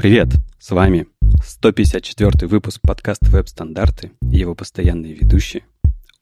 [0.00, 1.08] Привет, с вами
[1.44, 5.64] 154 выпуск подкаста «Веб-стандарты» и его постоянные ведущие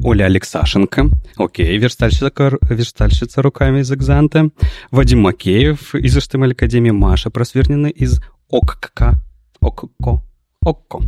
[0.03, 2.33] Оля Алексашенко, окей, верстальщица,
[2.63, 4.51] верстальщица руками из Экзанта,
[4.91, 8.21] Вадим Макеев из HTML Академии, Маша Просвернина из
[8.51, 9.13] ОКК,
[9.61, 10.23] ОККО,
[10.65, 11.01] ОККО,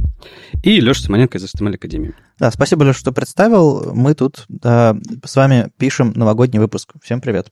[0.63, 2.15] и Леша Симоненко из HTML Академии.
[2.39, 3.93] Да, спасибо, Леша, что представил.
[3.93, 6.93] Мы тут да, с вами пишем новогодний выпуск.
[7.03, 7.51] Всем привет.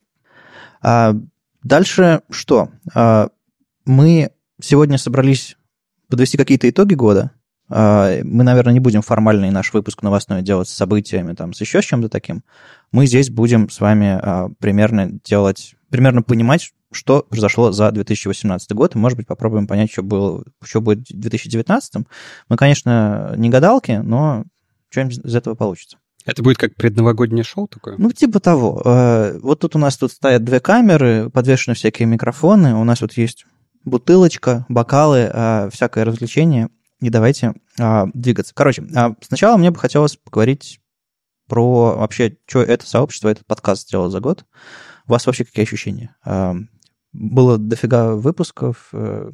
[0.81, 1.17] А,
[1.65, 2.69] дальше что?
[2.95, 3.31] А,
[3.85, 4.31] мы
[4.61, 5.57] сегодня собрались
[6.09, 7.33] подвести какие-то итоги года.
[7.71, 11.83] А, мы, наверное, не будем формальный наш выпуск новостной делать с событиями, там, с еще
[11.83, 12.43] с чем-то таким.
[12.93, 18.95] Мы здесь будем с вами а, примерно делать, примерно понимать, что произошло за 2018 год,
[18.95, 22.07] и, может быть, попробуем понять, что, было, что будет в 2019.
[22.49, 24.45] Мы, конечно, не гадалки, но
[24.89, 25.99] что-нибудь из этого получится.
[26.25, 27.97] Это будет как предновогоднее шоу такое?
[27.99, 28.81] Ну, типа того.
[28.85, 33.13] А, вот тут у нас тут стоят две камеры, подвешены всякие микрофоны, у нас вот
[33.15, 33.45] есть
[33.89, 35.31] бутылочка, бокалы,
[35.73, 36.69] всякое развлечение
[37.01, 38.55] и давайте а, двигаться.
[38.55, 40.81] Короче, а, сначала мне бы хотелось поговорить
[41.47, 44.45] про вообще, что это сообщество, этот подкаст сделал за год.
[45.07, 46.17] У вас вообще какие ощущения?
[46.25, 46.57] А,
[47.13, 48.89] было дофига выпусков.
[48.93, 49.31] Э,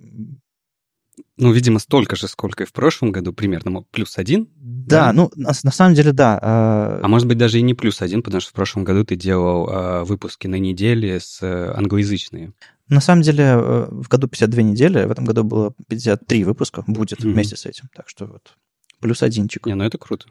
[1.36, 4.48] ну, видимо, столько же, сколько и в прошлом году, примерно плюс один.
[4.54, 5.12] Да, да?
[5.12, 6.38] ну, на, на самом деле, да.
[6.40, 7.00] А...
[7.02, 9.68] а может быть, даже и не плюс один, потому что в прошлом году ты делал
[9.68, 12.52] а, выпуски на неделе с а, англоязычные.
[12.88, 17.20] На самом деле, э, в году 52 недели, в этом году было 53 выпуска, будет
[17.20, 17.32] mm-hmm.
[17.32, 17.88] вместе с этим.
[17.94, 18.54] Так что вот
[19.00, 19.66] плюс одинчик.
[19.66, 20.26] Не, ну это круто.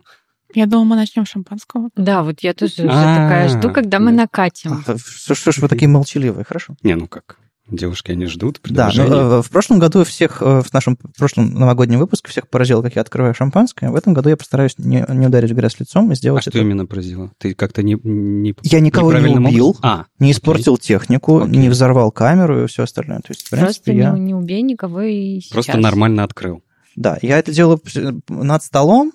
[0.56, 1.90] Я думала, мы начнем шампанского.
[1.96, 4.84] Да, вот я тоже уже такая жду, когда мы накатим.
[4.86, 6.76] А, что ж вы такие молчаливые, хорошо?
[6.84, 7.40] Не, ну как?
[7.70, 11.54] Девушки, они ждут Да, но ну, э, в прошлом году всех, э, в нашем прошлом
[11.54, 13.90] новогоднем выпуске всех поразило, как я открываю шампанское.
[13.90, 16.58] В этом году я постараюсь не, не ударить в грязь лицом и сделать а это.
[16.58, 17.32] что именно поразило?
[17.38, 20.88] Ты как-то не, не Я никого не убил, а, не испортил окей.
[20.88, 21.58] технику, окей.
[21.58, 23.20] не взорвал камеру и все остальное.
[23.20, 24.12] То есть, в принципе, Просто я...
[24.12, 25.54] не, не убей никого и сейчас.
[25.54, 26.64] Просто нормально открыл.
[26.98, 27.82] Да, я это делаю
[28.28, 29.14] над столом,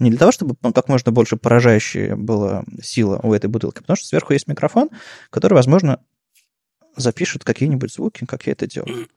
[0.00, 3.96] не для того, чтобы ну, как можно больше поражающая была сила у этой бутылки, потому
[3.96, 4.90] что сверху есть микрофон,
[5.30, 6.00] который, возможно,
[6.96, 9.08] запишут какие-нибудь звуки, как я это делаю.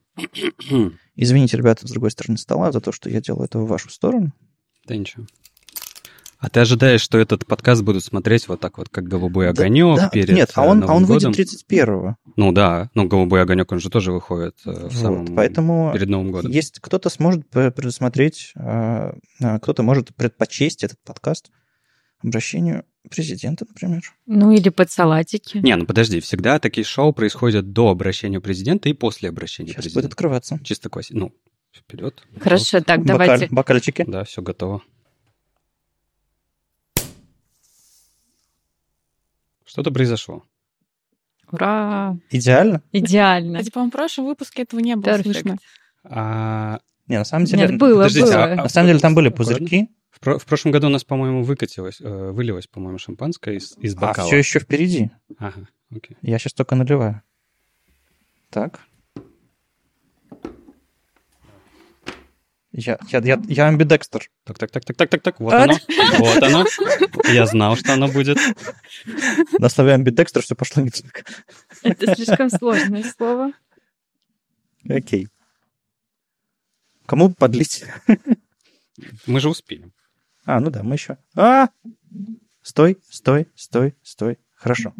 [1.16, 4.32] Извините, ребята, с другой стороны стола, за то, что я делаю это в вашу сторону.
[4.86, 5.26] Да ничего.
[6.38, 10.08] А ты ожидаешь, что этот подкаст будут смотреть вот так вот, как «Голубой огонек» да,
[10.08, 11.32] перед Нет, а он, Новым а он годом?
[11.32, 12.16] выйдет 31-го.
[12.36, 15.34] Ну да, ну «Голубой огонек», он же тоже выходит э, в вот, самом...
[15.34, 16.52] Поэтому перед Новым годом.
[16.52, 21.50] Есть кто-то сможет предусмотреть, а, кто-то может предпочесть этот подкаст
[22.22, 24.02] обращению президента, например.
[24.26, 25.58] Ну, или под салатики.
[25.58, 30.02] Не, ну подожди, всегда такие шоу происходят до обращения президента и после обращения Сейчас президента.
[30.02, 30.60] будет открываться.
[30.62, 31.08] Чисто класс.
[31.10, 31.32] Ну,
[31.72, 32.22] вперед.
[32.40, 33.48] Хорошо, так, Бокаль, давайте.
[33.50, 34.04] Бокальчики.
[34.06, 34.82] Да, все готово.
[39.64, 40.44] Что-то произошло.
[41.50, 42.16] Ура!
[42.30, 42.82] Идеально?
[42.92, 43.58] Идеально.
[43.58, 45.22] Кстати, по-моему, в прошлом выпуске этого не было Perfect.
[45.22, 45.58] слышно.
[46.04, 46.80] А...
[47.06, 47.68] Не, на самом деле...
[47.68, 48.44] Нет, было, Подождите, было.
[48.44, 51.42] А, на самом деле там были пузырьки, в, про- в прошлом году у нас, по-моему,
[51.42, 54.26] выкатилось, э, вылилось, по-моему, шампанское из, из а, бокала.
[54.26, 55.10] А, все еще впереди.
[55.38, 56.16] Ага, окей.
[56.22, 57.22] Я сейчас только наливаю.
[58.50, 58.80] Так.
[62.72, 64.28] Я, я, я, я амбидекстер.
[64.44, 65.40] Так, так, так, так, так, так, так.
[65.40, 65.74] Вот оно.
[66.18, 66.64] Вот оно.
[67.32, 68.38] Я знал, что оно будет.
[69.58, 71.24] На слове амбидекстер все пошло не так.
[71.82, 73.52] Это слишком сложное слово.
[74.88, 75.28] Окей.
[77.06, 77.84] Кому подлить?
[79.26, 79.92] Мы же успеем.
[80.48, 81.18] А, ну да, мы еще.
[81.36, 81.68] А!
[82.62, 84.38] Стой, стой, стой, стой.
[84.54, 84.94] Хорошо.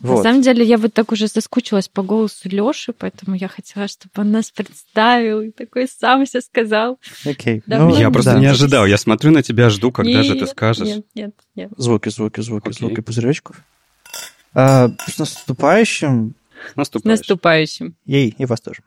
[0.00, 0.16] Вот.
[0.16, 4.12] На самом деле, я вот так уже соскучилась по голосу Лёши, поэтому я хотела, чтобы
[4.16, 6.98] он нас представил и такой сам все сказал.
[7.26, 7.62] Окей.
[7.66, 8.40] Да, ну, я просто да.
[8.40, 8.86] не ожидал.
[8.86, 10.88] Я смотрю на тебя, жду, когда нет, же ты скажешь.
[10.88, 11.70] Нет, нет, нет.
[11.76, 12.78] Звуки, звуки, звуки, Окей.
[12.78, 13.62] звуки пузыречков.
[14.54, 16.34] А, с наступающим.
[16.76, 17.10] Наступающим.
[17.10, 17.96] Наступающим.
[18.06, 18.80] Ей, и вас тоже.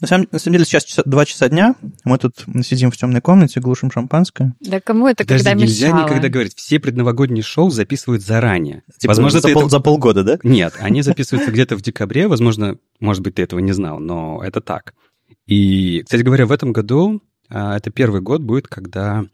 [0.00, 3.20] На самом, на самом деле сейчас часа, 2 часа дня, мы тут сидим в темной
[3.20, 4.54] комнате, глушим шампанское.
[4.60, 6.04] Да кому это Подожди, когда нельзя мешало?
[6.04, 6.54] никогда говорить.
[6.56, 8.82] Все предновогодние шоу записывают заранее.
[8.98, 9.70] Типа возможно, за, пол, это...
[9.70, 10.38] за полгода, да?
[10.42, 14.60] Нет, они записываются где-то в декабре, возможно, может быть, ты этого не знал, но это
[14.60, 14.94] так.
[15.46, 19.24] И, кстати говоря, в этом году а, это первый год будет, когда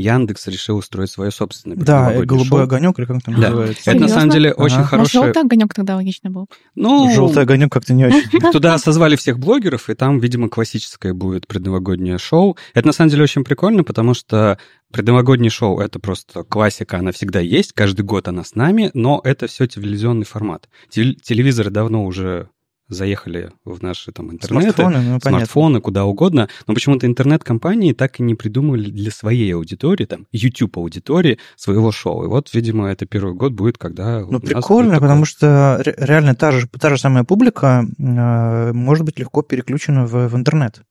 [0.00, 2.62] Яндекс решил устроить свое собственное Да, голубой шоу.
[2.62, 3.50] огонек, или как там да.
[3.50, 3.90] называется.
[3.90, 4.62] Это на самом деле ага.
[4.62, 5.12] очень хороший...
[5.12, 6.48] желтый огонек тогда логично был.
[6.74, 8.40] Ну, желтый огонек как-то не очень.
[8.52, 12.56] Туда созвали всех блогеров, и там, видимо, классическое будет предновогоднее шоу.
[12.74, 14.58] Это на самом деле очень прикольно, потому что
[14.92, 19.46] предновогоднее шоу— это просто классика, она всегда есть, каждый год она с нами, но это
[19.46, 20.68] все телевизионный формат.
[20.90, 22.48] Телевизоры давно уже
[22.90, 28.22] заехали в наши там интернеты, смартфоны, ну, смартфоны куда угодно, но почему-то интернет-компании так и
[28.22, 32.24] не придумали для своей аудитории, там, YouTube-аудитории своего шоу.
[32.24, 34.20] И вот, видимо, это первый год будет, когда...
[34.28, 39.42] Ну, прикольно, потому что реально та же, та же самая публика э, может быть легко
[39.42, 40.82] переключена в, в интернет.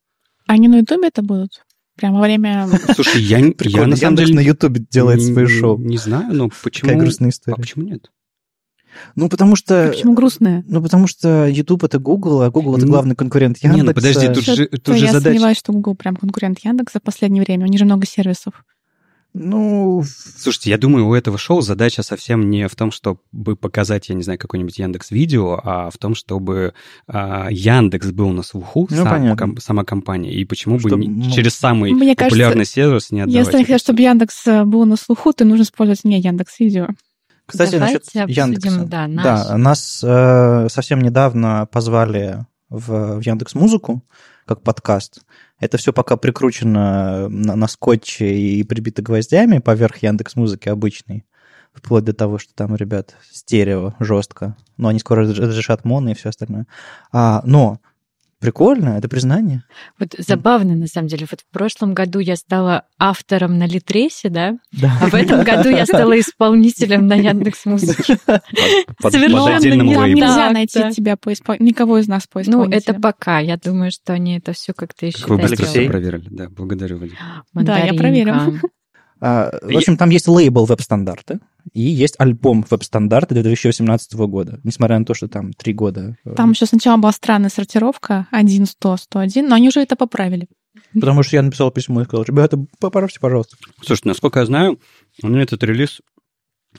[0.47, 1.63] Они на YouTube это будут?
[1.95, 2.67] Прямо во время...
[2.95, 4.33] Слушай, я, я на самом деле...
[4.33, 5.77] на YouTube делает свои шоу.
[5.77, 6.89] Не знаю, но почему...
[6.89, 7.55] Какая грустная история.
[7.55, 8.09] А почему нет?
[9.15, 9.87] Ну, потому что...
[9.87, 10.63] А почему грустная?
[10.67, 13.77] Ну, потому что YouTube— это Google, а Google— это главный конкурент Яндекса.
[13.77, 15.33] Не, ну подожди, тут же, тут же я задача...
[15.33, 17.65] сомневаюсь, что Google прям конкурент Яндекса в последнее время.
[17.65, 18.53] У них же много сервисов.
[19.33, 20.03] Ну...
[20.37, 23.19] Слушайте, я думаю, у этого шоу задача совсем не в том, чтобы
[23.55, 26.73] показать, я не знаю, какой-нибудь Яндекс Видео, а в том, чтобы
[27.07, 31.31] а, Яндекс был на слуху, ну, сам, ком, сама компания, и почему что, бы не,
[31.31, 33.45] через самый Мне популярный кажется, сервис не отдавать.
[33.45, 36.87] Если ты хочешь, чтобы Яндекс э, был на слуху, то нужно использовать не Яндекс Видео.
[37.49, 38.85] Кстати, Давайте насчет Яндекса.
[38.85, 39.23] Да, наш.
[39.23, 44.03] да нас э, совсем недавно позвали в, в Яндекс Музыку
[44.45, 45.21] как подкаст.
[45.59, 51.25] Это все пока прикручено на, на скотче и прибито гвоздями поверх Яндекс Музыки обычной.
[51.73, 54.55] Вплоть до того, что там, ребят, стерео жестко.
[54.77, 56.67] Но они скоро разрешат моно и все остальное.
[57.11, 57.79] А, но
[58.39, 59.63] Прикольно, это признание.
[59.99, 61.27] Вот забавно, на самом деле.
[61.29, 64.57] Вот в прошлом году я стала автором на Литресе, да?
[64.71, 64.93] Да.
[65.01, 68.17] А в этом году я стала исполнителем на Яндекс Музыке.
[69.01, 69.73] Совершенно
[70.05, 73.39] нельзя найти тебя по никого из нас по Ну, это пока.
[73.39, 76.27] Я думаю, что они это все как-то еще Вы быстро все проверили.
[76.29, 77.17] Да, благодарю, Вадим.
[77.53, 78.59] Да, я проверила.
[79.21, 81.39] А, в общем, там есть лейбл веб-стандарты
[81.73, 86.17] и есть альбом веб-стандарты 2018 года, несмотря на то, что там три года.
[86.23, 90.47] Э, там еще сначала была странная сортировка 1, 100, 101, но они уже это поправили.
[90.93, 93.57] Потому что я написал письмо и сказал, ребята, поправьте, пожалуйста.
[93.81, 94.79] Слушайте, насколько я знаю,
[95.21, 96.01] они этот релиз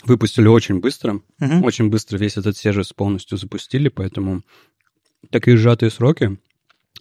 [0.04, 1.20] выпустили очень быстро.
[1.40, 1.64] Угу.
[1.64, 4.42] Очень быстро весь этот сервис полностью запустили, поэтому
[5.30, 6.38] такие сжатые сроки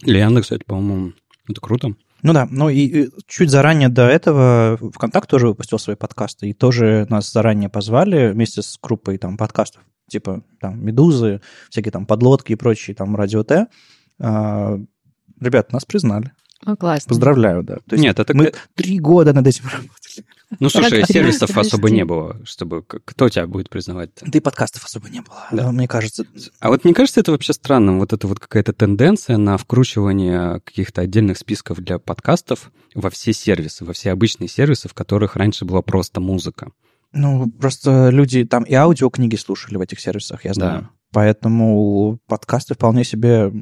[0.02, 1.12] для Яндекса, это, по-моему,
[1.48, 1.94] это круто.
[2.22, 6.52] Ну да, ну и, и чуть заранее до этого ВКонтакт тоже выпустил свои подкасты, и
[6.52, 11.40] тоже нас заранее позвали вместе с группой там подкастов, типа там «Медузы»,
[11.70, 13.66] всякие там подлодки и прочие, там «Радио Т».
[14.18, 14.78] А,
[15.40, 16.32] ребят, нас признали.
[16.64, 17.08] Ну, классно.
[17.08, 17.76] Поздравляю, да.
[17.76, 18.36] То есть Нет, это...
[18.36, 19.90] Мы три года над этим работали.
[20.58, 22.82] Ну, слушай, сервисов особо не было, чтобы...
[22.82, 24.10] Кто тебя будет признавать?
[24.20, 25.72] Да и подкастов особо не было, да.
[25.72, 26.24] мне кажется.
[26.58, 31.02] А вот мне кажется, это вообще странным, вот это вот какая-то тенденция на вкручивание каких-то
[31.02, 35.82] отдельных списков для подкастов во все сервисы, во все обычные сервисы, в которых раньше была
[35.82, 36.70] просто музыка.
[37.12, 40.82] Ну, просто люди там и аудиокниги слушали в этих сервисах, я знаю.
[40.82, 40.90] Да.
[41.12, 43.52] Поэтому подкасты вполне себе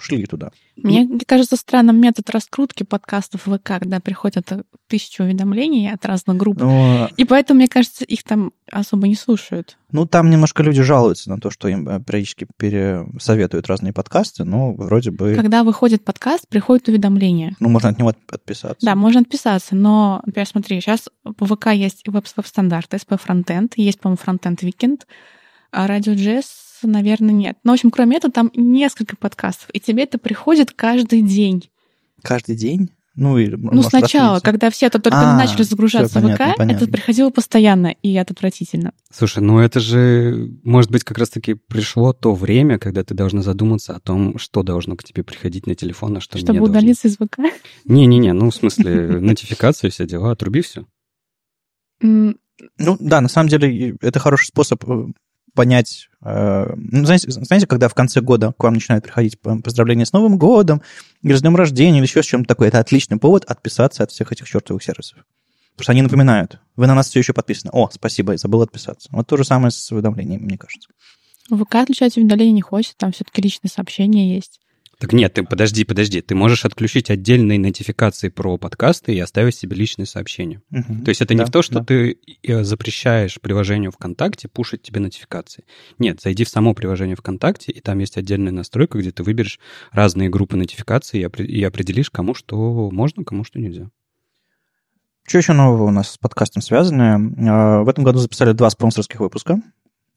[0.00, 0.52] шли туда.
[0.76, 4.50] Мне кажется странным метод раскрутки подкастов в ВК, когда приходят
[4.86, 6.60] тысячи уведомлений от разных групп.
[6.60, 7.08] Но...
[7.16, 9.78] И поэтому, мне кажется, их там особо не слушают.
[9.90, 14.72] Ну, там немножко люди жалуются на то, что им э, периодически пересоветуют разные подкасты, но
[14.72, 15.34] вроде бы...
[15.34, 17.56] Когда выходит подкаст, приходит уведомление.
[17.58, 18.86] Ну, можно от него отписаться.
[18.86, 24.20] Да, можно отписаться, но, например, смотри, сейчас по ВК есть веб-стандарт, SP Frontend, есть, по-моему,
[24.24, 25.00] Frontend Weekend,
[25.70, 25.86] а
[26.82, 27.58] Radio.js наверное, нет.
[27.64, 31.70] Но, в общем, кроме этого, там несколько подкастов, и тебе это приходит каждый день.
[32.22, 32.90] Каждый день?
[33.14, 36.82] Ну, и, ну сначала, когда все это только а, начали загружаться в ВК, понятно.
[36.82, 38.94] это приходило постоянно, и это отвратительно.
[39.12, 43.94] Слушай, ну это же, может быть, как раз-таки пришло то время, когда ты должна задуматься
[43.94, 47.16] о том, что должно к тебе приходить на телефон, а что Чтобы не удалиться из
[47.16, 47.40] ВК?
[47.84, 50.86] Не-не-не, ну, в смысле, нотификации, все дела, отруби все.
[52.00, 55.06] Ну, да, на самом деле, это хороший способ э,
[55.54, 60.12] понять, э, ну, знаете, знаете, когда в конце года к вам начинают приходить поздравления с
[60.12, 60.82] Новым годом,
[61.22, 64.32] или с днем рождения, или еще с чем-то такое, это отличный повод отписаться от всех
[64.32, 65.18] этих чертовых сервисов.
[65.72, 67.70] Потому что они напоминают, вы на нас все еще подписаны.
[67.72, 69.08] О, спасибо, я забыл отписаться.
[69.12, 70.90] Вот то же самое с уведомлениями, мне кажется.
[71.50, 74.60] ВК отключать уведомления не хочет, там все-таки личные сообщения есть.
[75.02, 76.20] Так нет, ты подожди, подожди.
[76.20, 80.62] Ты можешь отключить отдельные нотификации про подкасты и оставить себе личные сообщения.
[80.70, 81.02] Угу.
[81.04, 81.84] То есть это не да, в то, что да.
[81.84, 85.64] ты э, запрещаешь приложению ВКонтакте пушить тебе нотификации.
[85.98, 89.58] Нет, зайди в само приложение ВКонтакте, и там есть отдельная настройка, где ты выберешь
[89.90, 93.90] разные группы нотификаций и определишь, кому что можно, кому что нельзя.
[95.26, 97.16] Что еще нового у нас с подкастом связано?
[97.48, 99.60] А, в этом году записали два спонсорских выпуска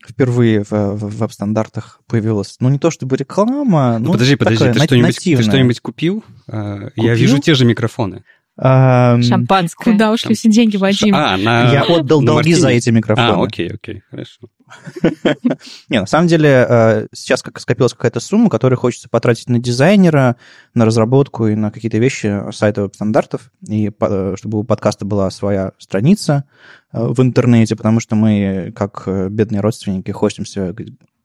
[0.07, 5.19] впервые в, в веб-стандартах появилась, ну, не то чтобы реклама, ну, Подожди, подожди, ты что-нибудь,
[5.19, 6.23] ты что-нибудь купил?
[6.45, 6.91] купил?
[6.95, 8.23] Я вижу те же микрофоны.
[8.57, 9.91] Шампанское.
[9.91, 11.13] Куда ушли все деньги, Вадим?
[11.13, 11.71] А, на...
[11.71, 13.27] Я отдал на долги за эти микрофоны.
[13.27, 14.47] А, окей, окей, хорошо.
[15.89, 20.37] Не, на самом деле, э, сейчас как скопилась какая-то сумма, которую хочется потратить на дизайнера,
[20.73, 25.73] на разработку и на какие-то вещи сайта стандартов, и э, чтобы у подкаста была своя
[25.77, 26.45] страница
[26.91, 30.73] э, в интернете, потому что мы, как бедные родственники, хостимся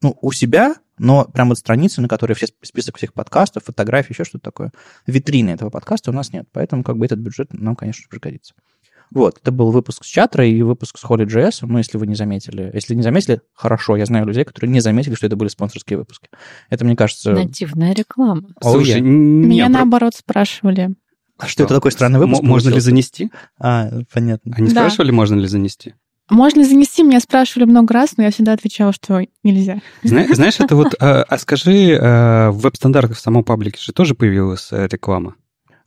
[0.03, 4.25] ну, у себя, но прям вот страницы, на которой все список всех подкастов, фотографий, еще
[4.25, 4.73] что-то такое,
[5.07, 6.47] витрины этого подкаста у нас нет.
[6.53, 8.55] Поэтому как бы этот бюджет нам, конечно, пригодится.
[9.13, 12.71] Вот, это был выпуск с чатра и выпуск с Holy.js, ну, если вы не заметили.
[12.73, 16.29] Если не заметили, хорошо, я знаю людей, которые не заметили, что это были спонсорские выпуски.
[16.69, 17.33] Это, мне кажется...
[17.33, 18.49] Нативная реклама.
[18.63, 20.95] Слушай, Меня наоборот спрашивали.
[21.39, 22.43] А что это такой странный выпуск?
[22.43, 23.33] Можно ли занести?
[23.59, 24.55] А, понятно.
[24.55, 24.83] Они Да.
[24.83, 25.95] спрашивали, можно ли занести?
[26.31, 27.03] Можно занести?
[27.03, 29.81] Меня спрашивали много раз, но я всегда отвечала, что нельзя.
[30.03, 30.95] Зна- Знаешь, это вот...
[30.95, 30.97] э,
[31.29, 35.35] А скажи, э, в веб-стандартах в самом паблике же тоже появилась э, реклама?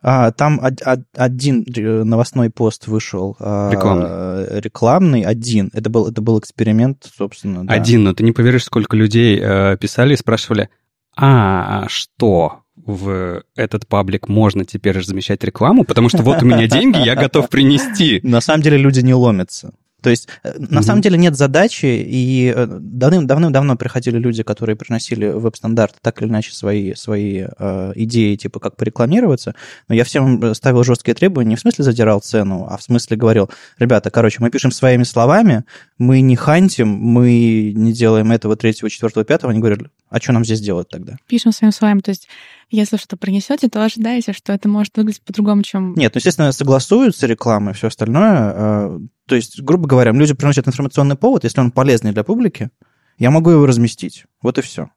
[0.06, 3.38] А, там од- од- один э, новостной пост вышел.
[3.40, 4.60] а, Рекламный.
[4.60, 5.70] Рекламный, один.
[5.74, 7.66] Это был, это был эксперимент, собственно.
[7.66, 7.74] да.
[7.74, 10.68] Один, но ты не поверишь, сколько людей э, писали и спрашивали,
[11.16, 15.86] а что, в этот паблик можно теперь размещать рекламу?
[15.86, 18.20] Потому что вот у меня деньги, я готов принести.
[18.24, 19.74] На самом деле люди не ломятся.
[20.04, 20.84] То есть, э, на Мгм.
[20.84, 26.30] самом деле нет задачи, и э, давным- давным-давно приходили люди, которые приносили веб-стандарт так или
[26.30, 29.56] иначе свои, свои э, идеи, типа как порекламироваться,
[29.88, 33.50] но я всем ставил жесткие требования, не в смысле задирал цену, а в смысле говорил,
[33.80, 35.64] ребята, короче, мы пишем своими словами,
[35.98, 39.80] мы не хантим, мы не делаем этого, третьего, четвертого, пятого, они говорят,
[40.10, 41.16] а что нам здесь делать тогда?
[41.28, 42.02] Пишем своими словами.
[42.02, 42.28] То есть,
[42.70, 45.96] если что принесете, то ожидайте, что это может выглядеть по-другому, чем...
[45.96, 49.00] Нет, ну, естественно, согласуются рекламы и все остальное.
[49.34, 52.70] Э, То есть, грубо говоря, люди приносят информационный повод, если он полезный для публики,
[53.18, 54.25] я могу его разместить.
[54.42, 54.90] Вот и все.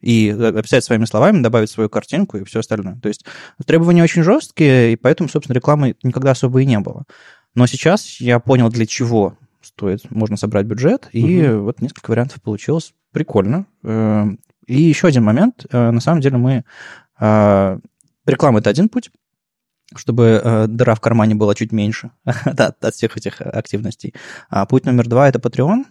[0.00, 2.98] И описать своими словами, добавить свою картинку и все остальное.
[3.00, 3.24] То есть
[3.64, 7.04] требования очень жесткие, и поэтому, собственно, рекламы никогда особо и не было.
[7.54, 11.62] Но сейчас я понял, для чего стоит, можно собрать бюджет, и Мгм.
[11.64, 12.92] вот несколько вариантов получилось.
[13.12, 13.66] Прикольно.
[13.82, 14.26] Э,
[14.66, 15.64] И еще один момент.
[15.72, 16.64] Э, На самом деле мы...
[17.20, 17.78] э,
[18.26, 19.10] Реклама— это один путь,
[19.94, 22.10] чтобы э, дыра в кармане была чуть меньше
[22.44, 24.14] да, от всех этих активностей.
[24.50, 25.84] А путь номер два– это Patreon.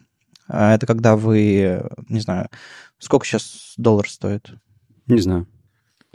[0.47, 2.49] А Это когда вы, э, не знаю,
[2.99, 4.49] сколько сейчас доллар стоит?
[5.07, 5.47] Не знаю.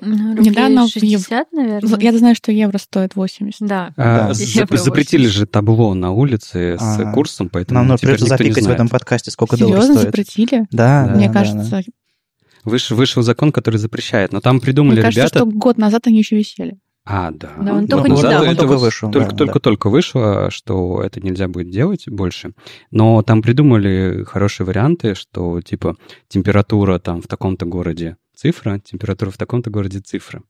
[0.03, 1.99] Ну, Недавно рублей в Ев- 60, наверное.
[2.01, 3.67] Я знаю, что евро стоит 80.
[3.69, 3.93] Да.
[3.97, 4.33] А, Да.
[4.35, 5.37] Евро запретили 80.
[5.37, 9.31] же табло на улице с А, курсом, поэтому Нам нужно придется запикать в этом подкасте,
[9.31, 10.07] сколько Серьезно стоит.
[10.07, 10.67] запретили?
[10.71, 11.15] Да, Да.
[11.15, 11.83] Мне да, да, кажется,
[12.65, 14.33] Выш- вышел закон, который запрещает.
[14.33, 15.39] Но там придумали мне кажется, ребята...
[15.39, 16.79] что год назад они еще висели.
[17.05, 17.53] А, да.
[17.59, 18.47] Да, он Ну, только недавно.
[18.47, 19.61] это только вышел, Только, да, только, да.
[19.61, 22.53] только вышло, что это нельзя будет делать больше.
[22.91, 25.97] Но там придумали хорошие варианты, что типа
[26.29, 30.43] температура там в таком-то городе цифра, температура в таком-то городе цифра.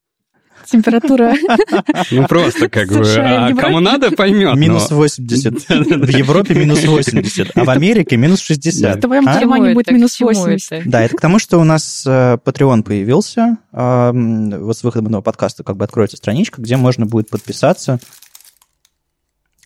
[0.66, 1.34] Температура.
[2.10, 4.56] Ну просто как бы, а Европе- кому надо, поймет.
[4.56, 5.54] Минус но- 80.
[5.68, 8.96] В Европе минус 80, а в Америке минус 60.
[8.96, 9.34] В твоем А?
[9.34, 10.72] кармане Чему будет минус К чему 80.
[10.72, 10.88] это?
[10.90, 13.56] Да, это к тому, что у нас э, Patreon появился.
[13.72, 17.98] а, Вот с выходом этого подкаста как бы откроется страничка, где можно будет подписаться.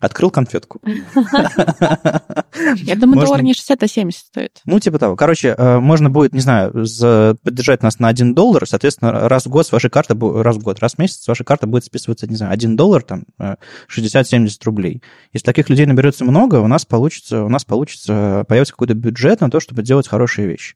[0.05, 0.79] Открыл конфетку.
[2.75, 4.61] Я думаю, доллар не 60, а 70 стоит.
[4.65, 5.15] Ну, типа того.
[5.15, 6.71] Короче, э, можно будет, не знаю,
[7.43, 10.79] поддержать нас на 1 доллар, соответственно, раз в год с вашей карты, раз в год,
[10.79, 13.55] раз в месяц с вашей карты будет списываться, не знаю, 1 доллар, там, э,
[13.87, 15.01] 60-70 рублей.
[15.33, 19.49] Если таких людей наберется много, у нас получится, у нас получится, появится какой-то бюджет на
[19.49, 20.75] то, чтобы делать хорошие вещи.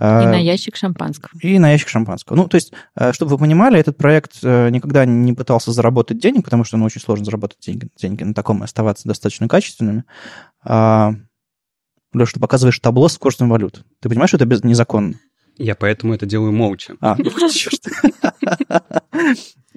[0.00, 1.30] И А, на ящик шампанского.
[1.42, 2.34] и на ящик шампанского.
[2.36, 6.44] Ну, то есть, э, чтобы вы понимали, этот проект э, никогда не пытался заработать денег,
[6.44, 10.04] потому что ну, очень сложно заработать деньги, деньги на таком и оставаться достаточно качественными.
[10.64, 11.12] А,
[12.14, 13.84] Леш, ты показываешь табло с курсом валют.
[14.00, 15.16] Ты понимаешь, что это без- незаконно?
[15.58, 16.94] Я поэтому это делаю молча.
[17.02, 17.80] А, ну, черт.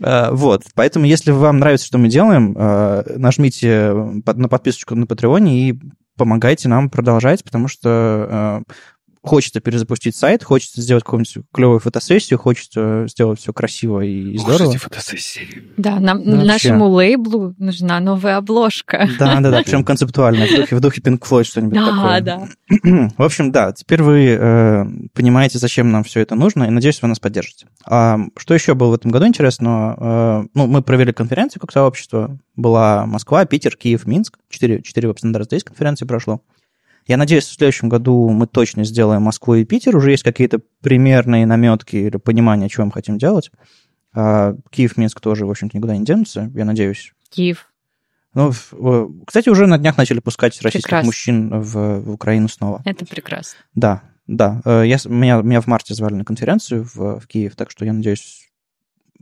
[0.01, 3.93] Э, Вот, поэтому, если вам нравится, что мы делаем, э, нажмите
[4.25, 5.79] на подписочку на Патреоне и
[6.17, 8.63] помогайте нам продолжать, потому что
[9.23, 14.71] хочется перезапустить сайт, хочется сделать какую-нибудь клевую фотосессию, хочется сделать все красиво и, и здорово.
[14.71, 15.47] Эти фотосессии.
[15.77, 16.45] Да, нам, Ну, вообще.
[16.45, 19.07] нашему лейблу нужна новая обложка.
[19.17, 22.21] Да, да, да, причем концептуально, в духе, в духе Pink Floyd что-нибудь Да, такое.
[22.21, 22.47] да.
[23.17, 27.07] В общем, да, теперь вы э, понимаете, зачем нам все это нужно, и надеюсь, вы
[27.07, 27.67] нас поддержите.
[27.85, 29.95] А, что еще было в этом году интересно?
[29.97, 32.37] Э, ну, мы провели конференцию как сообщество.
[32.57, 34.37] Была Москва, Питер, Киев, Минск.
[34.49, 36.41] Четыре, четыре веб-стандарта здесь конференции прошло.
[37.05, 39.95] Я надеюсь, в следующем году мы точно сделаем Москву и Питер.
[39.95, 43.51] Уже есть какие-то примерные наметки или понимание, что мы хотим делать.
[44.13, 47.13] А, Киев, Минск тоже, в общем-то, никуда не денутся, я надеюсь.
[47.29, 47.69] Киев.
[48.33, 48.51] Ну,
[49.27, 51.05] кстати, уже на днях начали пускать российских Прекрасно.
[51.05, 52.81] мужчин в, в Украину снова.
[52.83, 53.59] Это прекрасно.
[53.75, 54.61] Да, да.
[54.65, 57.93] Э, Я, меня, меня в марте звали на конференцию в, в Киев, так что я
[57.93, 58.49] надеюсь,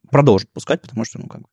[0.10, 1.48] продолжат пускать, потому что, ну, как бы...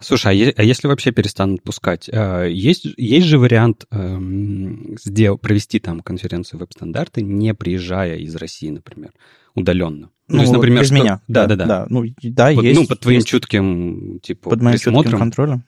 [0.00, 2.08] Слушай, а, е- а если вообще перестанут пускать?
[2.12, 8.70] э, Есть, есть же вариант эм, сдел- провести там конференцию веб-стандарты, не приезжая из России,
[8.70, 9.12] например,
[9.54, 10.10] удаленно?
[10.28, 11.20] Ну, То есть, например, без что- меня.
[11.26, 11.64] Да, да, да.
[11.66, 11.86] да.
[11.88, 12.80] Ну, да, Под, есть.
[12.80, 13.28] ну, под твоим есть.
[13.28, 15.18] чутким, типа, Под моим чутким присмотром.
[15.20, 15.64] контролем.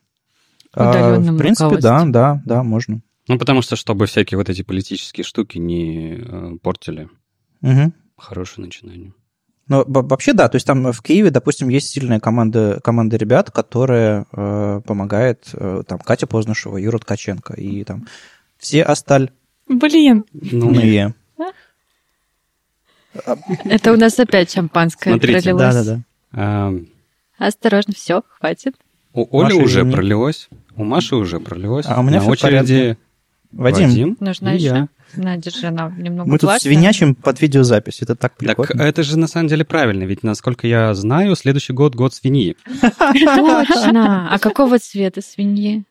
[0.74, 3.00] А, Удаленным В принципе, да, да, да, можно.
[3.26, 7.08] Ну, потому что, чтобы всякие вот эти политические штуки не э, портили.
[7.60, 7.94] Мгм.
[8.16, 9.12] Хорошее начинание.
[9.70, 14.26] Ну, вообще, да, то есть там в Киеве, допустим, есть сильная команда, команда ребят, которая
[14.32, 18.08] э, помогает, э, там, Катя Познышева, Юра Ткаченко, и там
[18.58, 19.30] все осталь...
[19.68, 20.24] Блин.
[20.32, 21.06] Ну, и...
[23.64, 25.74] Это у нас опять шампанское Смотрите, пролилось.
[25.74, 26.00] Да-да-да.
[26.32, 26.74] А,
[27.38, 28.74] Осторожно, все, хватит.
[29.12, 29.92] у Оли Маша, уже извини.
[29.92, 31.86] пролилось, у Маши уже пролилось.
[31.88, 32.98] А у меня На всё в очереди
[33.52, 34.66] Вадим, Вадим Нужна и еще?
[34.66, 34.88] я.
[35.14, 36.72] На, держи, она немного мы тут влажная.
[36.74, 38.82] свинячим под видеозапись, это так Так прикольно.
[38.82, 42.56] это же на самом деле правильно, ведь, насколько я знаю, следующий год год свиньи.
[42.80, 44.28] Точно.
[44.30, 45.84] А какого цвета свиньи?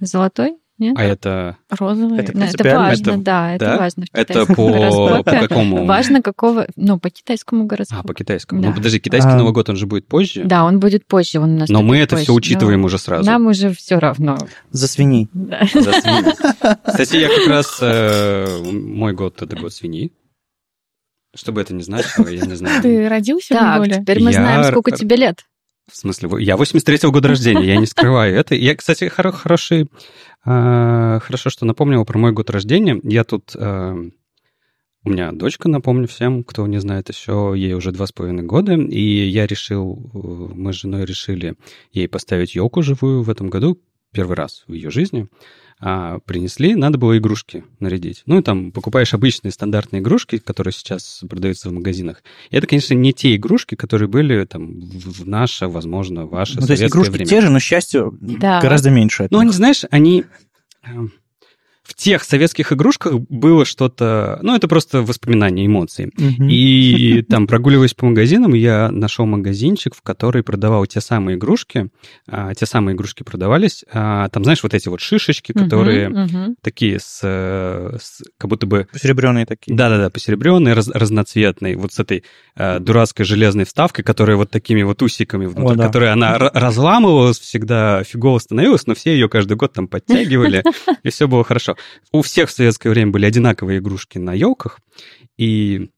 [0.00, 0.56] Золотой?
[0.76, 0.96] Нет?
[0.98, 2.18] А это, Розовый.
[2.18, 3.78] Это Ну, это важно, Это- да, это да?
[3.78, 4.02] важно.
[4.06, 5.84] в это китайском по, по какому?
[5.86, 8.00] Важно какого, ну, по китайскому гороскопу.
[8.00, 8.60] А, по китайскому.
[8.60, 8.68] Да.
[8.70, 9.36] Ну, подожди, китайский А.
[9.36, 10.42] Новый год, он же будет позже?
[10.44, 12.24] Да, он будет позже, он у нас Но мы это позже.
[12.24, 13.24] все учитываем Но уже сразу.
[13.30, 14.36] Нам уже все равно.
[14.72, 15.28] За свиней.
[15.32, 15.60] Да.
[15.72, 16.32] За свиньи.
[16.86, 17.78] Кстати, я как раз...
[17.80, 20.12] э, мой год— это год свиньи.
[21.36, 22.82] Что бы это ни значило, я не знаю.
[22.82, 24.00] Ты родился в Так, Неволе?
[24.00, 25.44] теперь мы Я знаем, сколько р- тебе лет.
[25.92, 28.54] В смысле, я 83-го года рождения, я не скрываю это.
[28.54, 29.88] Я, кстати, хоро- хороший...
[30.44, 33.00] э, Хорошо, что напомнил про мой год рождения.
[33.02, 33.54] Я тут...
[33.56, 34.10] э,
[35.04, 38.74] У меня дочка, напомню всем, кто не знает еще, ей уже два с половиной года,
[38.74, 40.18] и я решил, э,
[40.54, 41.56] мы с женой решили
[41.92, 43.78] ей поставить елку живую в этом году,
[44.12, 45.28] первый раз в ее жизни.
[45.80, 48.22] А принесли, надо было игрушки нарядить.
[48.26, 52.22] Ну, и там покупаешь обычные стандартные игрушки, которые сейчас продаются в магазинах.
[52.50, 56.72] И это, конечно, не те игрушки, которые были там в наше, возможно, ваше Ну, то
[56.72, 57.26] есть игрушки время.
[57.28, 58.60] те же, но счастью Да.
[58.60, 59.28] гораздо меньше.
[59.30, 60.24] Ну, они, знаешь, они...
[61.84, 64.38] В тех советских игрушках было что-то...
[64.40, 66.10] Ну, это просто воспоминания, эмоции.
[66.16, 66.48] Мгм.
[66.48, 71.90] И там, прогуливаясь по магазинам, я нашел магазинчик, в который продавал те самые игрушки.
[72.26, 73.84] А, те самые игрушки продавались.
[73.92, 76.56] А, там, знаешь, вот эти вот шишечки, которые мгм.
[76.62, 78.88] такие с, с- Как будто бы...
[78.90, 79.76] Посеребренные такие.
[79.76, 82.24] Да-да-да, посеребренные, раз- разноцветные, вот с этой
[82.56, 85.86] э, дурацкой железной вставкой, которая вот такими вот усиками внутри, О, да.
[85.86, 90.62] которая она разламывалась всегда, фигово становилась, но все ее каждый год там подтягивали,
[91.02, 91.73] и все было хорошо.
[92.12, 94.80] У всех в советское время были одинаковые игрушки на елках,
[95.36, 95.90] и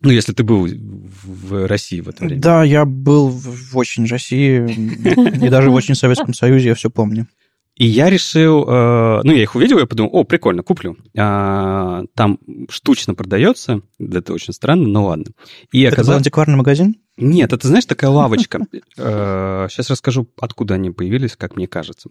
[0.00, 2.40] ну, если ты был в России в это время.
[2.40, 7.26] Да, я был в очень России и даже в очень Советском Союзе, я все помню.
[7.76, 10.96] И я решил, э, ну, я их увидел, я подумал, о, прикольно, куплю.
[11.18, 15.26] А, там штучно продается, это очень странно, но ладно.
[15.72, 16.18] И Это был оказалось...
[16.18, 16.96] антикварный магазин?
[17.16, 18.60] Нет, это, знаешь, такая лавочка.
[18.96, 22.10] Сейчас расскажу, откуда они появились, как мне кажется.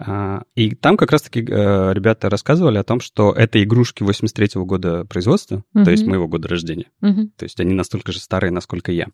[0.00, 5.04] А, И там как раз-таки э, ребята рассказывали о том, что это игрушки 83-го года
[5.04, 6.86] производства, то есть моего года рождения.
[7.00, 9.06] То есть они настолько же старые, насколько я.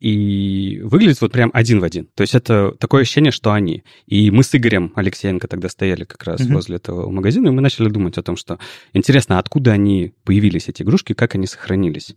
[0.00, 2.08] И выглядит вот прям один в один.
[2.14, 3.84] То есть это такое ощущение, что они.
[4.06, 6.54] И мы с Игорем Алексеенко тогда стояли как раз Мгм.
[6.54, 8.58] возле этого магазина, и мы начали думать о том, что
[8.94, 12.14] интересно, откуда они появились, эти игрушки, как они сохранились.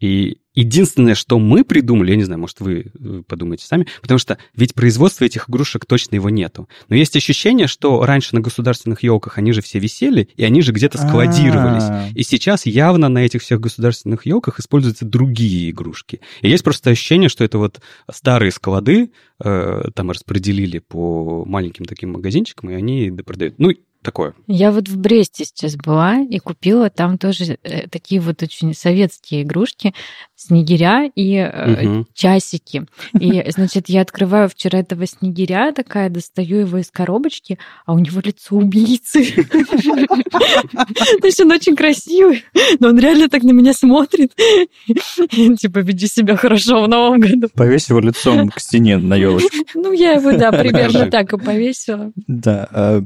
[0.00, 4.38] И единственное, что мы придумали, я не знаю, может, вы э, подумаете сами, потому что
[4.54, 6.68] ведь производства этих игрушек точно его нету.
[6.88, 10.72] Но есть ощущение, что раньше на государственных елках они же все висели, и они же
[10.72, 11.84] где-то складировались.
[11.84, 16.20] А, И сейчас явно на этих всех государственных елках используются другие игрушки.
[16.42, 17.80] И есть просто ощущение, что это вот
[18.10, 23.58] старые склады э, там распределили по маленьким таким магазинчикам, и они допродают.
[23.58, 23.70] Ну,
[24.06, 24.32] такое.
[24.46, 29.42] Я вот в Бресте сейчас была и купила там тоже э, такие вот очень советские
[29.42, 29.92] игрушки,
[30.36, 32.06] снегиря и э, Мгм.
[32.14, 32.86] часики.
[33.18, 38.20] И, значит, я открываю вчера этого снегиря, такая, достаю его из коробочки, а у него
[38.24, 39.24] лицо убийцы.
[41.20, 42.44] То есть он очень красивый,
[42.78, 44.32] но он реально так на меня смотрит.
[45.58, 47.48] Типа, веди себя хорошо в новом году.
[47.54, 49.48] Повесь его лицом к стене на елочку.
[49.74, 52.12] Ну, я его, да, примерно так и повесила.
[52.26, 53.02] Да.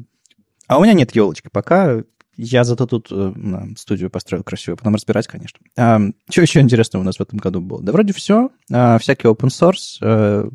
[0.71, 2.03] А у меня нет елочки пока.
[2.37, 3.33] Я зато тут э,
[3.77, 4.77] студию построил красиво.
[4.77, 5.59] Потом разбирать, конечно.
[5.75, 7.83] Что еще интересного у нас в этом году было?
[7.83, 8.51] Да вроде все.
[8.69, 9.99] Всякий open source.
[10.01, 10.49] э,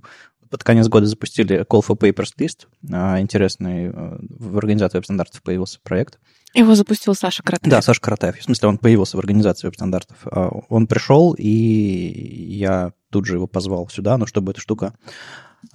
[0.50, 2.68] Под конец года запустили Call for Papers List.
[2.94, 3.88] А, Интересный.
[3.94, 6.18] э, В организации веб-стандартов появился проект.
[6.54, 7.70] Его запустил Саша Кратов.
[7.70, 8.38] Да, Саша Каратаев.
[8.38, 10.16] В смысле, он появился в организации веб-стандартов.
[10.32, 14.94] А, Он пришел, и я тут же его позвал сюда, ну, чтобы эта штука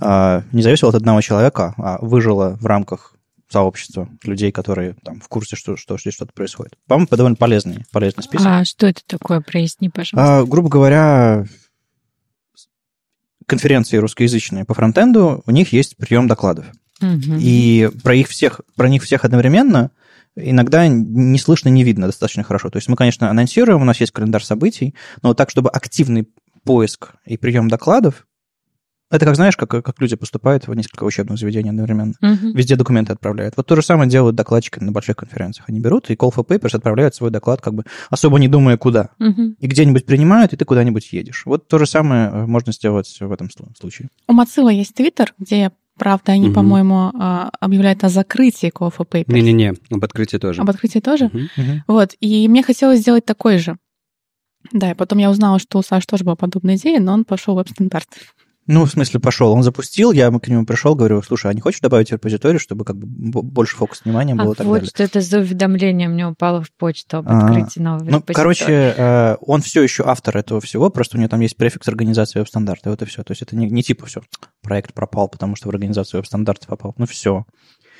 [0.00, 3.16] а, не зависела от одного человека, а выжила в рамках
[3.50, 6.78] сообщества людей, которые там в курсе, что, что здесь что-то происходит.
[6.86, 8.46] По-моему, довольно полезный, полезный список.
[8.46, 9.40] А что это такое?
[9.40, 10.38] Проясни, пожалуйста.
[10.38, 11.46] А, грубо говоря,
[13.46, 16.66] конференции русскоязычные по фронтенду, у них есть прием докладов.
[17.00, 17.38] Мгм.
[17.40, 19.90] И про их всех, про них всех одновременно
[20.36, 22.70] иногда не слышно, не видно достаточно хорошо.
[22.70, 26.28] То есть мы, конечно, анонсируем, у нас есть календарь событий, но так, чтобы активный
[26.62, 28.26] поиск и прием докладов,
[29.10, 32.14] Это как, знаешь, как, как люди поступают в несколько учебных заведений одновременно.
[32.20, 32.52] Мгм.
[32.52, 33.56] Везде документы отправляют.
[33.56, 35.68] Вот то же самое делают докладчики на больших конференциях.
[35.68, 39.10] Они берут и call for papers отправляют свой доклад, как бы особо не думая, куда.
[39.18, 39.56] Мгм.
[39.58, 41.42] И где-нибудь принимают, и ты куда-нибудь едешь.
[41.44, 44.10] Вот то же самое э, можно сделать в этом слу- случае.
[44.28, 46.54] У Mozilla есть твиттер, где, правда, они, Мгм.
[46.54, 49.32] по-моему, а, объявляют о закрытии Call for Papers.
[49.32, 50.62] Не-не-не, об открытии тоже.
[50.62, 51.30] Об открытии тоже?
[51.56, 51.82] Мгм.
[51.88, 53.76] Вот, и мне хотелось сделать такой же.
[54.72, 57.54] Да, и потом я узнала, что у Саши тоже была подобная идея, но он пошел
[57.54, 58.06] в веб-стандарт.
[58.72, 59.50] Ну, в смысле, пошел.
[59.52, 62.96] Он запустил, я к нему пришел, говорю, слушай, а не хочешь добавить репозиторий, чтобы как
[62.96, 64.88] бы больше фокус внимания было А так вот далее?
[64.88, 68.34] что это за уведомление мне упало в почту об А, открытии нового Ну, репозитория.
[68.36, 72.38] короче, э, он все еще автор этого всего, просто у него там есть префикс организации
[72.38, 73.24] веб-стандарта, вот и все.
[73.24, 74.20] То есть это не, не типа все,
[74.62, 76.94] проект пропал, потому что в организацию веб-стандарта попал.
[76.96, 77.46] Ну, все.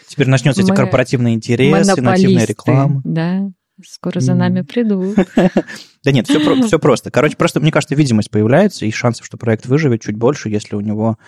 [0.07, 3.01] Теперь начнется эти корпоративные интересы, нативная реклама.
[3.05, 3.51] Да,
[3.87, 5.17] скоро за нами придут.
[6.03, 7.11] Да нет, все, все просто.
[7.11, 10.81] Короче, просто, мне кажется, видимость появляется, и шансов, что проект выживет, чуть больше, если у
[10.81, 11.19] него,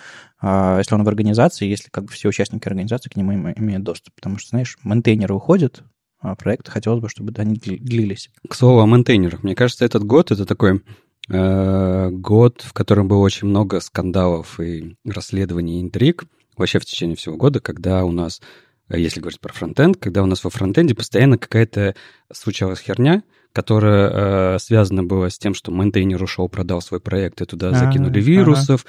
[0.41, 3.83] а, если он в организации, если как бы все участники организации к нему им- имеют
[3.83, 4.15] доступ.
[4.15, 5.83] Потому что, знаешь, мейнтейнеры уходят,
[6.19, 8.31] а проекты хотелось бы, чтобы они дли- длились.
[8.49, 9.43] К слову о мейнтейнерах.
[9.43, 10.81] Мне кажется, этот год это такой
[11.29, 16.23] э, год, в котором было очень много скандалов и расследований, интриг
[16.57, 18.41] вообще в течение всего года, когда у нас,
[18.89, 21.95] если говорить про фронтенд, когда у нас во фронтенде постоянно какая-то
[22.31, 27.45] случалась херня, которая э, связана была с тем, что мейнтейнер ушел, продал свой проект, и
[27.45, 28.19] туда А, закинули ага.
[28.19, 28.85] вирусов,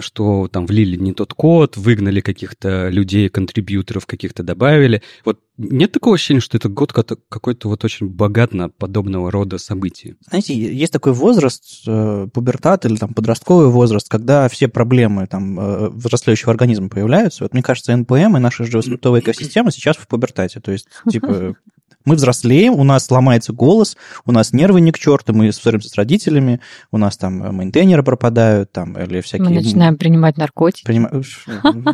[0.00, 5.02] что там влили не тот код, выгнали каких-то людей, контрибьюторов каких-то добавили.
[5.24, 10.16] Вот нет такого ощущения, что этот год какой-то вот очень богат на подобного рода события?
[10.28, 15.88] Знаете, есть такой возраст, э, пубертат или там подростковый возраст, когда все проблемы там э,
[15.90, 17.44] взрослеющего организма появляются.
[17.44, 20.60] Вот мне кажется, НПМ и наша JavaScript экосистема сейчас в пубертате.
[20.60, 21.56] То есть, типа,
[22.06, 25.94] мы взрослеем, у нас ломается голос, у нас нервы не к черту, мы ссоримся с
[25.94, 29.48] родителями, у нас там э, мейнтейнеры пропадают, там, или всякие...
[29.48, 30.86] Мы начинаем принимать наркотики.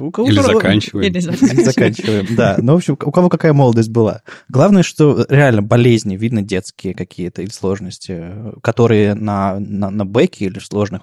[0.00, 1.06] У кого- Или заканчиваем.
[1.10, 2.26] Или заканчиваем.
[2.36, 2.56] Да.
[2.58, 4.22] Ну, в общем, у кого какая молодость была.
[4.48, 10.46] Главное, что реально болезни, видно, детские какие-то или сложности, э, которые на, на, на бэке
[10.46, 11.02] или в сложных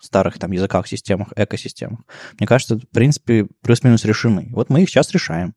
[0.00, 2.00] старых там языках, системах, экосистемах,
[2.38, 4.48] мне кажется, в принципе, плюс-минус решены.
[4.52, 5.54] Вот мы их сейчас решаем.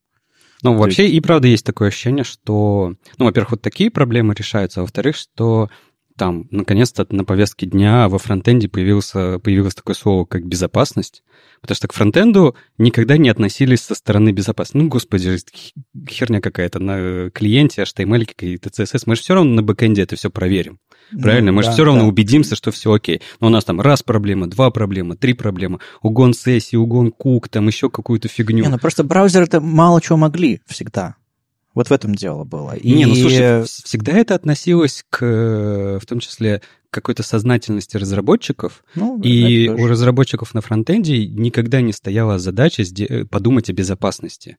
[0.64, 4.84] Ну, вообще и правда есть такое ощущение, что, ну, во-первых, вот такие проблемы решаются, а
[4.84, 5.70] во-вторых, что
[6.22, 11.24] там, наконец-то на повестке дня во фронтенде появился, появилось такое слово, как безопасность,
[11.62, 14.78] потому что к фронтенду никогда не относились со стороны безопасности.
[14.78, 15.36] Ну, господи,
[16.08, 19.02] херня какая-то на клиенте, HTML, какие-то CSS.
[19.08, 20.78] Мы же все равно на бэкэнде это все проверим.
[21.20, 21.50] Правильно?
[21.50, 22.08] Ну, Мы же да, все равно да.
[22.08, 23.20] убедимся, что все окей.
[23.40, 27.66] Но у нас там раз проблема, два проблема, три проблемы, угон сессии, угон кук, там
[27.66, 28.64] еще какую-то фигню.
[28.64, 31.16] Не, ну просто браузеры-то мало чего могли всегда.
[31.74, 32.76] Вот в этом дело было.
[32.76, 32.94] И...
[32.94, 38.84] Не, ну слушай, всегда это относилось к, э, в том числе, к какой-то сознательности разработчиков,
[38.96, 44.58] ну, и у разработчиков на фронтенде никогда не стояла задача сде- подумать о безопасности.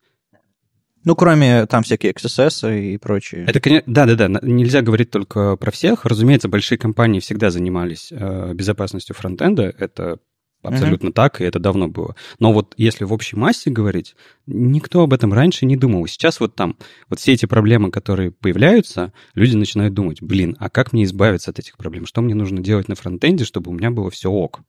[1.04, 3.44] Ну, кроме там всякие XSS и прочие.
[3.44, 6.04] Это, конечно, да-да-да, нельзя говорить только про всех.
[6.04, 10.18] Разумеется, большие компании всегда занимались э, безопасностью фронтенда, это
[10.62, 12.16] абсолютно так, и это давно было.
[12.38, 14.14] Но вот если в общей массе говорить,
[14.46, 16.06] никто об этом раньше не думал.
[16.06, 16.76] Сейчас вот там,
[17.08, 21.58] вот все эти проблемы, которые появляются, люди начинают думать, блин, а как мне избавиться от
[21.58, 22.06] этих проблем?
[22.06, 24.60] Что мне нужно делать на фронтенде, чтобы у меня было все ок?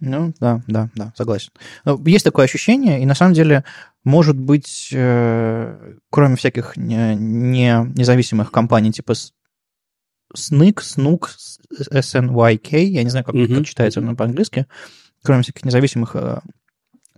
[0.00, 1.50] Ну, да, да, да, согласен.
[1.84, 3.64] Ну, Есть такое ощущение, и на самом деле,
[4.04, 9.14] может быть, э, кроме всяких не, не- независимых компаний типа
[10.36, 11.28] SNIC, SNUK,
[11.90, 13.56] SNYK, я не знаю, как, Мгм.
[13.56, 14.66] как читается оно по-английски,
[15.22, 16.40] кроме всяких независимых э,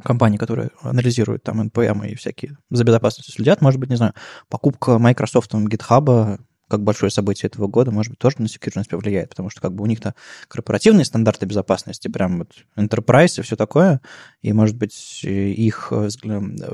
[0.02, 4.14] компаний, которые анализируют там NPM и всякие за безопасностью следят, может быть, не знаю,
[4.48, 6.38] покупка Microsoft GitHub
[6.70, 9.82] как большое событие этого года, может быть, тоже на секьюрность повлияет, потому что как бы
[9.82, 10.14] у них-то
[10.48, 14.00] корпоративные стандарты безопасности, прям вот enterprise и все такое,
[14.42, 16.08] и, может быть, их э,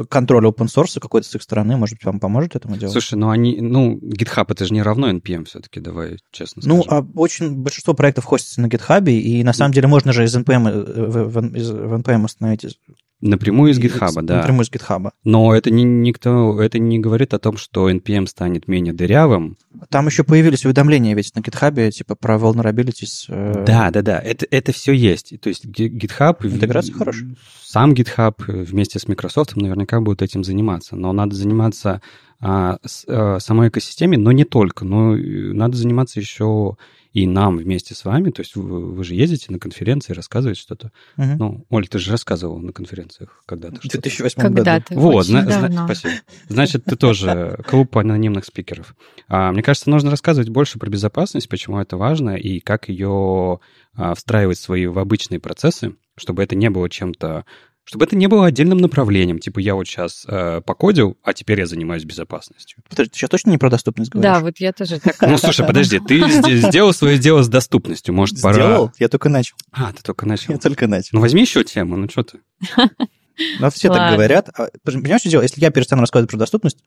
[0.08, 2.92] контроль open source какой-то с их стороны, может быть, вам поможет этому делу?
[2.92, 7.10] Слушай, ну они, ну, GitHub это же не равно NPM все-таки, давай честно Ну, скажем.
[7.14, 10.68] а очень большинство проектов хостится на GitHub, и на самом деле можно же из NPM,
[10.68, 12.64] э, в, в- из- в NPM установить
[13.22, 14.36] Напрямую из GitHub, да.
[14.38, 15.10] Напрямую из GitHub.
[15.24, 19.56] Но это не, никто, это не говорит о том, что NPM станет менее дырявым.
[19.88, 23.24] Там еще появились уведомления ведь на GitHub, типа про vulnerabilities.
[23.28, 25.32] э, Да, да, да, это, это все есть.
[25.40, 26.46] То есть Gi- GitHub...
[26.46, 27.34] Интеграция хорошая.
[27.62, 30.94] Сам GitHub вместе с Microsoft наверняка будет этим заниматься.
[30.96, 32.02] Но надо заниматься
[32.40, 34.84] а, с- а, самой экосистеме, но не только.
[34.84, 36.76] Но э, надо заниматься еще
[37.12, 40.92] и нам вместе с вами, то есть вы, вы же ездите на конференции, рассказываете что-то.
[41.16, 41.36] Мгм.
[41.38, 44.02] Ну, Оль, ты же рассказывал на конференциях когда-то В что-то.
[44.02, 44.54] 2008 году.
[44.56, 44.94] Когда-то.
[44.94, 46.12] Вот, очень зна- зна- спасибо.
[46.48, 48.94] Значит, ты тоже клуб анонимных спикеров.
[49.28, 53.60] А, мне кажется, нужно рассказывать больше про безопасность, почему это важно, и как ее
[53.94, 57.46] а, встраивать в свои в обычные процессы, чтобы это не было чем-то
[57.86, 59.38] чтобы это не было отдельным направлением.
[59.38, 60.26] Типа я вот сейчас
[60.66, 62.82] покодил, а теперь я занимаюсь безопасностью.
[62.90, 64.30] Подожди, ты сейчас точно не про доступность говоришь?
[64.30, 65.16] Да, вот я тоже так.
[65.22, 68.12] Ну, слушай, подожди, ты сде- сделал свое дело с доступностью.
[68.12, 68.54] Может, пора...
[68.54, 68.92] Сделал?
[68.98, 69.56] Я только начал.
[69.70, 70.52] А, ты только начал.
[70.52, 71.10] Я только начал.
[71.12, 72.38] Ну, возьми еще тему, ну что ты?
[73.60, 74.48] Ну, все так говорят.
[74.58, 75.42] А, Понимаешь, что дело?
[75.42, 76.78] Если я перестану рассказывать про доступность,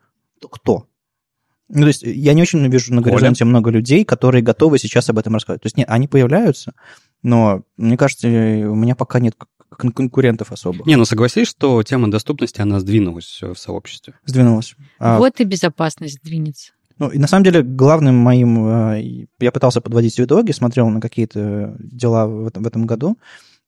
[0.41, 0.87] то кто?
[1.67, 3.11] Ну, то есть я не очень вижу на Оля?
[3.11, 5.61] горизонте много людей, которые готовы сейчас об этом рассказывать.
[5.61, 6.73] То есть нет, они появляются,
[7.21, 9.35] но мне кажется, у меня пока нет
[9.69, 10.83] кон- конкурентов особо.
[10.85, 14.13] Не, ну согласись, что тема доступности, она сдвинулась э, в сообществе.
[14.25, 14.75] Сдвинулась.
[14.99, 16.71] А, Вот и безопасность двинется.
[16.97, 18.67] Ну, и на самом деле главным моим...
[18.67, 23.17] э, Я пытался подводить итоги, смотрел на какие-то дела в этом, в этом году,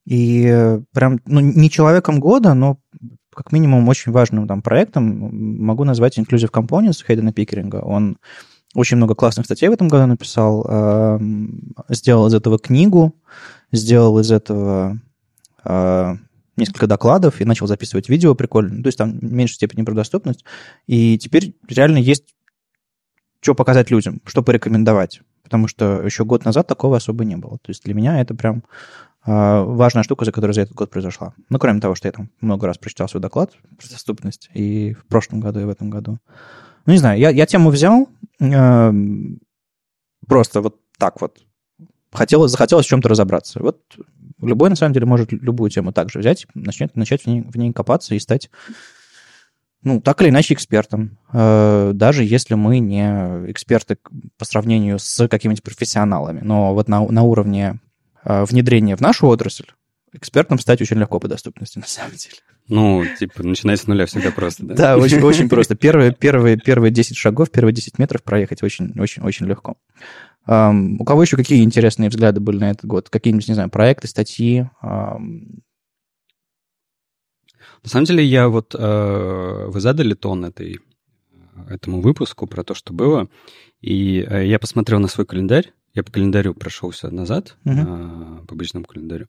[0.05, 2.77] и э, прям, ну, не человеком года, но
[3.33, 7.77] как минимум очень важным там проектом могу назвать Inclusive Components Хейдена Пикеринга.
[7.77, 8.17] Он
[8.73, 13.15] очень много классных статей в этом году написал, эм, сделал из этого книгу,
[13.71, 14.99] сделал из этого
[15.63, 18.76] несколько докладов и начал записывать видео прикольно.
[18.76, 20.43] Ну, То есть там в меньшей степени про доступность.
[20.88, 22.36] И теперь реально есть
[23.41, 25.21] что показать людям, что порекомендовать.
[25.43, 27.58] Потому что еще год назад такого особо не было.
[27.58, 28.63] То есть для меня это прям
[29.24, 31.34] а, важная штука, за которая за этот год произошла.
[31.50, 35.06] Ну, кроме того, что я там много раз прочитал свой доклад про доступность и в
[35.08, 36.19] прошлом году, и в этом году.
[36.86, 38.08] Ну, не знаю, я, я тему взял,
[38.39, 39.39] эм,
[40.28, 41.43] просто вот так вот.
[42.12, 43.62] Хотелось, захотелось в чем-то разобраться.
[43.62, 43.82] Вот
[44.47, 47.73] любой, на самом деле, может любую тему также взять, начать, начать в, ней, в ней
[47.73, 48.49] копаться и стать,
[49.84, 51.17] ну, так или иначе, экспертом.
[51.34, 53.04] Э, даже если мы не
[53.49, 53.97] эксперты
[54.38, 56.41] по сравнению с какими-нибудь профессионалами.
[56.43, 57.80] Но вот на, на уровне
[58.23, 59.65] э, внедрения в нашу отрасль
[60.13, 62.36] экспертом стать очень легко по доступности, на самом деле.
[62.67, 64.75] Ну, типа, начинать с нуля всегда просто, да?
[64.75, 65.75] Да, очень, очень просто.
[65.75, 69.77] Первые, первые, первые 10 шагов, первые 10 метров проехать очень, очень, очень легко.
[70.45, 73.10] Ам, у кого еще какие интересные взгляды были на этот год?
[73.10, 74.69] Какие-нибудь, не знаю, проекты, статьи?
[74.82, 75.62] Ам,
[77.84, 78.75] На самом деле, я вот...
[78.77, 80.80] э, вы задали тон этой,
[81.69, 83.30] этому выпуску про то, что было,
[83.82, 88.41] и э, я посмотрел на свой календарь, я по календарю прошелся назад, Мгм.
[88.41, 89.27] э, по обычному календарю.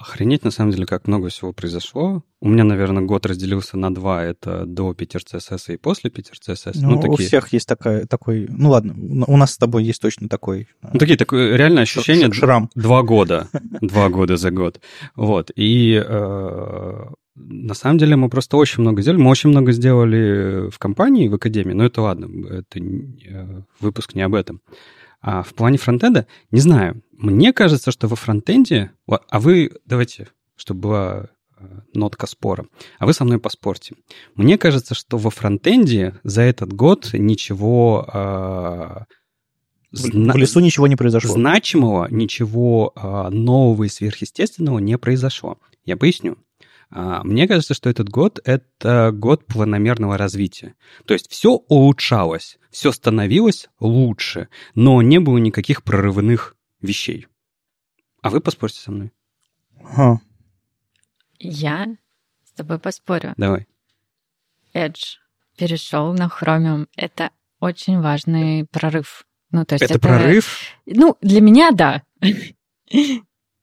[0.00, 2.24] Охренеть, на самом деле, как много всего произошло.
[2.40, 4.24] У меня, наверное, год разделился на два.
[4.24, 6.80] Это до Питер ЦСС и после Питер ЦСС.
[6.80, 8.46] ну, у такие, всех есть такая, такой...
[8.48, 10.68] Ну, ладно, у у нас с тобой есть точно такой...
[10.80, 12.32] ну, такие такое реальное ощущение...
[12.32, 12.70] Шрам.
[12.74, 13.48] Два года.
[13.82, 14.80] Два года за год.
[15.16, 15.50] Вот.
[15.54, 19.20] И э, на самом деле мы просто очень много сделали.
[19.20, 24.22] Мы очень много сделали в компании, в академии, но это ладно, это э, выпуск не
[24.22, 24.62] об этом.
[25.20, 28.92] А в плане фронтенда, не знаю, мне кажется, что во фронтенде...
[29.06, 31.28] А вы, давайте, чтобы была
[31.58, 32.66] э, нотка спора.
[32.98, 33.96] А вы со мной поспорьте.
[34.34, 38.08] Мне кажется, что во фронтенде за этот год ничего...
[38.12, 39.04] э,
[39.92, 41.34] зна- в лесу ничего не произошло.
[41.34, 45.58] Значимого ничего а, нового и сверхъестественного не произошло.
[45.84, 46.38] Я поясню.
[46.90, 50.74] А, Мне кажется, что этот год— это год планомерного развития.
[51.06, 57.26] То есть все улучшалось, все становилось лучше, но не было никаких прорывных вещей.
[58.22, 59.12] А вы поспорьте со мной.
[59.82, 60.20] Ага.
[61.38, 61.86] Я
[62.44, 63.34] с тобой поспорю.
[63.36, 63.66] Давай.
[64.74, 65.16] Edge
[65.56, 66.86] перешел на Chromium.
[66.96, 69.26] Это очень важный прорыв.
[69.52, 70.58] Ну, то есть Это прорыв?
[70.86, 72.02] Ну, для меня да.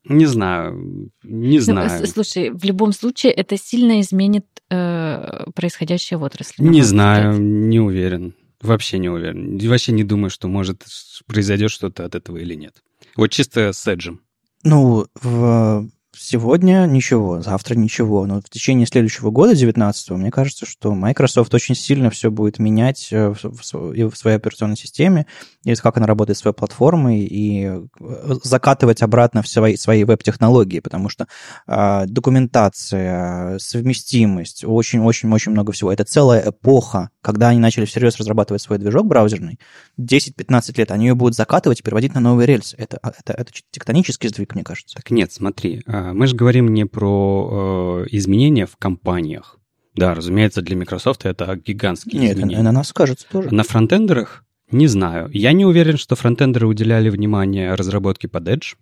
[0.10, 2.06] Не знаю, не Ну, знаю.
[2.08, 6.64] с- слушай, в любом случае это сильно изменит э, происходящее в отрасли.
[6.64, 7.46] Не знаю, взгляд.
[7.48, 8.34] не уверен.
[8.62, 9.58] Вообще не уверен.
[9.60, 10.84] Вообще не думаю, что может
[11.28, 12.82] произойдет что-то от этого или нет.
[13.16, 14.22] Вот чисто с Эджем.
[14.64, 15.88] Ну, в-
[16.20, 21.76] сегодня ничего, завтра ничего, но в течение следующего года, 19 мне кажется, что Microsoft очень
[21.76, 25.28] сильно все будет менять э, в, своей операционной системе,
[25.64, 31.10] и как она работает своей платформой, и э, закатывать обратно в свои, свои веб-технологии, потому
[31.10, 31.28] что
[31.68, 35.92] э, документация, совместимость, очень-очень-очень много всего.
[35.92, 39.60] Это целая эпоха, когда они начали всерьез разрабатывать свой движок браузерный,
[40.00, 42.76] 10-15 лет, они ее будут закатывать и переводить на новые рельсы.
[42.78, 44.96] Это, это, это тектонический сдвиг, мне кажется.
[44.96, 49.60] Так нет, смотри, а, мы же говорим не про э, изменения в компаниях.
[49.96, 52.62] Да, разумеется, для Microsoft это гигантские Нет, изменения.
[52.62, 53.54] на нас кажется тоже.
[53.54, 55.30] На фронтендерах не знаю.
[55.34, 58.76] Я не уверен, что фронтендеры уделяли внимание разработке под Edge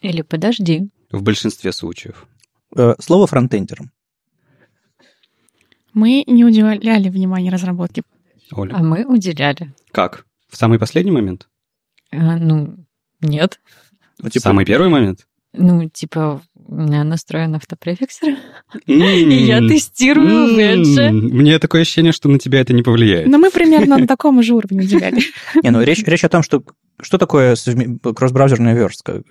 [0.00, 0.88] Или подожди.
[1.10, 2.26] в большинстве случаев.
[2.76, 3.90] Э, Слово фронтендером.
[5.92, 8.02] Мы не уделяли внимания разработке.
[8.52, 9.74] Оля, А мы уделяли.
[9.92, 10.24] как?
[10.48, 11.48] В самый последний момент?
[12.12, 12.76] А, ну,
[13.20, 13.60] нет.
[14.20, 15.26] Ну, типа, Самый первый момент?
[15.56, 18.36] Ну, типа, у меня настроен автопрефиксер,
[18.86, 21.10] и И я тестирую Edge.
[21.10, 23.28] Мне такое ощущение, что на тебя это не повлияет.
[23.28, 25.20] Но мы примерно на таком же уровне уделяли.
[25.62, 26.62] Не, ну речь, речь о том, что
[27.00, 27.56] что такое
[28.02, 29.22] кросс-браузерная верстка,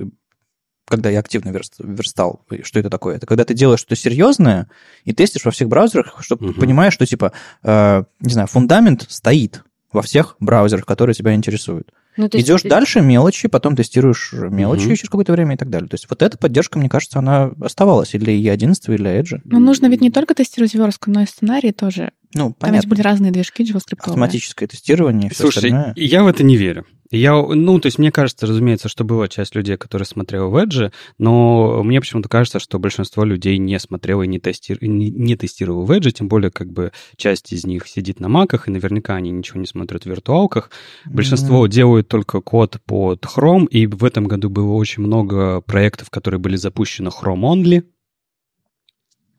[0.88, 3.15] когда я активно верст- верстал, что это такое?
[3.17, 4.69] Это когда ты делаешь что-то серьезное
[5.03, 6.59] и тестишь во всех браузерах, чтобы Мгм.
[6.61, 7.31] понимаешь, что типа,
[7.63, 11.91] э, не знаю, фундамент стоит во всех браузерах, которые тебя интересуют.
[12.17, 14.95] Ну, Идешь ты- дальше, мелочи, потом тестируешь мелочи Мгм.
[14.95, 15.89] через какое-то время и так далее.
[15.89, 19.39] То есть вот эта поддержка, мне кажется, она оставалась и для E11, и для Edge.
[19.43, 22.12] Но нужно ведь не только тестировать верстку, но и сценарии тоже.
[22.36, 22.89] Ну, Там ведь понятно.
[22.89, 24.00] были разные движки JavaScript.
[24.00, 25.93] Автоматическое тестирование и все Слушай, остальное.
[25.95, 26.86] я в это не верю.
[27.12, 30.91] Я, ну, то есть мне кажется, разумеется, что была часть людей, которые смотрели в Edge,
[31.17, 34.76] но мне почему-то кажется, что большинство людей не смотрело и не, тести...
[34.82, 38.67] не, не тестировало в Edge, тем более как бы часть из них сидит на маках,
[38.67, 40.71] и наверняка они ничего не смотрят в виртуалках.
[41.06, 46.39] Большинство делают только код под Chrome, и в этом году было очень много проектов, которые
[46.39, 47.84] были запущены Chrome Only.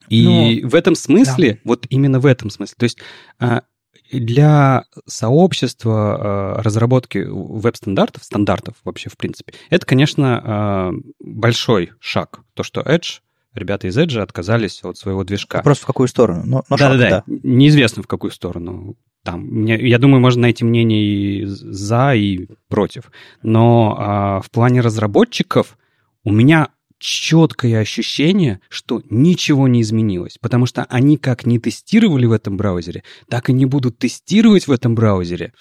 [0.09, 2.99] И в этом смысле, вот именно в этом смысле, то есть
[3.39, 3.63] а,
[4.11, 12.41] для сообщества а, разработки веб-стандартов, стандартов вообще в принципе, это, конечно, а, большой шаг.
[12.53, 13.19] То, что Edge,
[13.53, 15.57] ребята из Edge отказались от своего движка.
[15.57, 16.43] Вопрос в какую сторону?
[16.45, 18.95] Но, но шаг, Да-да-да, неизвестно в какую сторону.
[19.23, 23.11] Там, я думаю, можно найти мнение и за, и против.
[23.41, 25.77] Но а, в плане разработчиков
[26.23, 32.31] у меня четкое ощущение, что ничего не изменилось, потому что они как не тестировали в
[32.31, 35.53] этом браузере, так и не будут тестировать в этом браузере.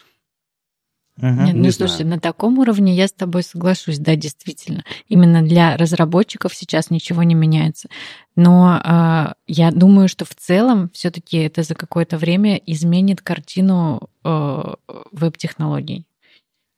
[1.16, 1.44] Мгм.
[1.44, 2.10] Нет, ну Не слушай, знаю.
[2.10, 4.84] на таком уровне я с тобой соглашусь, да, действительно.
[5.08, 7.88] Именно для разработчиков сейчас ничего не меняется.
[8.34, 14.74] Но а, я думаю, что в целом все-таки это за какое-то время изменит картину э,
[15.12, 16.04] веб-технологий.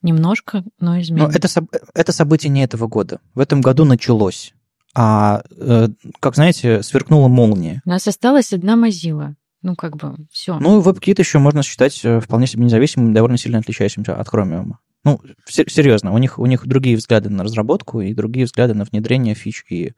[0.03, 1.35] Немножко, но Но изменит.
[1.35, 1.49] это,
[1.95, 3.21] это событие не этого года.
[3.35, 4.55] В этом году началось.
[4.95, 5.89] А, э,
[6.21, 7.83] как знаете, сверкнула молния.
[7.85, 9.35] У нас осталась одна Mozilla.
[9.63, 10.59] Ну, как бы, все.
[10.61, 14.75] Ну, WebKit еще можно считать э, вполне себе независимым, довольно сильно отличающимся от Chromium.
[15.05, 18.85] Ну, се- серьезно, у них, у них другие взгляды на разработку и другие взгляды на
[18.85, 19.93] внедрение фич и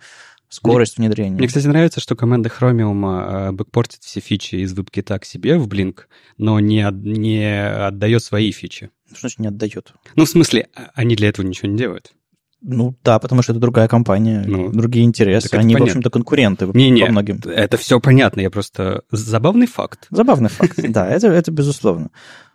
[0.50, 1.36] скорость внедрения.
[1.36, 5.66] Мне, кстати, нравится, что команда Chromium а, бэкпортит все фичи из WebKit к себе в
[5.68, 6.00] Blink,
[6.36, 7.44] но не, от- не
[7.86, 8.90] отдает свои фичи.
[9.10, 9.92] Что значит не отдает?
[10.16, 12.12] Ну, в смысле, а- они для этого ничего не делают.
[12.62, 15.48] Ну да, потому что это другая компания, Ну, другие интересы.
[15.54, 15.84] Они, в понятно.
[15.92, 17.40] общем-то, конкуренты во- Не-не, во многим.
[17.46, 19.02] это все понятно, я просто...
[19.10, 20.06] Забавный факт.
[20.10, 22.10] Забавный факт, да, это, это безусловно.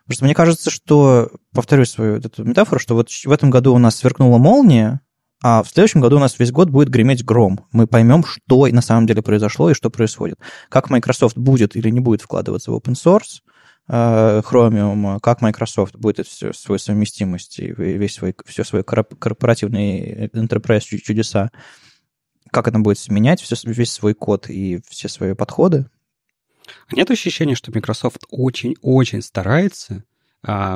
[0.06, 3.96] Просто мне кажется, что, повторюсь свою эту метафору, что вот в этом году у нас
[3.96, 5.02] сверкнула молния,
[5.48, 7.68] а в следующем году у нас весь год будет греметь гром.
[7.72, 10.40] Мы поймем, что на самом деле произошло и что происходит.
[10.70, 13.44] Как Microsoft будет или не будет вкладываться в open source,
[13.88, 20.30] э, Chromium, как Microsoft будет всю свою совместимость и весь свой, все свои корп- корпоративные
[20.30, 21.52] enterprise чу- чудеса,
[22.50, 25.88] как это будет менять все, весь свой код и все свои подходы.
[26.92, 30.06] Нет ощущения, что Microsoft очень-очень старается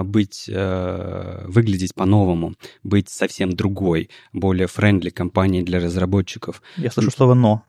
[0.04, 6.62] быть, э, выглядеть по-новому, быть совсем другой, более френдли компанией для разработчиков.
[6.78, 7.64] Я слышу слово «но».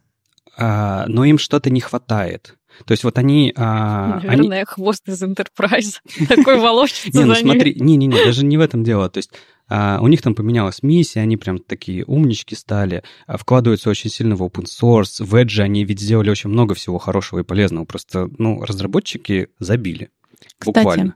[0.56, 2.56] А, но им что-то не хватает.
[2.84, 3.52] То есть вот они...
[3.56, 5.96] а, они- Наверное, хвост из Enterprise.
[6.28, 9.08] Такой волочится Не, ну смотри, не-не-не, даже не в этом дело.
[9.10, 9.30] То есть
[9.68, 14.34] а, у них там поменялась миссия, они прям такие умнички стали, а, вкладываются очень сильно
[14.34, 18.28] в open source, в Edge они ведь сделали очень много всего хорошего и полезного, просто,
[18.38, 20.10] ну, разработчики забили.
[20.58, 21.14] Кстати, Буквально.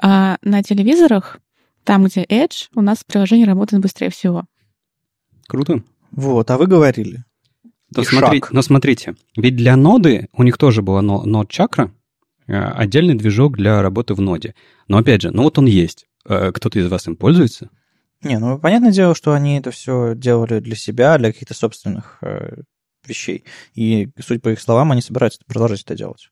[0.00, 1.38] А на телевизорах,
[1.84, 4.44] там, где Edge, у нас приложение работает быстрее всего.
[5.48, 5.82] Круто.
[6.10, 7.24] Вот, а вы говорили.
[7.94, 11.92] Но, И смотри- но смотрите, ведь для ноды у них тоже была но- нод чакра,
[12.48, 14.54] э, отдельный движок для работы в ноде.
[14.88, 16.06] Но опять же, ну вот он есть.
[16.28, 17.70] Э, Кто-то из вас им пользуется?
[18.22, 22.62] Не, ну, понятное дело, что они это все делали для себя, для каких-то собственных э,
[23.06, 23.44] вещей.
[23.74, 26.30] И, судя по их словам, они собираются продолжать это делать.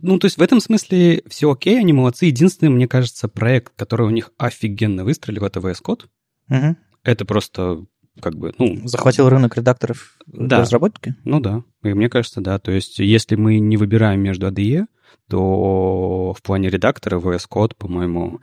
[0.00, 2.26] Ну, то есть в этом смысле все окей, они молодцы.
[2.26, 6.02] Единственный, мне кажется, проект, который у них офигенно выстрелил, это VS Code.
[6.48, 6.76] Мгм.
[7.04, 7.84] Это просто
[8.20, 10.60] как бы, ну, Захватил рынок редакторов для Да.
[10.60, 11.14] разработки?
[11.24, 11.62] ну да.
[11.84, 12.58] И мне кажется, да.
[12.58, 14.86] То есть если мы не выбираем между ADE,
[15.28, 18.40] то в плане редактора VS Code, по-моему,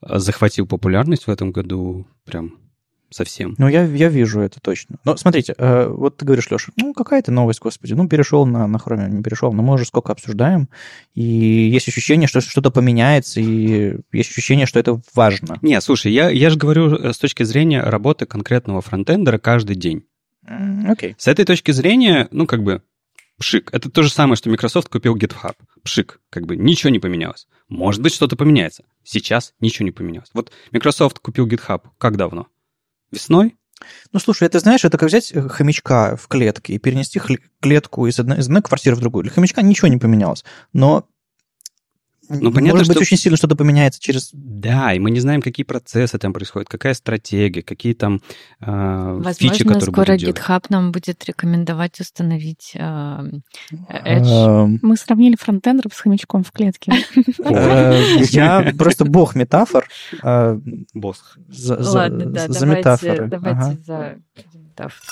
[0.00, 2.58] захватил популярность в этом году прям
[3.10, 3.54] совсем.
[3.58, 4.96] Ну, я, я вижу это точно.
[5.04, 8.76] Но смотрите, э, вот ты говоришь, Леша, ну, какая-то новость, господи, ну, перешел на, на
[8.76, 10.68] Chromium, не перешел, но мы уже сколько обсуждаем,
[11.14, 15.58] и есть ощущение, что что-то поменяется, и есть ощущение, что это важно.
[15.62, 20.04] Не, слушай, я, я же говорю э, с точки зрения работы конкретного фронтендера каждый день.
[20.88, 21.14] Окей.
[21.18, 22.82] С этой точки зрения, ну, как бы,
[23.38, 23.72] Пшик.
[23.72, 25.54] Это то же самое, что Microsoft купил GitHub.
[25.84, 26.20] Пшик.
[26.28, 27.46] Как бы ничего не поменялось.
[27.68, 28.84] Может быть, что-то поменяется.
[29.04, 30.30] Сейчас ничего не поменялось.
[30.34, 32.48] Вот Microsoft купил GitHub как давно?
[33.10, 33.56] Весной?
[34.12, 37.20] Ну, слушай, это, знаешь, это как взять э, хомячка в клетке и перенести
[37.60, 39.22] клетку из одной, из одной квартиры в другую.
[39.24, 40.44] Для хомячка ничего не поменялось.
[40.72, 41.08] Но
[42.28, 43.00] ну, понятно, Может быть, что...
[43.00, 44.30] очень сильно что-то поменяется через...
[44.32, 48.20] Да, и мы не знаем, какие процессы там происходят, какая стратегия, какие там
[48.60, 54.26] э, Возможно, фичи, которые скоро будут GitHub нам будет рекомендовать установить э, Edge.
[54.26, 54.78] Эм.
[54.82, 56.92] Мы сравнили фронтендеров с хомячком в клетке.
[58.30, 59.88] Я просто бог метафор.
[60.94, 61.38] Бог.
[61.68, 63.28] Ладно, да, за метафоры.
[63.28, 64.18] Давайте за
[64.54, 65.02] метафоры.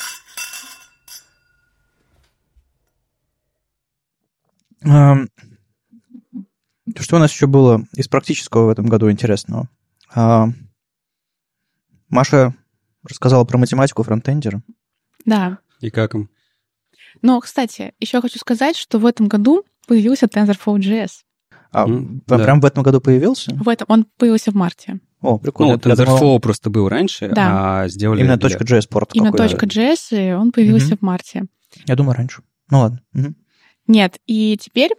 [6.98, 9.68] Что у нас еще было из практического в этом году интересного?
[10.14, 10.48] А,
[12.08, 12.54] Маша
[13.02, 14.62] рассказала про математику фронтендера.
[15.24, 15.58] Да.
[15.80, 16.30] И как им?
[17.22, 21.10] Но, кстати, еще хочу сказать, что в этом году появился TensorFlow.js.
[21.72, 22.38] А, mm, да.
[22.38, 23.54] прям в этом году появился?
[23.54, 25.00] В этом, он появился в марте.
[25.20, 25.74] О, прикольно.
[25.74, 26.40] Ну, TensorFlow думал...
[26.40, 27.82] просто был раньше, да.
[27.82, 28.20] а сделали...
[28.20, 28.50] Именно для...
[28.50, 30.98] .js порт Именно .js, и он появился mm-hmm.
[30.98, 31.46] в марте.
[31.86, 32.42] Я думаю, раньше.
[32.70, 33.00] Ну ладно.
[33.14, 33.34] Угу.
[33.88, 34.92] Нет, и теперь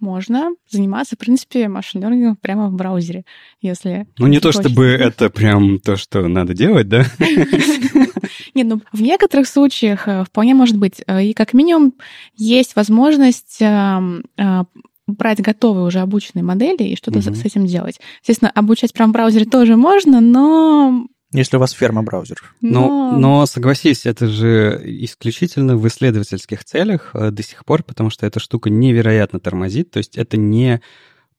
[0.00, 3.24] можно заниматься, в принципе, машин-лернингом прямо в браузере,
[3.60, 4.06] если...
[4.18, 7.04] Ну, не то чтобы это прям то, что надо делать, да?
[8.54, 11.02] Нет, ну, в некоторых случаях э, вполне может быть.
[11.06, 11.94] Э, и как минимум
[12.34, 14.64] есть возможность эм, э,
[15.06, 18.00] брать готовые уже обученные модели и что-то с этим делать.
[18.22, 22.54] Естественно, обучать прямо в браузере тоже можно, но если у вас ферма-браузер.
[22.60, 23.12] Но...
[23.12, 28.26] но, но согласись, это же исключительно в исследовательских целях э, до сих пор, потому что
[28.26, 30.80] эта штука невероятно тормозит, то есть это не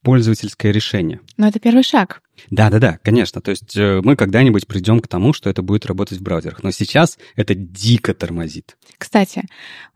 [0.01, 1.19] пользовательское решение.
[1.37, 2.21] Но это первый шаг.
[2.49, 3.41] Да-да-да, конечно.
[3.41, 6.63] То есть э, мы когда-нибудь придем к тому, что это будет работать в браузерах.
[6.63, 8.77] Но сейчас это дико тормозит.
[8.97, 9.43] Кстати,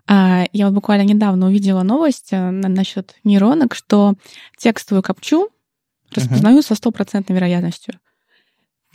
[0.08, 4.14] а, я вот буквально недавно увидела новость э, насчет нейронок, что
[4.58, 5.50] текстовую капчу
[6.14, 7.96] распознают со стопроцентной вероятностью.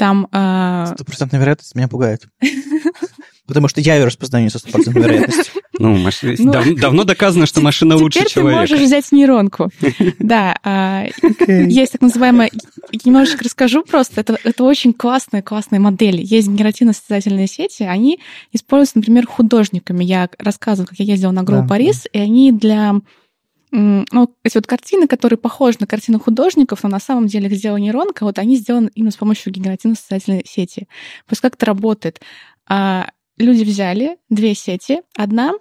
[0.00, 0.28] Там...
[0.32, 2.26] А, стопроцентная вероятность меня пугает.
[3.46, 5.62] Потому что я ее распознаю не со стопроцентной вероятностью.
[5.78, 6.20] Ну, маш...
[6.38, 6.74] ну, дав...
[6.76, 8.66] давно доказано, что машина лучше теперь человека.
[8.66, 9.70] Теперь ты можешь взять нейронку.
[10.18, 10.56] Да.
[10.64, 11.68] Okay.
[11.68, 12.48] Есть так называемая...
[13.04, 14.22] Немножечко расскажу просто.
[14.22, 16.22] Это, это очень классная, классная модель.
[16.22, 17.82] Есть генеративно-состязательные сети.
[17.82, 18.20] Они
[18.52, 20.02] используются, например, художниками.
[20.02, 22.94] Я рассказывала, как я ездила на Гроу Парис, и они для
[23.70, 27.78] ну, эти вот картины, которые похожи на картины художников, но на самом деле их сделала
[27.78, 30.88] нейронка, вот они сделаны именно с помощью генеративно-состязательной сети.
[31.26, 32.20] Просто как это работает?
[32.68, 35.52] А, люди взяли две сети, одна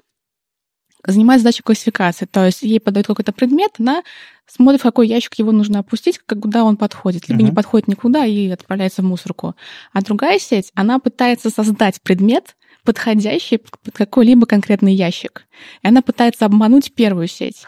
[1.05, 4.03] занимает задачу классификации, то есть ей подают какой-то предмет, она
[4.45, 7.45] смотрит, в какой ящик его нужно опустить, куда он подходит, либо uh-huh.
[7.45, 9.55] не подходит никуда и отправляется в мусорку.
[9.93, 15.45] А другая сеть, она пытается создать предмет, подходящий под какой-либо конкретный ящик.
[15.81, 17.65] И она пытается обмануть первую сеть.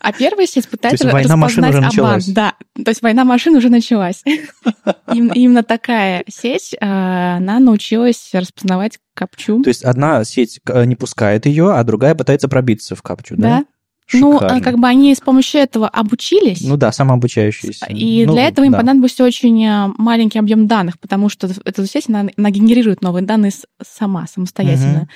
[0.00, 2.26] А первая сеть пытается то есть война машин уже началась.
[2.26, 4.22] Да, то есть война машин уже началась.
[5.06, 9.62] Именно такая сеть, а, она научилась распознавать капчу.
[9.62, 13.58] То есть одна сеть э, не пускает ее, а другая пытается пробиться в капчу, да?
[13.58, 13.64] Да,
[14.12, 16.62] ну, а, как бы они с помощью этого обучились.
[16.62, 17.86] Ну да, самообучающиеся.
[17.86, 18.78] И ну, для этого им да.
[18.78, 23.52] понадобился очень э, маленький объем данных, потому что эта сеть, она, она генерирует новые данные
[23.82, 25.02] сама, самостоятельно.
[25.02, 25.08] Угу.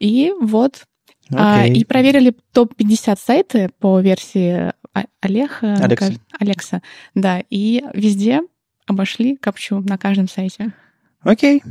[0.00, 0.84] И вот.
[1.30, 1.36] Okay.
[1.38, 4.72] А, и проверили топ-50 сайты по версии
[5.20, 5.74] Олега.
[5.76, 6.12] Алекса.
[6.38, 6.82] Алекса.
[7.14, 8.42] Да, и везде
[8.86, 10.72] обошли капчу на каждом сайте.
[11.22, 11.58] Окей.
[11.58, 11.70] Okay.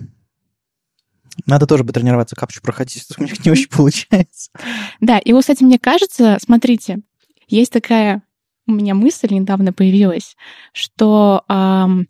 [1.46, 4.52] Надо тоже потренироваться, капчу проходить, у меня не очень получается.
[5.00, 7.00] Да, и вот, кстати, мне кажется, смотрите,
[7.48, 8.24] есть такая
[8.68, 10.36] у меня мысль недавно появилась,
[10.72, 12.08] что эм,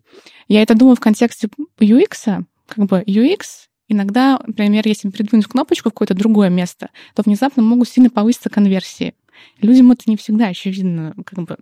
[0.48, 1.48] я это думаю в контексте
[1.80, 3.40] UX, как бы UX
[3.88, 9.14] иногда, например, если придвинуть кнопочку в какое-то другое место, то внезапно могут сильно повыситься конверсии.
[9.60, 11.56] Людям это не всегда очевидно, как бы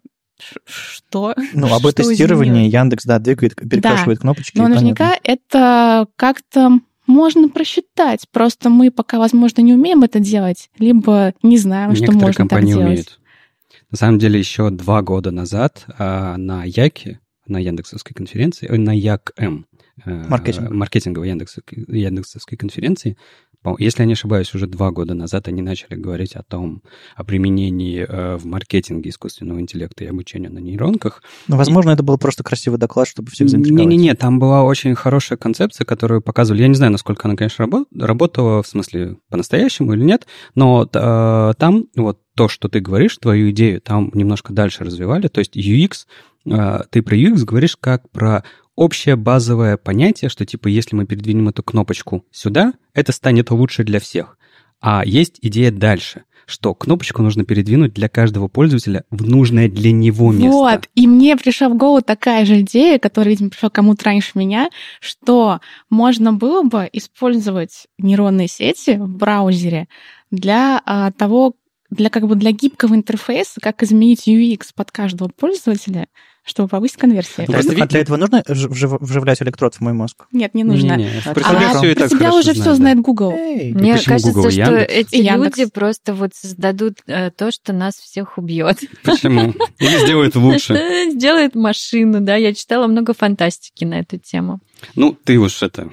[0.65, 1.35] что?
[1.53, 4.57] Ну, об тестировании Яндекс, да, двигает, перекрашивает да, кнопочки.
[4.57, 6.81] Но наверняка это как-то
[7.11, 8.27] можно просчитать.
[8.31, 12.73] Просто мы пока, возможно, не умеем это делать, либо не знаем, Некоторые что можно компании
[12.73, 12.89] так делать.
[12.89, 13.21] Умеют.
[13.91, 19.67] На самом деле, еще два года назад а, на Яке, на Яндексовской конференции, на Як-М,
[20.05, 20.71] э, Маркетинг.
[20.71, 23.17] маркетинговой Яндексовской, Яндексовской конференции,
[23.79, 26.83] если я не ошибаюсь, уже два года назад они начали говорить о том,
[27.15, 31.23] о применении э, в маркетинге искусственного интеллекта и обучения на нейронках.
[31.47, 31.95] Ну, возможно, и...
[31.95, 33.87] это был просто красивый доклад, чтобы всех заинтриговать.
[33.87, 36.63] Не-не-не, там была очень хорошая концепция, которую показывали.
[36.63, 37.89] Я не знаю, насколько она, конечно, работ...
[37.95, 43.51] работала, в смысле, по-настоящему или нет, но э, там вот то, что ты говоришь, твою
[43.51, 45.29] идею, там немножко дальше развивали.
[45.29, 46.07] То есть UX,
[46.45, 51.63] ты про UX говоришь как про общее базовое понятие, что типа если мы передвинем эту
[51.63, 54.39] кнопочку сюда, это станет лучше для всех.
[54.81, 60.33] А есть идея дальше, что кнопочку нужно передвинуть для каждого пользователя в нужное для него
[60.33, 60.51] место.
[60.51, 64.71] Вот, и мне пришла в голову такая же идея, которая, видимо, пришла кому-то раньше меня,
[65.01, 65.61] что
[65.91, 69.89] можно было бы использовать нейронные сети в браузере
[70.31, 71.55] для а, того,
[71.91, 76.07] для как бы для гибкого интерфейса, как изменить UX под каждого пользователя,
[76.45, 77.47] чтобы повысить конверсию.
[77.49, 80.27] Ну, просто а для этого нужно вжив- вживлять электрод в мой мозг?
[80.33, 80.95] Нет, не нужно.
[81.25, 82.75] А про тебя а, и про тебя уже все знают, да.
[82.75, 83.33] знает Google.
[83.33, 84.93] Эй, Мне кажется, Google, что Яндекс?
[84.93, 85.59] эти Яндекс.
[85.59, 88.79] люди просто вот создадут э, то, что нас всех убьет.
[89.05, 89.55] Почему?
[89.79, 91.11] Или сделают лучше.
[91.11, 92.37] Сделает машину, да.
[92.37, 94.61] Я читала много фантастики на эту тему.
[94.95, 95.91] Ну, ты уж это...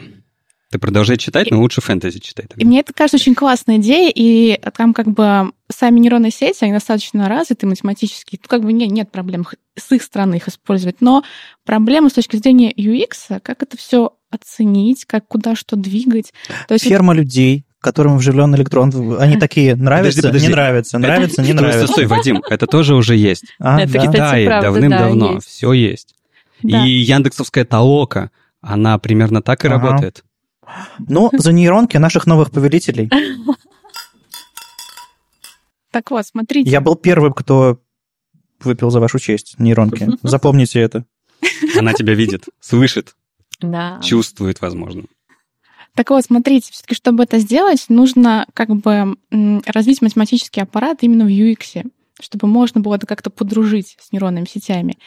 [0.77, 2.45] Ты продолжай читать, но лучше фэнтези читай.
[2.45, 2.65] И тогда.
[2.67, 7.27] мне это кажется очень классной идеей, и там как бы сами нейронные сети, они достаточно
[7.27, 11.23] развиты математически, тут как бы не, нет проблем с их стороны их использовать, но
[11.65, 16.31] проблема с точки зрения UX, как это все оценить, как куда что двигать.
[16.67, 20.47] То есть Ферма людей, которым вживлен электрон, они такие, нравится, подожди.
[20.47, 21.87] не нравится, нравится, не Стой, стой, нравится.
[21.93, 23.45] стой, Вадим, это тоже уже есть.
[23.59, 23.99] А, Это да?
[23.99, 26.15] китай- Кстати, Китае правда, давным-давно да, все есть.
[26.61, 26.85] да.
[26.85, 29.77] И Яндексовская толока, она примерно так и Ага.
[29.87, 30.23] работает.
[31.07, 33.09] Ну, за нейронки наших новых повелителей.
[35.91, 36.69] Так вот, смотрите.
[36.69, 37.79] Я был первым, кто
[38.59, 40.09] выпил за вашу честь нейронки.
[40.23, 41.05] Запомните это.
[41.77, 43.15] Она тебя видит, слышит,
[43.61, 43.99] Да.
[44.03, 45.03] чувствует, возможно.
[45.93, 49.15] Так вот, смотрите, все-таки, чтобы это сделать, нужно как бы
[49.65, 51.89] развить математический аппарат именно в UX,
[52.19, 54.97] чтобы можно было это как-то подружить с нейронными сетями.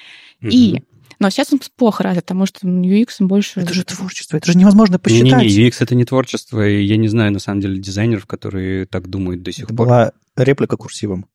[0.40, 0.84] И, Мгм.
[1.18, 3.60] Но сейчас он плохо развит, потому что UX больше...
[3.60, 5.52] Это же творчество, это же невозможно Не-не-не, посчитать.
[5.52, 9.42] UX это не творчество, и я не знаю, на самом деле, дизайнеров, которые так думают
[9.42, 9.86] до сих Это пор.
[9.86, 11.26] была реплика курсивом.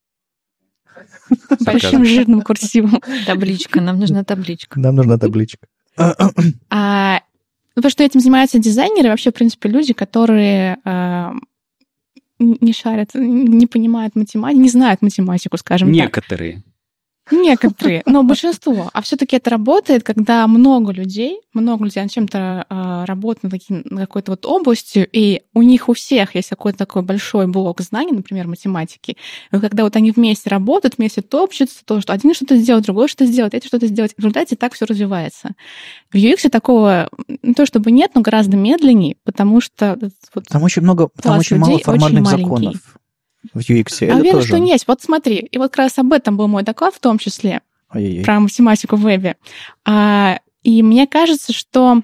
[1.60, 3.00] большим жирным курсивом.
[3.26, 4.78] Табличка, нам нужна табличка.
[4.80, 5.66] Нам нужна табличка.
[6.68, 7.20] А,
[7.74, 11.34] ну, потому что этим занимаются дизайнеры, вообще, в принципе, люди, которые а,
[12.38, 15.94] не шарят, не понимают математику, не знают математику, скажем так.
[15.94, 16.62] Некоторые.
[17.30, 18.88] Некоторые, но большинство.
[18.92, 24.32] А все-таки это работает, когда много людей, много людей над чем-то а, работают над какой-то
[24.32, 29.16] вот областью, и у них у всех есть какой-то такой большой блок знаний, например, математики.
[29.50, 33.26] И когда вот они вместе работают, вместе топчутся, то, что один что-то сделает, другой что-то
[33.26, 35.50] сделает, третий что-то сделать, в результате так все развивается.
[36.12, 37.08] В UX такого
[37.42, 39.98] не то чтобы нет, но гораздо медленнее, потому что
[40.32, 42.44] вот Там очень много, там очень мало очень формальных маленький.
[42.44, 42.96] законов
[43.54, 44.02] в UX.
[44.02, 44.48] а Это уверена, тоже.
[44.48, 44.86] что есть.
[44.88, 47.60] Вот смотри, и вот как раз об этом был мой доклад в том числе.
[47.92, 48.24] Ой-ой-ой.
[48.24, 49.36] про математику в вебе.
[49.84, 52.02] А, и мне кажется, что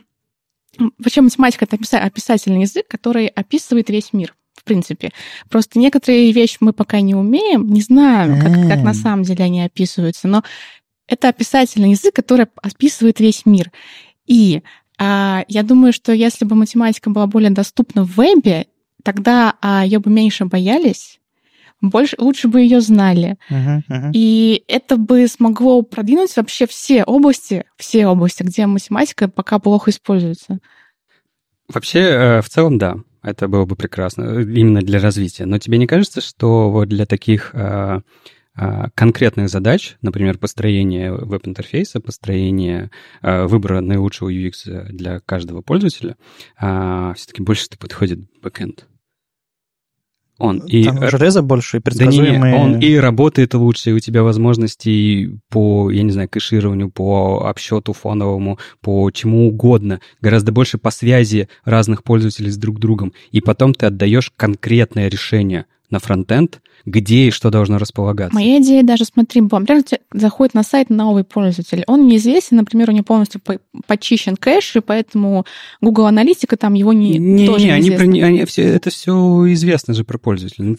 [0.99, 4.35] вообще математика это описа- описательный язык, который описывает весь мир.
[4.55, 5.11] В принципе.
[5.49, 9.61] Просто некоторые вещи мы пока не умеем, не знаем, как, как на самом деле они
[9.65, 10.45] описываются, но
[11.09, 13.73] это описательный язык, который описывает весь мир.
[14.27, 14.63] И
[14.99, 18.69] а, я думаю, что если бы математика была более доступна в вебе,
[19.03, 21.19] тогда а, ее бы меньше боялись,
[21.83, 23.37] больше, лучше бы ее знали.
[23.51, 24.13] Мгм, мгм.
[24.15, 30.61] И это бы смогло продвинуть вообще все области, все области, где математика пока плохо используется.
[31.69, 35.45] Вообще, э, в целом, да, это было бы прекрасно, э, именно для развития.
[35.45, 38.01] Но тебе не кажется, что вот для таких э,
[38.95, 42.91] конкретных задач, например, построение веб-интерфейса, построение
[43.23, 46.17] выбора наилучшего UX для каждого пользователя,
[46.59, 48.87] все-таки больше подходит бэкэнд?
[50.39, 52.55] Он и Там железо больше, и да не, предсказуемые...
[52.55, 57.93] он и работает лучше, и у тебя возможности по, я не знаю, кэшированию, по обсчету
[57.93, 63.13] фоновому, по чему угодно, гораздо больше по связи разных пользователей с друг другом.
[63.31, 68.35] И потом ты отдаешь конкретное решение на фронтенд, где и что должно располагаться.
[68.35, 69.83] Моя идея даже, смотри, например,
[70.13, 74.81] заходит на сайт новый пользователь, он неизвестен, например, у него полностью по- почищен кэш, и
[74.81, 75.45] поэтому
[75.81, 79.95] Google Аналитика там его не, Не, тоже не, они, не- они все, это все известно
[79.95, 80.65] же про пользователя.
[80.65, 80.77] Ну.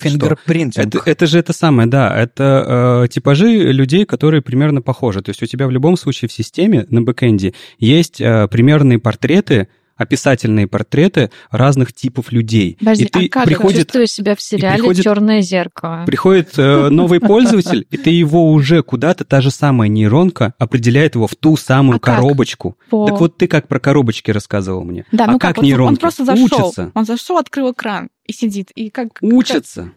[0.81, 2.13] Это, это же это самое, да.
[2.15, 5.21] Это э, типажи людей, которые примерно похожи.
[5.21, 9.67] То есть у тебя в любом случае в системе на бэкэнде есть э, примерные портреты,
[9.95, 12.77] описательные портреты разных типов людей.
[12.79, 16.03] Подожди, и ты а как приходит, Чувствую себя в сериале приходит- Черное зеркало.
[16.05, 21.27] приходит э, новый пользователь, и ты его уже куда-то, та же самая нейронка определяет его
[21.27, 22.15] в ту самую А как?
[22.17, 22.77] коробочку.
[22.89, 25.05] По- Так вот ты как про коробочки рассказывал мне.
[25.11, 25.91] Да, а ну как, Он- нейронки?
[25.93, 26.91] Он просто зашел, Учатся.
[26.93, 28.71] он зашел, открыл экран и сидит.
[28.71, 29.09] И как...
[29.21, 29.91] Учатся.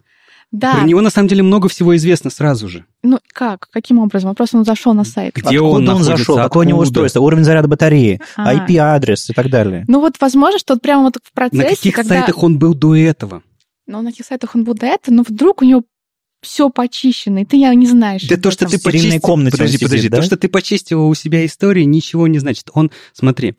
[0.52, 2.84] Да, Про него на самом деле много всего известно сразу же.
[3.02, 3.68] ну как?
[3.72, 4.30] Каким образом?
[4.30, 5.34] Он просто он зашел на сайт.
[5.34, 8.54] Где Откуда он он, находится, зашел, какое у него устройство, уровень заряда батареи, А.
[8.54, 9.84] IP-адрес и так далее.
[9.88, 12.20] Ну вот, возможно, что вот прямо вот в процессе, На каких когда...
[12.20, 13.42] сайтах он был до этого?
[13.88, 15.82] Ну, на каких сайтах он был до этого, но вдруг у него
[16.42, 18.22] все почищено, и ты я не знаешь.
[18.28, 19.20] Да то, что ты почистил...
[19.20, 20.08] комнате Подожди, сидит, подожди.
[20.08, 20.16] да?
[20.18, 22.70] То, что ты почистил у себя истории, ничего не значит.
[22.72, 23.56] Он, смотри,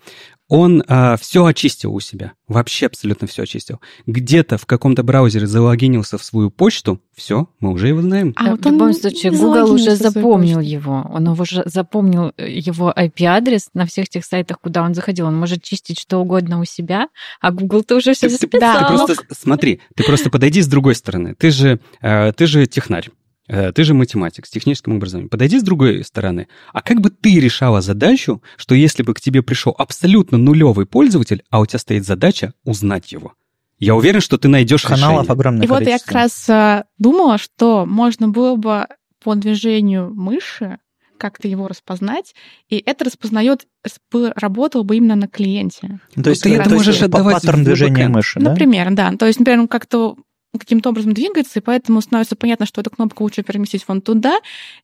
[0.49, 2.33] он а, все очистил у себя.
[2.47, 3.81] Вообще абсолютно все очистил.
[4.05, 7.01] Где-то в каком-то браузере залогинился в свою почту.
[7.15, 8.33] Все, мы уже его знаем.
[8.37, 11.05] А вот в любом случае, Google уже запомнил его.
[11.11, 15.27] Он уже запомнил э, его IP-адрес на всех тех сайтах, куда он заходил.
[15.27, 17.09] Он может чистить что угодно у себя,
[17.41, 18.79] а Google-то уже все записал.
[18.79, 21.35] Ты, ты просто смотри, ты просто подойди с другой стороны.
[21.35, 23.09] Ты же, э, ты же технарь.
[23.47, 25.29] Э, ты же математик с техническим образованием.
[25.29, 26.47] Подойди с другой стороны.
[26.73, 31.43] А как бы ты решала задачу, что если бы к тебе пришел абсолютно нулевый пользователь,
[31.49, 33.33] а у тебя стоит задача узнать его?
[33.79, 35.31] Я уверен, что ты найдешь Каналов решение.
[35.31, 38.87] огромное И вот я как раз а, думала, что можно было бы
[39.23, 40.79] по движению мыши
[41.17, 42.35] как-то его распознать,
[42.69, 43.65] и это распознает,
[44.11, 45.99] работало бы именно на клиенте.
[46.15, 48.51] Ну, то есть ты это можешь отдавать паттерн движения мыши, да?
[48.51, 49.11] Например, да.
[49.17, 50.15] То есть, например, как-то
[50.57, 54.39] каким-то образом двигается, и поэтому становится понятно, что эту кнопку лучше переместить вон туда.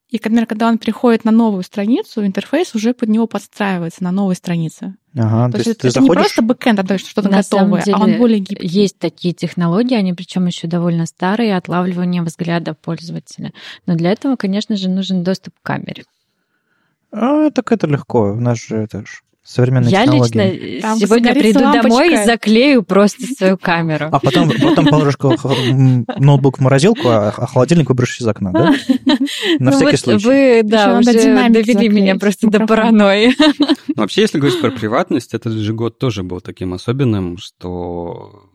[0.10, 4.36] И, например, когда он переходит на новую страницу, интерфейс уже под него подстраивается на новой
[4.36, 4.96] странице.
[5.18, 6.10] Ага, то, то есть это, это заходишь...
[6.10, 8.68] не просто бэкэнд, а что-то на готовое, деле, а он более гибкий.
[8.68, 13.54] Есть такие технологии, они причем еще довольно старые, отлавливание взгляда пользователя.
[13.86, 16.04] Но для этого, конечно же, нужен доступ к камере.
[17.12, 18.34] А, так это легко.
[18.34, 20.38] У нас же это же современные я технологии.
[20.38, 21.90] Я лично Там сегодня приду лампочка.
[21.90, 24.10] домой и заклею просто свою камеру.
[24.12, 28.74] А потом, потом положишь ноутбук в морозилку, а, а холодильник выбросишь из окна, да?
[29.60, 30.26] На ну всякий случай.
[30.26, 33.34] Вы, да, уже довели меня просто до паранойи.
[33.96, 38.50] Ну, вообще, если говорить про приватность, этот же год тоже был таким особенным, что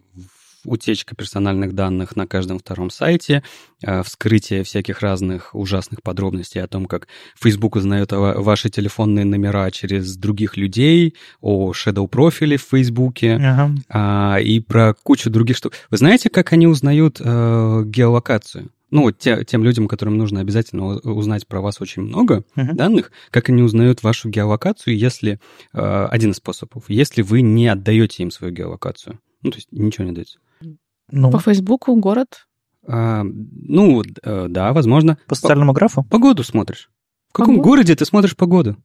[0.69, 3.43] утечка персональных данных на каждом втором сайте,
[3.83, 7.09] э, вскрытие всяких разных ужасных подробностей о том, как
[7.41, 13.75] Facebook узнает ваши телефонные номера через других людей, о shadow-профиле в Facebook ага.
[13.89, 15.73] А, и про кучу других штук.
[15.91, 18.71] Вы знаете, как они узнают э, геолокацию?
[18.91, 22.75] ну, те, тем людям, которым нужно обязательно узнать про вас очень много uh-huh.
[22.75, 25.41] данных, как они узнают вашу геолокацию, если
[25.73, 29.21] э, один из способов, если вы не отдаете им свою геолокацию.
[29.43, 30.39] Ну, то есть ничего не даете.
[31.11, 31.31] Ну.
[31.31, 32.47] По Фейсбуку город?
[32.87, 35.19] А, ну, э, да, возможно.
[35.27, 36.05] По социальному графу?
[36.05, 36.91] Погоду смотришь.
[37.29, 37.69] В каком погоду?
[37.69, 38.77] городе ты смотришь погоду?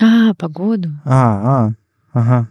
[0.00, 0.90] А, погоду.
[1.04, 1.74] А, а,
[2.12, 2.48] ага.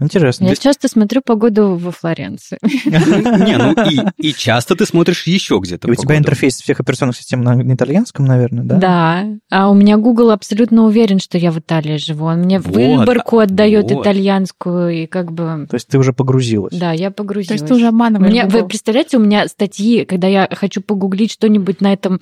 [0.00, 0.46] Интересно.
[0.46, 2.58] Я часто смотрю погоду во Флоренции.
[2.62, 7.60] Не, ну и, часто ты смотришь еще где-то у тебя интерфейс всех операционных систем на,
[7.74, 8.76] итальянском, наверное, да?
[8.76, 9.26] Да.
[9.50, 12.26] А у меня Google абсолютно уверен, что я в Италии живу.
[12.26, 15.66] Он мне выборку отдает итальянскую и как бы...
[15.68, 16.76] То есть ты уже погрузилась?
[16.76, 17.48] Да, я погрузилась.
[17.48, 21.80] То есть ты уже обманываешь Вы представляете, у меня статьи, когда я хочу погуглить что-нибудь
[21.80, 22.20] на этом,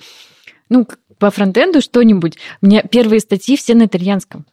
[0.69, 4.45] ну, по фронтенду что-нибудь, у меня первые статьи все на итальянском.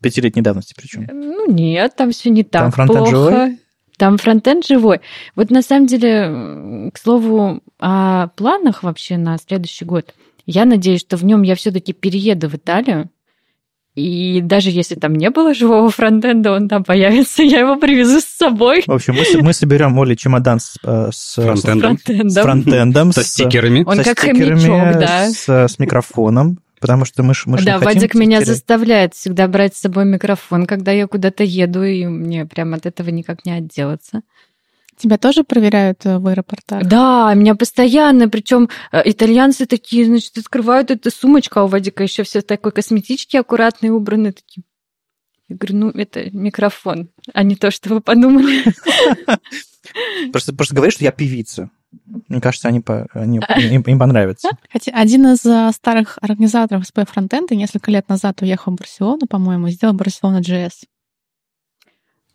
[0.00, 1.06] Пятилетней давности причем.
[1.10, 3.10] Ну нет, там все не так там фронтенд плохо.
[3.10, 3.58] Живой?
[3.98, 5.00] Там фронтенд живой.
[5.36, 10.14] Вот на самом деле, к слову, о планах вообще на следующий год.
[10.46, 13.10] Я надеюсь, что в нем я все-таки перееду в Италию.
[13.94, 18.24] И даже если там не было живого фронтенда, он там появится, я его привезу с
[18.24, 18.82] собой.
[18.86, 23.12] В общем, мы, мы соберем Оли чемодан с, э, с фронтендом, с, фронтендом, с, фронтендом,
[23.12, 25.30] со стикерами, он со как стикерами, хомячок, да.
[25.30, 26.58] с, с микрофоном.
[26.82, 28.48] Потому что мы, мы Да, Вадик меня терять.
[28.48, 33.08] заставляет всегда брать с собой микрофон, когда я куда-то еду, и мне прям от этого
[33.10, 34.22] никак не отделаться.
[34.96, 36.82] Тебя тоже проверяют э, в аэропортах?
[36.82, 42.24] Да, меня постоянно, причем э, итальянцы такие, значит, открывают эту сумочку, а у Вадика еще
[42.24, 44.64] все такой косметичке аккуратные, убраны такие.
[45.48, 48.64] Я говорю, ну, это микрофон, а не то, что вы подумали.
[50.32, 51.70] Просто, просто говоришь, что я певица.
[52.28, 54.48] Мне кажется, они, по, они им, им понравится.
[54.72, 59.68] Хотя один из э, старых организаторов SP Frontend несколько лет назад уехал в Барселону, по-моему,
[59.68, 60.72] сделал Барселона JS.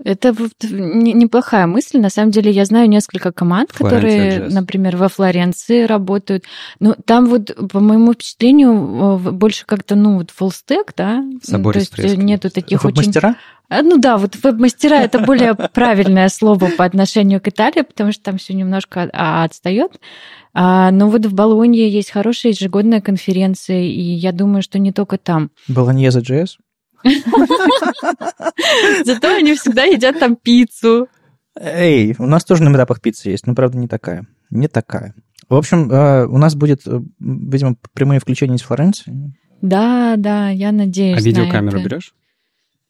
[0.03, 1.99] Это неплохая мысль.
[1.99, 6.43] На самом деле я знаю несколько команд, Флоренция которые, например, во Флоренции работают.
[6.79, 11.23] Но там вот, по моему впечатлению, больше как-то, ну, вот full stack, да?
[11.41, 13.07] Собор То есть нету таких очень...
[13.07, 13.35] Мастера?
[13.69, 18.23] А, ну да, вот веб-мастера это более правильное слово по отношению к Италии, потому что
[18.23, 19.99] там все немножко а, отстает.
[20.53, 25.17] А, но вот в Болонье есть хорошая ежегодная конференция, и я думаю, что не только
[25.17, 25.51] там.
[25.67, 26.57] Болоньеза JS?
[29.05, 31.07] Зато они всегда едят там пиццу.
[31.59, 34.27] Эй, у нас тоже на этапах пицца есть, но, правда, не такая.
[34.49, 35.13] Не такая.
[35.49, 39.33] В общем, э, у нас будет, э, видимо, прямые включения из Флоренции.
[39.61, 41.17] Да, да, я надеюсь.
[41.17, 42.13] А видеокамеру берешь?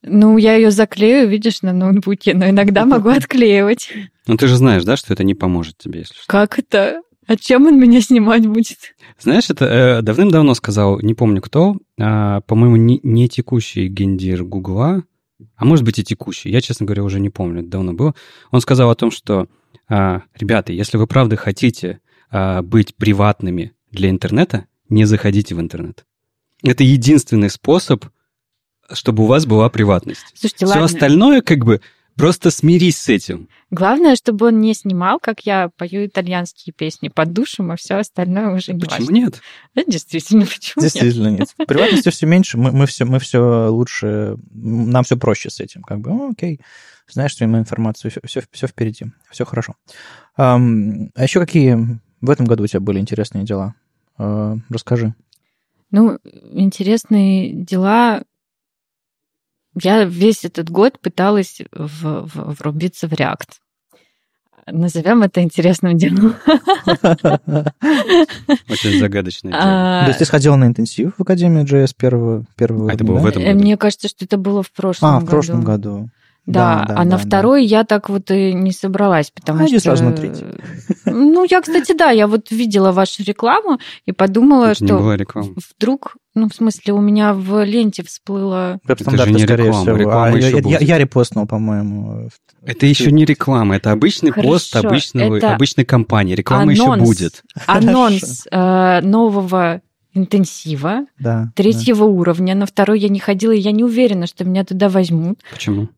[0.04, 3.92] Ну, я ее заклею, видишь, на ноутбуке, но иногда могу отклеивать.
[4.28, 6.24] Ну, ты же знаешь, да, что это не поможет тебе, если что.
[6.28, 7.02] Как это?
[7.28, 8.78] А чем он меня снимать будет?
[9.20, 15.04] Знаешь, это э, давным-давно сказал, не помню кто, э, по-моему, не, не текущий гендир Гугла,
[15.56, 18.16] а может быть и текущий, я, честно говоря, уже не помню, это давно было.
[18.52, 19.48] Он сказал о том, что,
[19.90, 22.00] э, ребята, если вы правда хотите
[22.32, 26.06] э, быть приватными для интернета, не заходите в интернет.
[26.64, 28.06] Это единственный способ
[28.94, 30.22] чтобы у вас была приватность.
[30.34, 30.86] Слушайте, Все ладно.
[30.86, 31.82] остальное, как бы,
[32.18, 33.48] просто смирись с этим.
[33.72, 38.54] Главное, чтобы он не снимал, как я пою итальянские песни под душем, а все остальное
[38.54, 39.14] уже не Почему важно.
[39.14, 39.42] нет?
[39.76, 40.92] Да, действительно, почему нет?
[40.94, 41.56] Действительно нет.
[41.68, 45.84] Приватности все меньше, мы, мы, все, мы все лучше, нам все проще с этим.
[45.84, 46.60] Как бы, «О, окей,
[47.10, 49.76] знаешь свою информацию, все, все, все впереди, все хорошо.
[50.36, 50.58] А
[51.18, 53.76] еще какие в этом году у тебя были интересные дела?
[54.18, 55.14] А, расскажи.
[55.92, 56.18] Ну,
[56.52, 58.24] интересные дела.
[59.82, 63.50] Я весь этот год пыталась в- в- врубиться в React.
[64.70, 66.36] Назовем это интересным делом.
[68.70, 69.64] Очень загадочное дело.
[69.64, 73.20] А, То есть ты сходила на интенсив в Академию JS первого, первого А это было
[73.20, 73.60] в этом году?
[73.60, 75.26] Мне кажется, что это было в прошлом А, году.
[75.26, 76.10] в прошлом году.
[76.48, 79.68] Да, Да, да, а на да, второй я так вот и не собралась, потому А
[79.68, 79.80] что...
[79.82, 80.46] сразу на третий.
[81.06, 85.18] Ну, я, кстати, да, я вот видела вашу рекламу и подумала, Это не что была
[85.18, 85.50] реклама.
[85.78, 88.80] вдруг, ну, в смысле, у меня в ленте всплыло...
[88.86, 89.98] Веб-стандарты, же не скорее реклама, всего.
[89.98, 90.82] реклама А, еще я, я- будет.
[90.82, 92.30] я репостнул, по-моему.
[92.64, 96.34] Это еще не реклама, это обычный пост Хорошо, обычного, это обычной компании.
[96.36, 97.08] Реклама еще анонс.
[97.10, 97.44] будет.
[97.66, 99.82] Анонс э, нового
[100.14, 101.52] интенсива Да.
[101.56, 102.56] третьего уровня.
[102.56, 105.40] На второй я не ходила, и я не уверена, что меня туда возьмут.
[105.52, 105.90] Почему?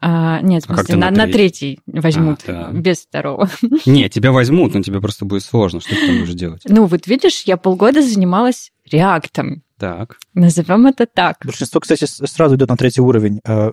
[0.00, 2.70] А, нет, в А смысле, ты на, на на третий возьмут, А, да.
[2.72, 3.48] без второго.
[3.86, 5.80] Не, тебя возьмут, но тебе просто будет сложно.
[5.80, 6.62] Что ты там будешь делать?
[6.66, 9.62] Ну, вот видишь, я полгода занималась реактом.
[9.78, 10.18] Так.
[10.34, 11.38] Назовем это так.
[11.44, 13.40] Большинство, кстати, сразу идет на третий уровень.
[13.46, 13.72] Э,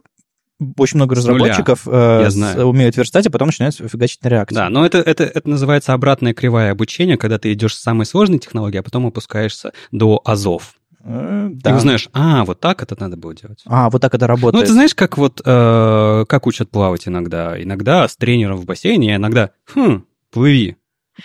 [0.77, 2.65] Очень много разработчиков э, Я с- знаю.
[2.67, 4.55] умеют верстать, а потом начинают фигачить на реакции.
[4.55, 8.39] Да, но это, это, это называется обратная кривая обучения, когда ты идешь с самой сложной
[8.39, 10.73] технологии, а потом опускаешься до азов.
[11.09, 11.75] Э, И да.
[11.77, 13.61] узнаешь, а, вот так это надо было делать.
[13.65, 14.63] А, вот так это Ну, работает.
[14.65, 17.61] это знаешь, как вот, э, как учат плавать иногда.
[17.61, 20.75] Иногда с тренером в бассейне, а иногда, хм, плыви.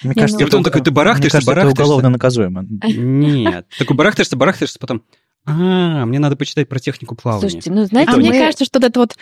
[0.03, 1.83] Мне Не, кажется, ну- И потом это- такой, ты барахтаешься, мне кажется, это барахтаешься.
[1.83, 2.65] уголовно наказуемо.
[2.87, 3.67] Нет.
[3.79, 5.03] Такой барахтаешься, барахтаешься, потом,
[5.45, 7.41] а, мне надо почитать про технику плавания.
[7.43, 9.17] Слушайте, ну, знаете, А мы- мне кажется, что вот это вот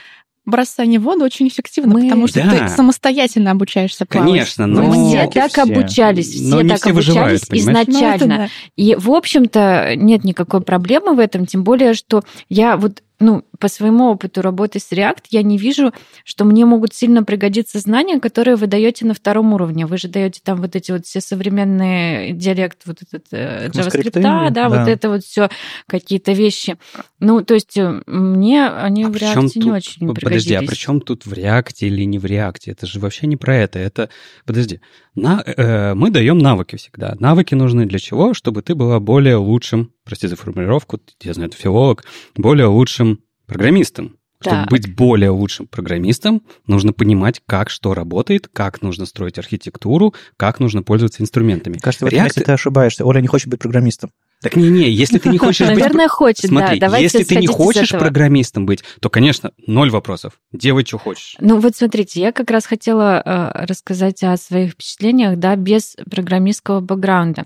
[0.46, 2.50] бросание в воду очень эффективно, Мы- потому что Да.
[2.50, 4.28] ты самостоятельно обучаешься плавать.
[4.30, 4.92] Конечно, мы но...
[4.92, 5.62] все всякие так все.
[5.62, 7.86] обучались, все Но не так все выживают, обучались понимаешь?
[7.88, 8.36] Ну, это изначально.
[8.38, 8.48] да.
[8.76, 13.68] И, в общем-то, нет никакой проблемы в этом, тем более, что я вот, ну, по
[13.68, 15.92] своему опыту работы с React, я не вижу,
[16.24, 19.84] что мне могут сильно пригодиться знания, которые вы даете на втором уровне.
[19.86, 24.48] Вы же даете там вот эти вот все современные диалект, вот этот э, JavaScript, да,
[24.50, 24.68] да.
[24.70, 25.50] вот это вот все
[25.86, 26.78] какие-то вещи.
[27.20, 30.56] Ну, то есть э, мне они А в React не тут- очень Подожди, пригодились.
[30.56, 32.70] а при чем тут в реакте или не в реакте?
[32.70, 33.78] Это же вообще не про это.
[33.78, 34.08] Это,
[34.46, 34.80] подожди,
[35.14, 37.16] на, э, мы даем навыки всегда.
[37.18, 38.32] Навыки нужны для чего?
[38.32, 42.04] Чтобы ты была более лучшим, прости за формулировку, я знаю, это филолог,
[42.36, 44.16] более лучшим программистом.
[44.42, 44.70] Чтобы Так.
[44.70, 50.82] быть более лучшим программистом, нужно понимать, как что работает, как нужно строить архитектуру, как нужно
[50.82, 51.74] пользоваться инструментами.
[51.74, 53.04] Мне кажется, в этом React- месте ты ошибаешься.
[53.04, 54.12] Оля не хочет быть программистом.
[54.42, 55.78] Так не-не, если ты не хочешь быть...
[55.78, 56.86] Наверное, хочет, Смотри, да.
[56.86, 60.32] Давайте если ты не хочешь программистом быть, то, конечно, ноль вопросов.
[60.50, 61.36] Делай, что хочешь.
[61.40, 66.80] Ну вот смотрите, я как раз хотела э, рассказать о своих впечатлениях, да, без программистского
[66.80, 67.44] бэкграунда.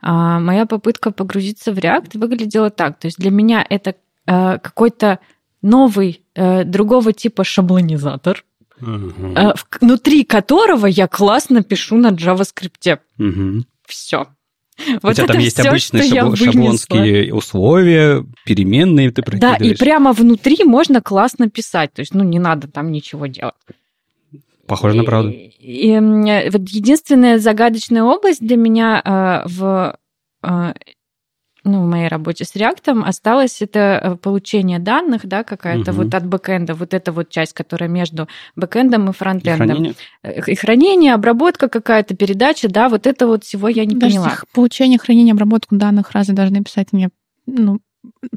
[0.00, 3.00] А, моя попытка погрузиться в React выглядела так.
[3.00, 5.18] То есть для меня это э, какой-то
[5.62, 8.44] новый, э, другого типа шаблонизатор,
[8.78, 12.98] в- внутри которого я классно пишу на JavaScript.
[13.16, 13.66] Мгм.
[13.86, 14.26] Все.
[15.02, 16.36] У тебя там есть всё, обычные вынесла.
[16.36, 21.92] шаблонские условия, переменные ты Да, и прямо внутри можно классно писать.
[21.92, 23.54] То есть, ну, не надо там ничего делать.
[24.66, 25.30] Похоже на правду.
[25.30, 29.96] И, и, вот единственная загадочная область для меня э, в,
[30.42, 30.74] э,
[31.66, 36.02] ну, в моей работе с React осталось это э, получение данных, да, какая-то Мгм.
[36.04, 39.66] вот от бэкэнда, вот эта вот часть, которая между бэкэндом и И фронтендом.
[39.68, 39.94] хранение?
[40.22, 44.38] Э, И хранение, обработка какая-то, передача, да, вот это вот всего я не Даже поняла.
[44.52, 47.10] получение, хранение, обработку данных разве должны писать мне
[47.46, 47.80] ну,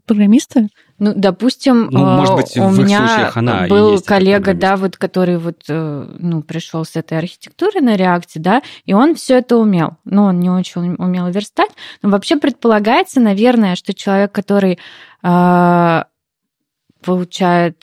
[0.05, 0.69] программисты?
[1.00, 4.62] Ну, допустим, Ну, может э, быть, у меня она был коллега, программист.
[4.62, 9.16] да, вот который вот, э, ну, пришел с этой архитектурой на реакте, да, и он
[9.16, 9.97] все это умел.
[10.04, 11.72] Ну, он не очень умел верстать,
[12.02, 14.78] но вообще предполагается, наверное, что человек, который
[15.24, 16.04] э,
[17.02, 17.82] получает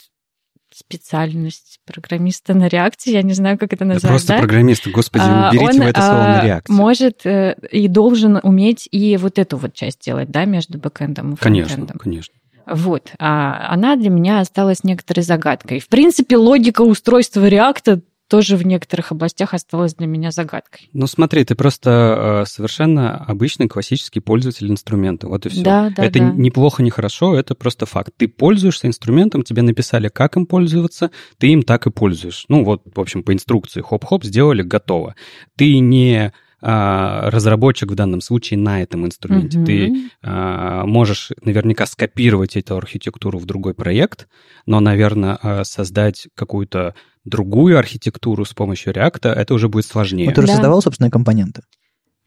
[0.75, 4.39] специальность программиста на реакте, я не знаю, как это Да назвать, просто да?
[4.41, 6.73] программисты, господи, А, уберите он, это слово на реакции.
[6.75, 11.37] Может э, и должен уметь и вот эту вот часть делать, да, между бэкэндом и
[11.37, 11.99] Конечно, фронтендом.
[11.99, 12.35] конечно.
[12.67, 13.13] Вот.
[13.19, 15.79] А она для меня осталась некоторой загадкой.
[15.79, 20.91] В принципе, логика устройства реакта тоже в некоторых областях осталась для меня загадкой.
[20.93, 25.29] Ну смотри, ты просто э, совершенно обычный классический пользователь инструмента.
[25.29, 25.63] Вот и все.
[25.63, 26.31] Да, да, это да.
[26.33, 28.13] не плохо, не хорошо, это просто факт.
[28.17, 32.47] Ты пользуешься инструментом, тебе написали, как им пользоваться, ты им так и пользуешь.
[32.49, 35.15] Ну вот, в общем, по инструкции хоп-хоп сделали, готово.
[35.57, 39.59] Ты не а, разработчик в данном случае на этом инструменте.
[39.59, 39.67] Мгм.
[39.67, 44.27] Ты а, можешь наверняка скопировать эту архитектуру в другой проект,
[44.65, 46.95] но, наверное, а, создать какую-то
[47.25, 50.27] другую архитектуру с помощью React, это уже будет сложнее.
[50.29, 50.47] Ну, ты Да.
[50.49, 51.63] создавал собственные компоненты.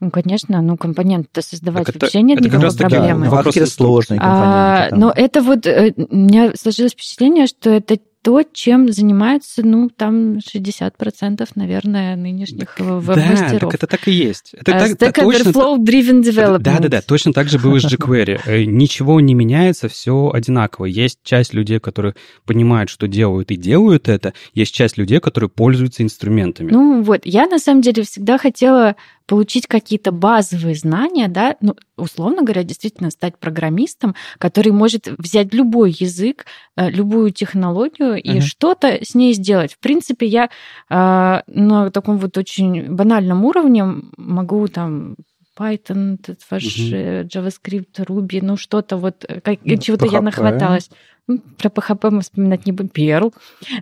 [0.02, 3.26] Ну, конечно, ну, компоненты создавать Так это- вообще нет это как никакой проблемы.
[3.28, 4.16] вопрос какие-то инструкции.
[4.16, 9.62] сложные А, но это вот, э, у меня сложилось впечатление, что это то, чем занимаются,
[9.64, 13.60] ну, там 60%, наверное, нынешних Да, веб-мастеров.
[13.60, 14.52] так это так и есть.
[14.54, 16.58] Это А так- Stack точно Overflow Driven Development.
[16.58, 18.40] Да, да, да, точно так же было с jQuery.
[18.44, 20.84] Э, Ничего не меняется, все одинаково.
[20.86, 22.14] Есть часть людей, которые
[22.44, 24.34] понимают, что делают и делают это.
[24.54, 26.70] Есть часть людей, которые пользуются инструментами.
[26.70, 28.96] Ну вот, я на самом деле всегда хотела
[29.30, 35.92] получить какие-то базовые знания, да, ну, условно говоря, действительно стать программистом, который может взять любой
[35.96, 38.40] язык, э, любую технологию и Мгм.
[38.40, 39.74] что-то с ней сделать.
[39.74, 43.84] В принципе, я э, на таком вот очень банальном уровне
[44.16, 45.14] могу там
[45.58, 50.90] Python, этот ваш э, JavaScript, Ruby, ну что-то вот, э, как- Ну, чего-то я нахваталась.
[51.26, 52.90] Ну, Про PHP мы вспоминать не будем.
[52.90, 53.32] Perl.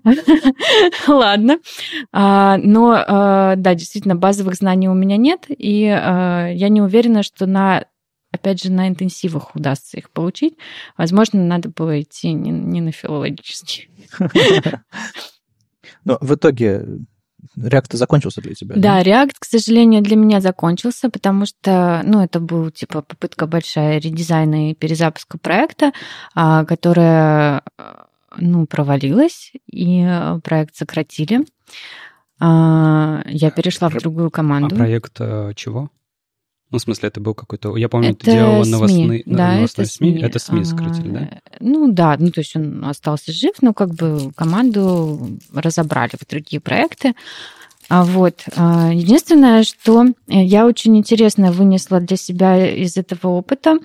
[1.09, 1.59] Ладно.
[2.13, 7.23] А, Но, а, да, действительно, базовых знаний у меня нет, и а, я не уверена,
[7.23, 7.85] что на
[8.31, 10.59] опять же, на интенсивах удастся их получить.
[10.99, 13.89] Возможно, надо было идти не, не на филологический.
[16.05, 16.85] Но в итоге
[17.57, 18.77] React закончился для тебя?
[18.77, 23.99] Да, React, к сожалению, для меня закончился, потому что, ну, это был, типа, попытка большая
[23.99, 25.93] редизайна и перезапуска проекта,
[26.35, 27.63] а, которая,
[28.37, 31.47] ну, провалилась, и э, проект сократили.
[32.41, 34.77] А, Я перешла в другую А команду.
[34.77, 35.91] проект э, чего?
[36.71, 37.77] Ну, в смысле, это был какой-то...
[37.77, 40.21] Я помню, ты Это делала СМИ, новостные, да, новостные это СМИ.
[40.21, 41.21] Это СМИ сократили, да?
[41.21, 46.29] А, Ну да, ну то есть он остался жив, но как бы команду разобрали в
[46.29, 47.15] другие проекты.
[47.89, 53.79] А вот а, единственное, что я очень интересно вынесла для себя из этого опыта,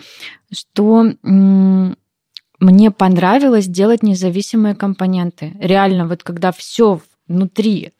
[0.51, 5.53] что мне понравилось делать независимые компоненты.
[5.59, 7.93] Реально, вот когда все внутри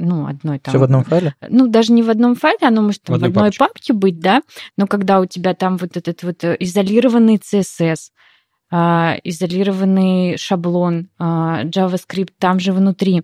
[0.00, 0.72] ну, одной там...
[0.72, 1.34] Все в одном файле?
[1.48, 3.58] Ну, даже не в одном файле, оно может там, В в, одной папочке.
[3.58, 4.42] папке быть, да,
[4.76, 8.10] но когда у тебя там вот этот вот э, изолированный CSS,
[8.72, 13.22] а, изолированный шаблон, а, JavaScript там же внутри,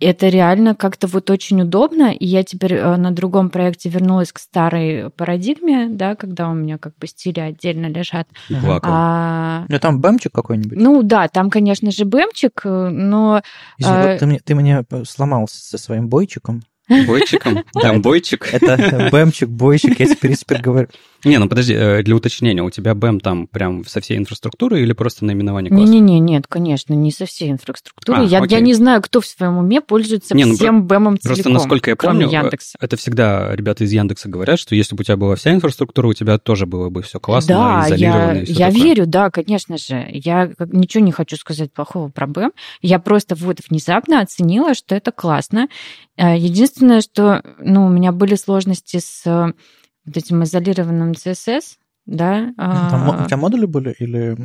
[0.00, 4.38] это реально как-то вот очень удобно, и я теперь э, на другом проекте вернулась к
[4.38, 8.28] старой парадигме, да, когда у меня как бы стили отдельно лежат.
[8.48, 8.90] Плакал.
[8.94, 10.78] А, Ну, там бэмчик какой-нибудь?
[10.78, 13.42] ну да, там, конечно же, бэмчик, э, но
[13.76, 16.62] Извини, а- вот ты мне, ты меня сломал со своим бойчиком.
[17.06, 17.64] Бойчиком?
[17.72, 18.48] Там бойчик?
[18.52, 20.88] Это бэмчик, бойчик, я теперь, теперь говорю.
[21.24, 24.92] Не, ну подожди, э, для уточнения, у тебя BEM там прям со всей инфраструктурой или
[24.92, 25.92] просто наименование класса?
[25.92, 28.22] Не-не-не, нет, конечно, не со всей инфраструктурой.
[28.22, 31.34] А, я, я не знаю, кто в своем уме пользуется Не, ну, всем бэмом целиком,
[31.34, 32.78] Просто, насколько я помню, э, Яндекса.
[32.80, 36.14] это всегда ребята из Яндекса говорят, что если бы у тебя была вся инфраструктура, у
[36.14, 38.82] тебя тоже было бы все классно, да, изолировано я, и я такое.
[38.84, 40.06] верю, да, конечно же.
[40.12, 42.52] Я ничего не хочу сказать плохого про БЭМ.
[42.80, 45.66] Я просто вот внезапно оценила, что это классно.
[46.16, 46.36] Э,
[46.78, 49.52] Единственное, что ну, у меня были сложности с э,
[50.04, 51.76] вот этим изолированным CSS,
[52.06, 52.52] да.
[52.56, 54.36] Там мо- а, у тебя модули были или...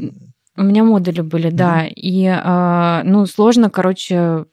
[0.58, 1.88] У меня модули были, да.
[1.88, 4.46] И, а, ну, сложно, короче,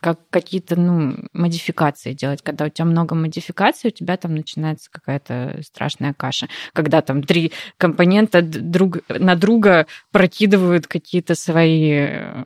[0.00, 2.42] как какие-то, ну, модификации делать.
[2.42, 6.48] Когда у тебя много модификаций, у тебя там начинается какая-то страшная каша.
[6.72, 12.44] Когда там три компонента друг на друга прокидывают какие-то свои э,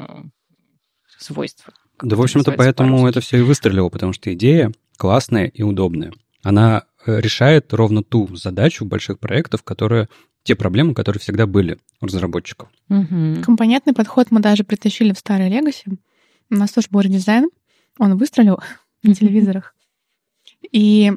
[1.18, 1.72] свойства.
[2.02, 6.12] Да, в это общем-то, поэтому это все и выстрелило, потому что идея классная и удобная.
[6.42, 10.08] Она э, решает ровно ту задачу больших проектов, которые
[10.42, 12.68] те проблемы, которые всегда были у разработчиков.
[12.88, 13.42] Мгм.
[13.42, 15.96] Компонентный подход мы даже притащили в старый Legacy.
[16.50, 17.48] У нас тоже был редизайн.
[17.98, 18.58] Он выстрелил
[19.02, 19.74] на телевизорах.
[20.72, 21.12] И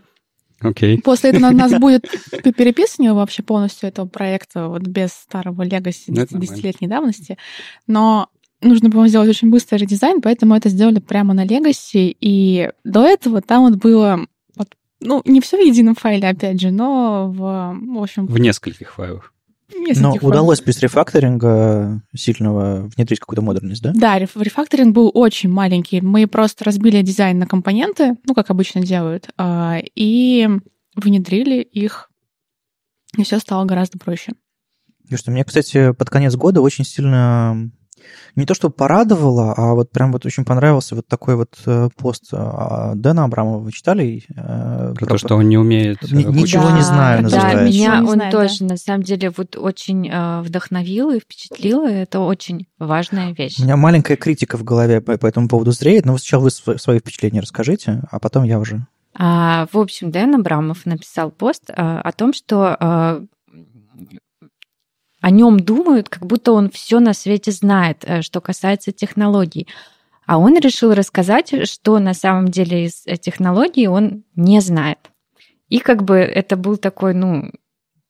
[0.60, 1.02] Окей.
[1.02, 2.08] после этого у нас будет
[2.56, 6.22] переписывание вообще полностью этого проекта вот без старого Legacy Ну.
[6.24, 7.38] 10-летней давности.
[7.88, 8.30] Но
[8.66, 12.16] нужно было сделать очень быстрый редизайн, поэтому это сделали прямо на Legacy.
[12.20, 16.72] И до этого там вот было вот, ну, не все в едином файле, опять же,
[16.72, 17.38] но в,
[17.98, 19.32] в общем, В нескольких файлах.
[19.70, 20.24] в Но нескольких файлах.
[20.24, 23.92] удалось без рефакторинга сильного внедрить какую-то модерность, да?
[23.96, 26.02] Да, реф- рефакторинг был очень маленький.
[26.02, 30.48] Мы просто разбили дизайн на компоненты, ну, как обычно делают, а, и
[30.96, 32.10] внедрили их,
[33.18, 34.34] и все стало гораздо проще.
[35.04, 37.70] Потому что мне, кстати, под конец года очень сильно
[38.36, 42.26] не то что порадовало, а вот прям вот очень понравился вот такой вот э, пост
[42.34, 43.60] э, Дэна Абрамова.
[43.60, 44.24] Вы читали?
[44.36, 46.00] Э, Про то, что он не умеет...
[46.00, 47.64] кучу- ничего не знаю, Да, называется.
[47.66, 48.42] меня Ничего не он знаю, да.
[48.42, 53.60] тоже, на самом деле, вот очень вдохновил и впечатлил, и это очень важная вещь.
[53.60, 56.82] У меня маленькая критика в голове по, по этому поводу зреет, но сначала вы св-
[56.82, 58.86] свои впечатления расскажите, а потом я уже
[59.18, 63.26] А, в общем, Дэн Абрамов написал пост о том, что
[65.26, 69.68] о нем думают, как будто он все на свете знает, э, что касается технологий.
[70.28, 75.00] А он решил рассказать, что на самом деле из э, технологий он не знает.
[75.68, 77.52] И как бы это был такой, ну,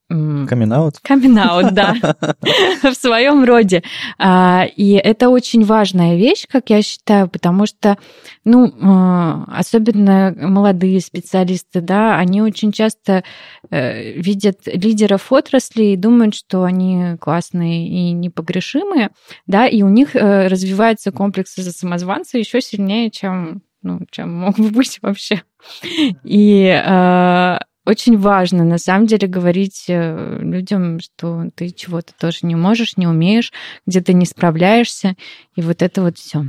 [0.08, 1.00] Камин-аут?
[1.02, 1.96] Камин-аут, да,
[2.84, 3.82] в своем роде.
[4.20, 7.98] А, и это очень важная вещь, как я считаю, потому что,
[8.44, 13.24] ну, а, особенно молодые специалисты, да, они очень часто
[13.72, 19.10] э, видят лидеров отрасли и думают, что они классные и непогрешимые,
[19.48, 24.58] да, и у них э, развивается комплекс за самозванца еще сильнее, чем ну, чем мог
[24.58, 25.44] бы быть вообще.
[26.24, 32.56] И а, очень важно, на самом деле, говорить э, людям, что ты чего-то тоже не
[32.56, 33.54] можешь, не умеешь,
[33.86, 35.16] где ты не справляешься,
[35.56, 36.46] и вот это вот все.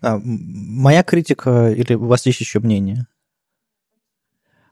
[0.00, 3.06] А, моя критика, или у вас есть еще мнение?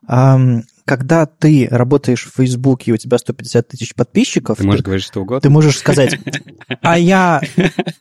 [0.07, 0.39] А,
[0.85, 4.59] когда ты работаешь в Фейсбуке, и у тебя 150 тысяч подписчиков...
[4.59, 5.41] Ты можешь ты, говорить что угодно.
[5.41, 6.19] Ты можешь сказать,
[6.83, 7.41] а я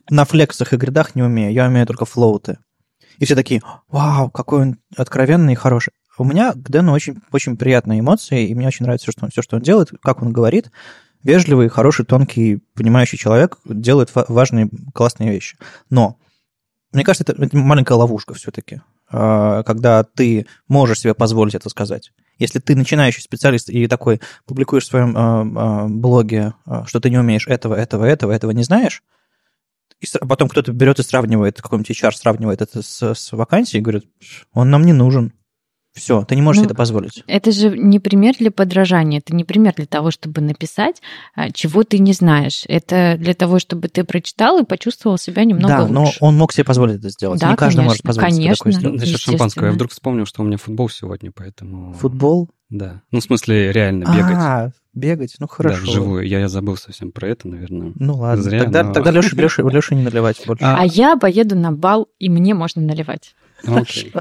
[0.09, 2.57] на флексах и гридах не умею, я умею только флоуты.
[3.19, 5.93] И все такие, вау, какой он откровенный и хороший.
[6.17, 9.31] У меня к Дэну очень, очень приятные эмоции, и мне очень нравится все, что он,
[9.31, 10.71] все, что он делает, как он говорит.
[11.23, 15.57] Вежливый, хороший, тонкий, понимающий человек делает важные, классные вещи.
[15.89, 16.17] Но
[16.91, 22.11] мне кажется, это, это маленькая ловушка все-таки, а, когда ты можешь себе позволить это сказать.
[22.37, 26.53] Если ты начинающий специалист и такой публикуешь в своем а, а, блоге,
[26.85, 29.01] что ты не умеешь этого, этого, этого, этого не знаешь,
[29.99, 34.05] и потом кто-то берет и сравнивает, какой-нибудь HR сравнивает это с, с вакансией и говорит,
[34.51, 35.33] он нам не нужен.
[35.93, 37.23] Все, ты не можешь ну, себе это позволить.
[37.27, 41.01] Это же не пример для подражания, это не пример для того, чтобы написать,
[41.35, 42.63] а, чего ты не знаешь.
[42.67, 45.93] Это для того, чтобы ты прочитал и почувствовал себя немного да, лучше.
[45.93, 47.39] но он мог себе позволить это сделать.
[47.39, 48.99] Да, не каждый конечно, может позволить конечно, себе такое сделать.
[49.01, 49.65] Насчет шампанского.
[49.67, 51.93] Я вдруг вспомнил, что у меня футбол сегодня, поэтому...
[51.93, 52.49] Футбол?
[52.69, 53.01] Да.
[53.11, 54.35] Ну, в смысле, реально бегать.
[54.35, 55.77] А, бегать, ну хорошо.
[55.77, 56.27] Да, вживую.
[56.27, 57.91] Я, я забыл совсем про это, наверное.
[57.95, 58.93] Ну ладно, Зря, тогда, но...
[58.93, 60.63] тогда Леша, Леша, Леша не наливать больше.
[60.63, 63.35] А, а я поеду на бал, и мне можно наливать.
[63.67, 64.11] Окей.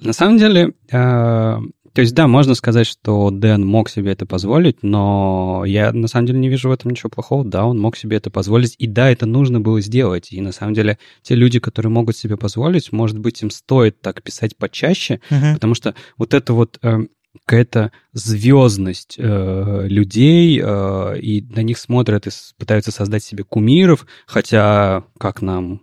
[0.00, 1.58] На самом деле, э,
[1.98, 6.26] то есть, да, можно сказать, что Дэн мог себе это позволить, но я на самом
[6.26, 7.44] деле не вижу в этом ничего плохого.
[7.44, 10.30] Да, он мог себе это позволить, и да, это нужно было сделать.
[10.30, 14.22] И на самом деле, те люди, которые могут себе позволить, может быть, им стоит так
[14.22, 15.54] писать почаще, Мгм.
[15.54, 16.98] потому что вот это вот э,
[17.44, 25.04] какая-то звездность э, людей, э, и на них смотрят и пытаются создать себе кумиров, хотя,
[25.18, 25.82] как нам,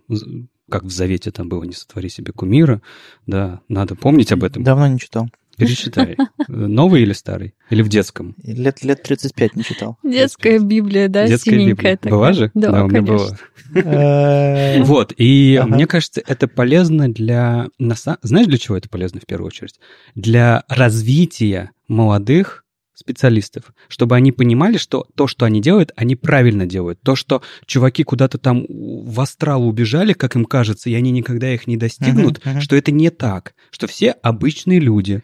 [0.70, 2.82] как в Завете там было, не сотвори себе кумира,
[3.26, 4.62] да, надо помнить об этом.
[4.62, 5.28] Давно не читал.
[5.56, 6.18] Перечитай.
[6.48, 7.54] Новый или старый?
[7.70, 8.34] Или в детском?
[8.42, 9.96] Лет, лет 35 не читал.
[10.02, 11.96] Детская Библия, да, Детская синенькая Библия.
[11.96, 12.12] такая.
[12.12, 12.50] Была же?
[12.52, 13.38] Да, у меня конечно.
[13.72, 14.84] была.
[14.84, 17.68] Вот, и мне кажется, это полезно для...
[17.78, 19.80] Знаешь, для чего это полезно в первую очередь?
[20.14, 22.65] Для развития молодых
[22.96, 26.98] специалистов, чтобы они понимали, что то, что они делают, они правильно делают.
[27.02, 31.66] То, что чуваки куда-то там в астрал убежали, как им кажется, и они никогда их
[31.66, 32.60] не достигнут, Мгм, мгм.
[32.62, 35.22] что это не так, что все обычные люди,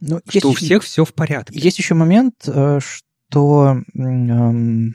[0.00, 1.58] Ну, что у есть- всех все в порядке.
[1.58, 4.94] Есть еще момент, э, что м,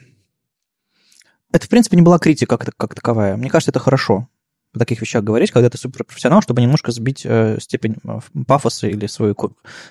[1.52, 3.36] это, в принципе, не была критика как, как таковая.
[3.36, 4.28] Мне кажется, это хорошо
[4.74, 9.06] о таких вещах говорить, когда ты суперпрофессионал, чтобы немножко сбить э, степень э, пафоса или
[9.06, 9.34] свою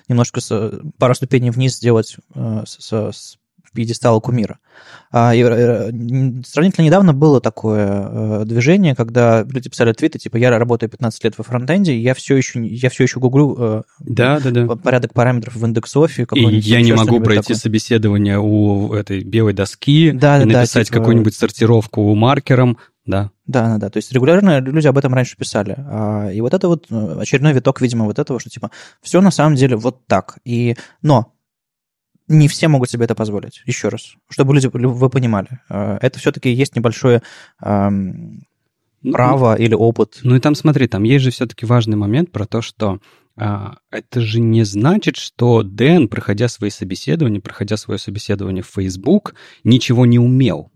[0.07, 3.37] немножко с, пару ступеней вниз сделать э, с, с-
[3.73, 4.57] пьедестала кумира.
[5.11, 7.87] А, и, э, н- сравнительно недавно было такое
[8.41, 12.13] э, движение, когда люди писали твиты, типа, я работаю 15 лет во фронтенде, и я
[12.15, 14.75] все еще, я все еще гуглю э, Да, да, да.
[14.75, 16.25] порядок параметров в индексофе.
[16.33, 17.57] И я не могу пройти такое.
[17.57, 22.77] собеседование у этой белой доски Да, и да, да, написать типа- какую-нибудь сортировку маркером.
[23.09, 23.31] Да.
[23.47, 23.89] Да, да, да.
[23.89, 25.75] То есть регулярно люди об этом раньше писали.
[25.79, 28.69] А, И вот это вот э, очередной виток, видимо, вот этого, что типа
[29.01, 30.37] все на самом деле вот так.
[30.45, 30.75] И...
[31.01, 31.33] Но
[32.27, 33.63] не все могут себе это позволить.
[33.65, 34.13] Еще раз.
[34.29, 35.47] Чтобы люди, вы понимали.
[35.69, 37.23] э, Это все-таки есть небольшое
[37.63, 38.43] эм,
[39.01, 40.19] Ну, право или опыт.
[40.21, 42.99] Ну и там, смотри, там есть же все-таки важный момент про то, что
[43.35, 49.33] а, это же не значит, что Дэн, проходя свои собеседования, проходя свое собеседование в Facebook,
[49.63, 50.71] ничего не умел.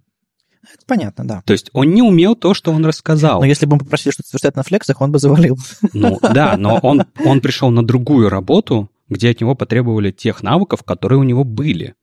[0.71, 1.41] Это понятно, да.
[1.45, 3.41] То есть он не умел то, что он рассказал.
[3.41, 5.57] Но если бы мы попросили что-то совершать на флексах, он бы завалил.
[5.93, 10.83] Ну да, но он, он пришел на другую работу, где от него потребовали тех навыков,
[10.83, 11.95] которые у него были.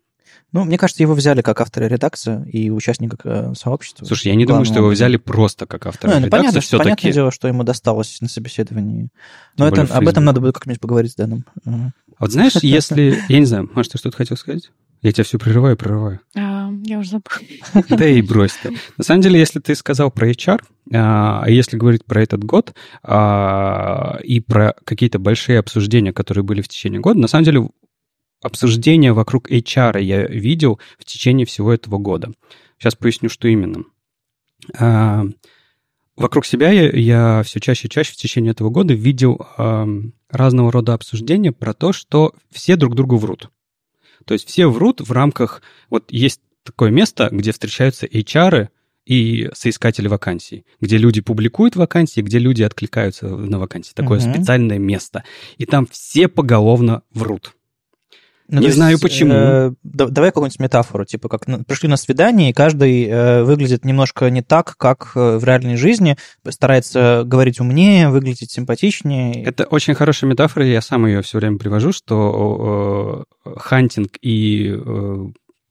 [0.53, 4.05] Ну, мне кажется, его взяли как автора редакции и участника э, сообщества.
[4.05, 6.39] Слушай, я не думаю, что его взяли просто как автора Ну, ну, редакции.
[6.39, 9.11] понятно, что, понятное дело, что ему досталось на собеседовании.
[9.57, 11.45] Но это, об этом надо будет как-нибудь поговорить с Дэном.
[11.65, 13.23] А Вот знаешь, если...
[13.29, 14.71] Я не знаю, может, ты что-то хотел сказать?
[15.03, 16.21] Я тебя все прерываю, прерываю.
[16.37, 17.85] А, я уже забыла.
[17.89, 18.77] Да и брось ты.
[18.99, 24.19] На самом деле, если ты сказал про HR, а если говорить про этот год а,
[24.23, 27.71] и про какие-то большие обсуждения, которые были в течение года, на самом деле
[28.43, 32.33] обсуждения вокруг HR я видел в течение всего этого года.
[32.79, 33.85] Сейчас поясню, что именно.
[34.79, 35.25] А,
[36.15, 39.41] вокруг себя я, я все чаще и чаще в течение этого года видел
[40.29, 43.51] разного рода обсуждения про то, что все друг другу врут.
[44.27, 45.63] То есть все врут в рамках...
[45.89, 48.69] Вот есть такое место, где встречаются HR
[49.07, 53.93] и соискатели вакансий, где люди публикуют вакансии, где люди откликаются на вакансии.
[53.95, 54.35] Такое Мгм.
[54.35, 55.25] специальное место.
[55.59, 57.55] И там все поголовно врут.
[58.53, 59.33] Ну, Не знаю почему.
[59.33, 63.85] э, да- давай какую-нибудь метафору, типа как на- пришли на свидание, и каждый э, выглядит
[63.85, 66.17] немножко не так, как э, в реальной жизни,
[66.49, 69.45] старается говорить умнее, выглядеть симпатичнее.
[69.45, 75.17] Это очень хорошая метафора, я сам ее все время привожу, что э, хантинг и э,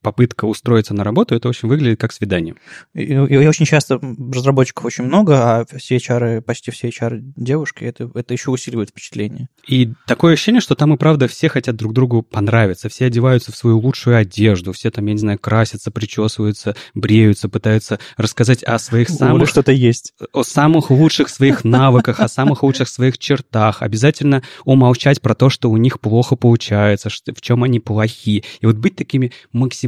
[0.02, 2.56] попытка устроиться на работу, это очень выглядит как свидание.
[2.94, 8.10] И, и очень часто разработчиков очень много, а все HR, почти все HR девушки, это,
[8.14, 9.50] это еще усиливает впечатление.
[9.68, 13.56] И такое ощущение, что там и правда все хотят друг другу понравиться, все одеваются в
[13.56, 19.10] свою лучшую одежду, все там, я не знаю, красятся, причесываются, бреются, пытаются рассказать о своих
[19.10, 20.14] самых что-то есть.
[20.34, 25.70] о самых лучших своих навыках, о самых лучших своих чертах, обязательно умолчать про то, что
[25.70, 28.44] у них плохо получается, в чем они плохи.
[28.62, 29.32] И вот быть такими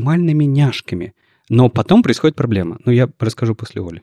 [0.02, 1.14] максимальными няшками.
[1.50, 2.78] Но потом происходит проблема.
[2.86, 4.02] Ну, я расскажу после Оли.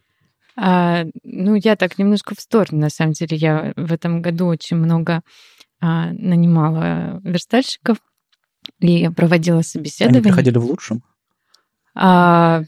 [0.57, 3.37] А, ну, я так немножко в сторону, на самом деле.
[3.37, 5.23] Я в этом году очень много
[5.81, 7.99] а, нанимала верстальщиков
[8.81, 10.23] и проводила Они собеседование.
[10.23, 11.03] приходили в лучшем.
[11.95, 12.63] А,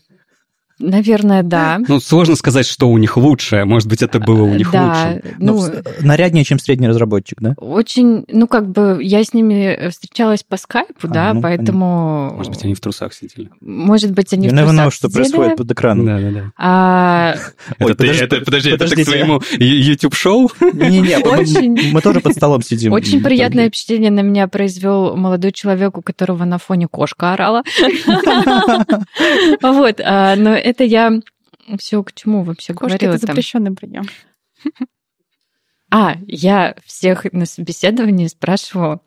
[0.81, 1.79] наверное, да.
[1.87, 3.65] Ну, сложно сказать, что у них лучшее.
[3.65, 5.35] Может быть, это было у них да, лучше.
[5.39, 5.73] Ну, ну,
[6.07, 7.55] наряднее, чем средний разработчик, да?
[7.57, 12.33] очень, ну, как бы я с ними встречалась по скайпу, А, да, ну, поэтому...
[12.37, 13.51] Может быть, они в трусах сидели.
[13.61, 15.23] Может быть, они You в трусах know, что сидели.
[15.23, 16.07] происходит под экраном.
[16.07, 16.51] Да, да, да.
[16.59, 17.35] А,
[17.79, 20.51] Ой, это, ты- подожди- это- подожди, это ты к своему YouTube-шоу?
[20.61, 22.93] Мы- Очень- мы тоже под столом сидим.
[22.93, 27.63] Очень приятное впечатление на меня произвел молодой человек, у которого на фоне кошка орала.
[29.63, 31.13] Вот, а, но это я
[31.79, 33.35] все к чему вообще Кошки говорила это там.
[33.35, 34.05] запрещенный прием.
[35.93, 39.01] А, я всех на собеседовании спрашивала,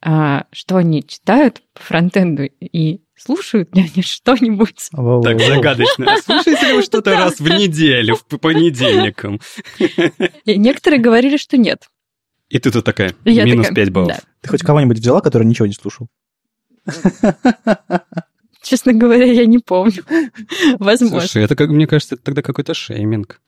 [0.00, 4.88] а, что они читают по фронтенду и слушают ли они что-нибудь.
[4.90, 6.16] Так загадочно.
[6.24, 9.40] Слушаете ли вы что-то раз в неделю, в- по понедельникам?
[10.46, 11.90] И некоторые говорили, что нет.
[12.48, 14.08] И ты тут такая, я минус такая, 5 баллов.
[14.16, 14.20] да.
[14.40, 16.08] Ты хоть кого-нибудь взяла, который ничего не слушал?
[18.62, 20.04] Честно говоря, я не помню.
[20.78, 21.20] Возможно.
[21.20, 23.40] Слушай, это, как мне кажется, это тогда какой-то шейминг.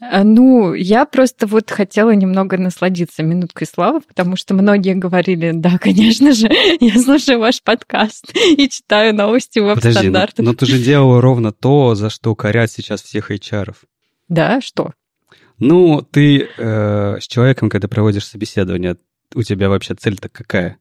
[0.00, 5.78] А, Ну, я просто вот хотела немного насладиться минуткой славы, потому что многие говорили, да,
[5.80, 6.48] конечно же,
[6.80, 10.44] я слушаю ваш подкаст и читаю новости Подожди, но, веб-стандартов.
[10.44, 13.74] но ты же делала ровно то, за что корят сейчас всех HR.
[14.28, 14.92] Да, что?
[15.58, 18.96] Ну, ты э, с человеком, когда проводишь собеседование,
[19.34, 20.78] у тебя вообще цель-то какая?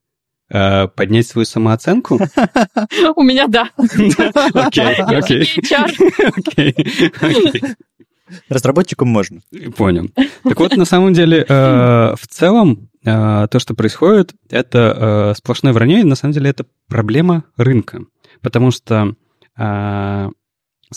[0.54, 2.20] Э, поднять свою самооценку?
[3.16, 3.70] У меня да.
[3.78, 5.47] Окей,
[6.38, 7.62] окей.
[8.49, 9.41] Разработчикам можно.
[9.78, 10.10] Понял.
[10.43, 16.02] Так вот, на самом деле, э, в целом, э, то, что происходит, это сплошное вранье,
[16.02, 18.02] и на самом деле это проблема рынка.
[18.41, 19.16] Потому что,
[19.56, 20.32] с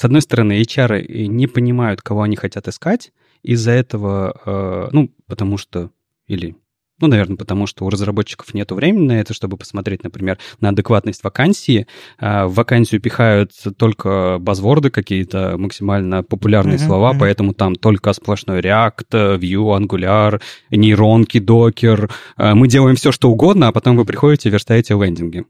[0.01, 5.91] одной стороны, HR не понимают, кого они хотят искать, из-за этого, ну, потому что,
[6.27, 6.57] или
[7.01, 11.25] ну, наверное, потому что у разработчиков нет времени на это, чтобы посмотреть, например, на адекватность
[11.25, 11.87] вакансии.
[12.19, 18.61] А, В вакансию пихают только базворды какие-то, максимально популярные Мгм, слова, поэтому там только сплошной
[18.61, 20.41] React, Vue, Angular,
[20.71, 22.11] нейронки, докер.
[22.37, 25.45] А, Мы делаем все, что угодно, а потом вы приходите и верстаете лендинги.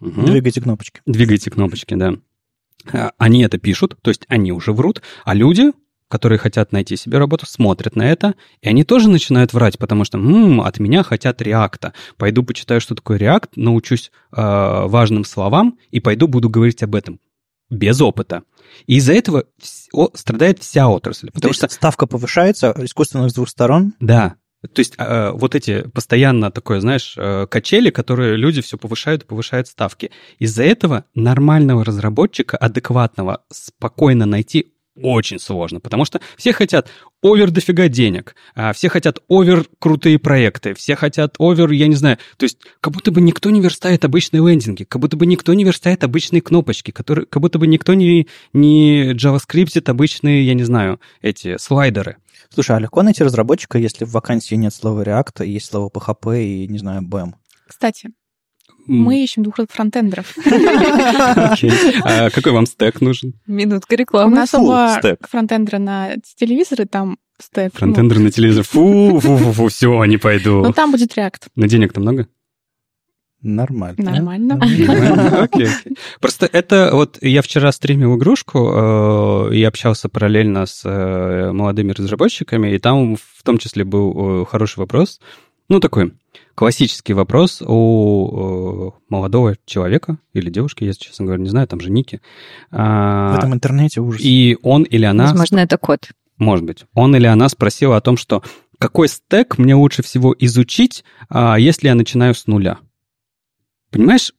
[0.00, 0.26] Мгм.
[0.26, 1.00] Двигайте кнопочки.
[1.06, 2.14] Двигайте кнопочки, да.
[2.92, 5.72] А, Они это пишут, то есть они уже врут, а люди,
[6.08, 10.18] которые хотят найти себе работу, смотрят на это, и они тоже начинают врать, потому что
[10.18, 11.92] «М, от меня хотят реакта.
[12.16, 17.20] Пойду почитаю, что такое реакт, научусь э, важным словам и пойду буду говорить об этом.
[17.70, 18.42] Без опыта.
[18.86, 21.26] И из-за этого вс- о- страдает вся отрасль.
[21.28, 23.94] То Потому что ставка повышается искусственно с двух сторон.
[24.00, 24.36] да.
[24.74, 29.26] То есть э, вот эти постоянно такое, знаешь, э, качели, которые люди все повышают и
[29.26, 30.10] повышают ставки.
[30.40, 34.72] Из-за этого нормального разработчика, адекватного, спокойно найти
[35.02, 36.88] очень сложно, потому что все хотят
[37.22, 42.18] овер дофига денег, а все хотят овер крутые проекты, все хотят овер, я не знаю,
[42.36, 45.64] то есть как будто бы никто не верстает обычные лендинги, как будто бы никто не
[45.64, 51.00] верстает обычные кнопочки, которые, как будто бы никто не, не JavaScript обычные, я не знаю,
[51.22, 52.16] эти слайдеры.
[52.50, 56.68] Слушай, а легко найти разработчика, если в вакансии нет слова React, есть слово PHP и,
[56.68, 57.34] не знаю, BAM?
[57.66, 58.10] Кстати,
[58.88, 60.34] Мы ищем двух фронтендеров.
[60.38, 61.70] Окей.
[62.02, 63.34] А какой вам стек нужен?
[63.46, 64.34] Минутка У рекламы.
[64.34, 67.72] нас Full оба фронтендера на телевизоре, там стек.
[67.74, 68.64] ну, Фронтендер на телевизор.
[68.64, 70.62] Фу, фу, фу, фу, все, не пойду.
[70.62, 71.48] Ну, там будет React.
[71.54, 72.28] На денег-то много?
[73.40, 73.96] Нормально.
[73.98, 74.58] Нормально.
[75.42, 75.68] Окей.
[76.20, 82.74] Просто это вот я вчера стримил игрушку э, и общался параллельно с э, молодыми разработчиками,
[82.74, 85.20] и там в том числе был э, хороший вопрос,
[85.68, 86.14] ну такой
[86.54, 91.90] классический вопрос у э, молодого человека или девушки, я, честно говоря, не знаю, там же
[91.90, 92.20] ники.
[92.70, 94.20] В А, этом интернете ужас.
[94.22, 96.08] И он или она Возможно, это код.
[96.36, 98.42] может быть, он или она спросила о том, что
[98.78, 102.78] какой стек мне лучше всего изучить, а, если я начинаю с нуля.
[103.90, 104.32] Понимаешь?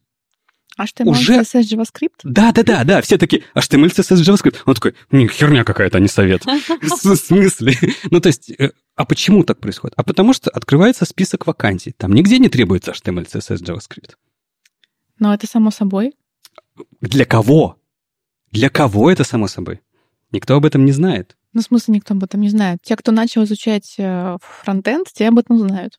[0.86, 2.20] Что, Уже- CSS, JavaScript?
[2.24, 4.56] Да, да, да, да, все такие, HTML, CSS, JavaScript.
[4.66, 6.44] Он такой, «Не, херня какая-то, а не совет.
[6.82, 7.74] В смысле?
[8.10, 9.94] Ну, то есть, э, а почему так происходит?
[9.96, 11.92] А потому что открывается список вакансий.
[11.96, 14.14] Там нигде не требуется HTML, CSS, JavaScript.
[15.18, 16.14] Но это само собой.
[17.00, 17.76] Для кого?
[18.50, 19.80] Для кого это само собой?
[20.32, 21.36] Никто об этом не знает.
[21.52, 22.78] Ну, в смысле, никто об этом не знает.
[22.82, 25.98] Те, кто начал изучать э, фронтенд, те об этом знают.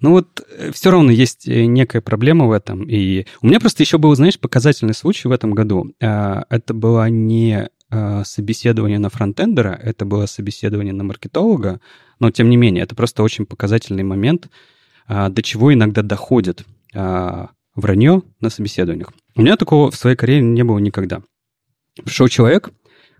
[0.00, 2.84] Ну вот все равно есть э, некая проблема в этом.
[2.88, 5.92] И у меня просто еще был, знаешь, показательный случай в этом году.
[6.02, 11.80] А, Это было не а, собеседование на фронтендера, это было собеседование на маркетолога,
[12.18, 14.48] но тем не менее, это просто очень показательный момент,
[15.06, 16.64] а, до чего иногда доходит
[17.74, 19.12] вранье на собеседованиях.
[19.34, 21.20] У меня такого в своей карьере не было никогда.
[22.02, 22.70] Пришел человек,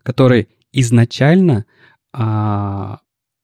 [0.02, 1.66] который изначально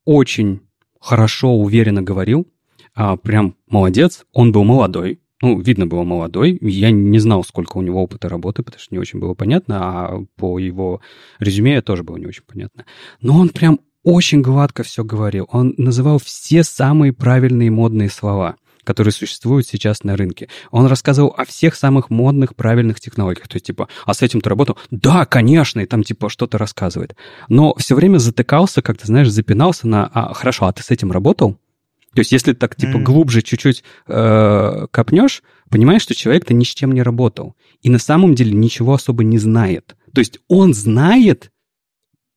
[0.05, 0.61] очень
[0.99, 2.47] хорошо, уверенно говорил,
[2.95, 4.25] а, прям молодец.
[4.33, 5.19] Он был молодой.
[5.41, 6.57] Ну, видно было молодой.
[6.61, 10.25] Я не знал, сколько у него опыта работы, потому что не очень было понятно, а
[10.37, 11.01] по его
[11.39, 12.85] резюме тоже было не очень понятно.
[13.19, 15.47] Но он прям очень гладко все говорил.
[15.51, 20.49] Он называл все самые правильные модные слова которые существуют сейчас на рынке.
[20.71, 23.47] Он рассказывал о всех самых модных, правильных технологиях.
[23.47, 24.77] То есть, типа, а с этим ты работал?
[24.91, 27.15] Да, конечно, и там, типа, что-то рассказывает.
[27.47, 31.11] Но все время затыкался, как ты знаешь, запинался на, а, хорошо, а ты с этим
[31.11, 31.57] работал?
[32.13, 33.03] То есть, если так, типа, Мгм.
[33.03, 37.55] глубже чуть-чуть э, копнешь, понимаешь, что человек-то ни с чем не работал.
[37.81, 39.95] И на самом деле ничего особо не знает.
[40.13, 41.51] То есть, он знает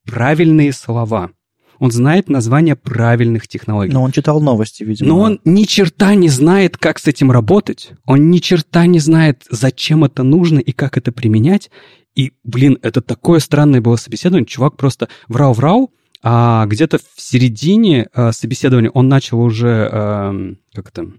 [0.05, 1.31] правильные слова.
[1.79, 3.93] Он знает название правильных технологий.
[3.93, 5.09] Но он читал новости, видимо.
[5.09, 7.91] Но он ни черта не знает, как с этим работать.
[8.07, 11.71] Он ни черта не знает, зачем это нужно и как это применять.
[12.15, 14.47] И, блин, это такое странное было собеседование.
[14.47, 15.91] Чувак просто врал-врал,
[16.23, 21.13] а где-то в середине э, собеседования он начал уже, эм, как это,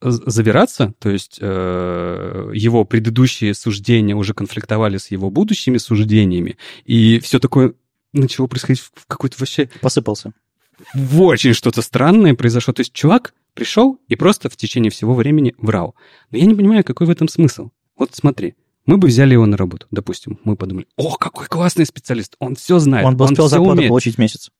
[0.00, 7.18] з- завираться, то есть э, его предыдущие суждения уже конфликтовали с его будущими суждениями, и
[7.20, 7.74] все такое
[8.12, 10.32] начало происходить в какой-то вообще Посыпался.
[10.94, 12.72] в очень что-то странное произошло.
[12.72, 15.94] То есть чувак пришел и просто в течение всего времени врал.
[16.30, 17.70] Но я не понимаю, какой в этом смысл.
[17.96, 18.54] Вот смотри,
[18.88, 20.38] мы бы взяли его на работу, допустим.
[20.44, 23.90] Мы подумали, о, какой классный специалист, он все знает, Он бы успел всё зарплату умеет».
[23.90, 24.50] получить месяц.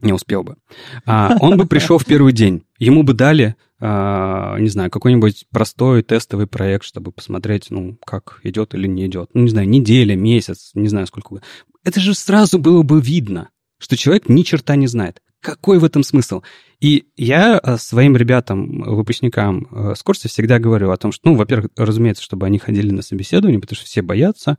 [0.00, 0.56] Не успел бы.
[1.04, 2.62] А, он бы пришел в первый день.
[2.78, 8.72] Ему бы дали, а, не знаю, какой-нибудь простой тестовый проект, чтобы посмотреть, ну, как идет
[8.74, 9.30] или не идет.
[9.34, 11.42] Ну, не знаю, неделя, месяц, не знаю, сколько.
[11.82, 15.20] Это же сразу было бы видно, что человек ни черта не знает.
[15.42, 16.42] Какой в этом смысл?
[16.80, 21.34] И я а, своим ребятам, выпускникам а, с курса всегда говорю о том, что, ну,
[21.34, 24.56] во-первых, разумеется, чтобы они ходили на собеседование, потому что все боятся,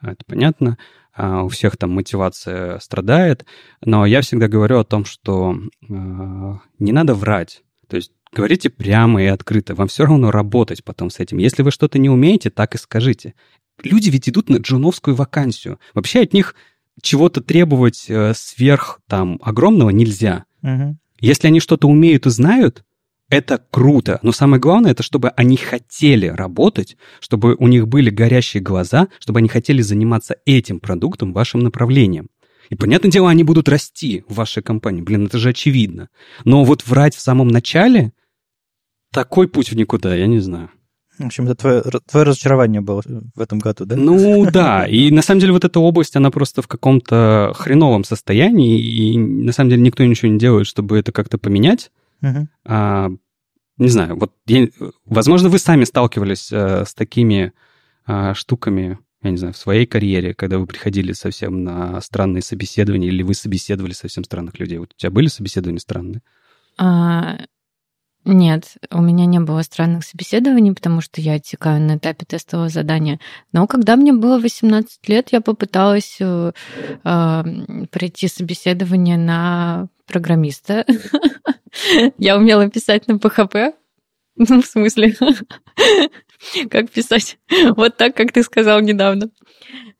[0.00, 0.78] а, это понятно,
[1.14, 3.46] а, у всех там мотивация страдает,
[3.84, 5.94] но я всегда говорю о том, что э,
[6.78, 7.62] не надо врать.
[7.88, 9.74] То есть говорите прямо и открыто.
[9.74, 11.38] Вам все равно работать потом с этим.
[11.38, 13.34] Если вы что-то не умеете, так и скажите.
[13.82, 15.78] Люди ведь идут на джуновскую вакансию.
[15.94, 16.54] Вообще от них
[17.02, 20.44] чего-то требовать э, сверх там огромного нельзя.
[20.62, 20.98] Мгм.
[21.20, 22.84] Если они что-то умеют и знают,
[23.28, 24.18] это круто.
[24.22, 29.40] Но самое главное, это чтобы они хотели работать, чтобы у них были горящие глаза, чтобы
[29.40, 32.28] они хотели заниматься этим продуктом, вашим направлением.
[32.70, 35.02] И, понятное дело, они будут расти в вашей компании.
[35.02, 36.08] Блин, это же очевидно.
[36.44, 38.12] Но вот врать в самом начале,
[39.12, 40.70] такой путь в никуда, я не знаю.
[41.18, 43.02] В общем, это твое, твое разочарование было
[43.34, 43.96] в этом году, да?
[43.96, 48.78] Ну да, и на самом деле вот эта область, она просто в каком-то хреновом состоянии,
[48.78, 51.90] и на самом деле никто ничего не делает, чтобы это как-то поменять.
[52.20, 52.48] Мгм.
[52.64, 53.10] А,
[53.78, 54.68] не знаю, вот, я-
[55.04, 57.52] возможно, вы сами сталкивались э, с такими
[58.06, 63.08] а, штуками, я не знаю, в своей карьере, когда вы приходили совсем на странные собеседования,
[63.08, 64.78] или вы собеседовали совсем странных людей.
[64.78, 66.22] Вот у тебя были собеседования странные?
[66.78, 67.38] А,
[68.26, 73.20] нет, у меня не было странных собеседований, потому что я отсекаю на этапе тестового задания.
[73.52, 76.52] Но когда мне было 18 лет, я попыталась э,
[77.04, 77.44] э,
[77.90, 80.84] пройти собеседование на программиста.
[82.18, 83.74] Я умела писать на PHP.
[84.38, 85.16] Ну, в смысле?
[86.70, 87.38] как писать
[87.76, 89.30] вот так, как ты сказал недавно.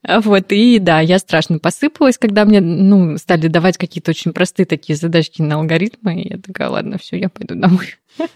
[0.07, 4.97] Вот, и да, я страшно посыпалась, когда мне, ну, стали давать какие-то очень простые такие
[4.97, 7.97] задачки на алгоритмы, и я такая, ладно, все, я пойду домой.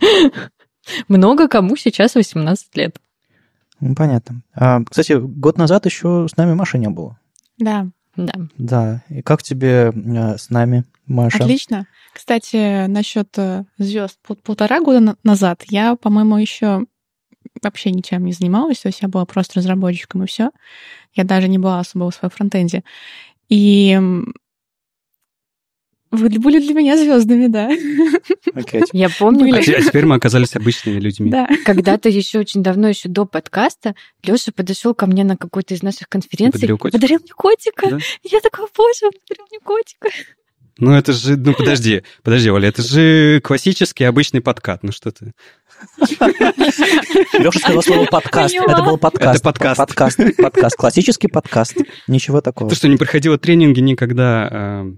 [1.08, 2.96] Много кому сейчас 18 лет.
[3.80, 4.42] Ну, понятно.
[4.54, 7.18] А, кстати, год назад еще с нами Маша не было.
[7.58, 7.88] Да.
[8.16, 8.34] Да.
[8.58, 9.02] Да.
[9.08, 11.38] И как тебе э, с нами, Маша?
[11.44, 11.86] Отлично.
[12.12, 16.84] Кстати, насчет э, звезд полтора года на- назад я, по-моему, еще
[17.62, 20.50] вообще ничем не занималась, то есть я была просто разработчиком и все.
[21.14, 22.84] Я даже не была особо в своем фронтенде.
[23.48, 23.98] И
[26.10, 27.70] вы были для меня звездами, да.
[27.70, 28.82] Okay.
[28.92, 29.54] Я помню.
[29.54, 31.30] А а теперь мы оказались обычными людьми.
[31.30, 31.48] Да.
[31.64, 33.94] когда-то еще очень давно, еще до подкаста,
[34.24, 36.58] Леша подошел ко мне на какой-то из наших конференций.
[36.58, 36.98] подарил котика?
[36.98, 37.90] Подарил мне котика.
[37.90, 37.98] Да?
[38.24, 40.08] Я такая, боже, он подарил мне котика.
[40.78, 41.36] Ну, это же...
[41.36, 44.82] Ну, подожди, подожди, Оля, это же классический обычный подкат.
[44.82, 45.32] Ну, что ты...
[47.38, 48.54] Леша сказал слово подкаст.
[48.54, 49.36] Это был подкаст.
[49.36, 49.78] Это подкаст.
[49.78, 50.18] Подкаст.
[50.36, 50.76] Подкаст.
[50.76, 51.76] Классический подкаст.
[52.06, 52.70] Ничего такого.
[52.70, 54.48] Ты что, не проходила тренинги никогда...
[54.50, 54.92] э,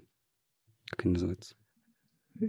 [0.90, 1.54] Как они называются?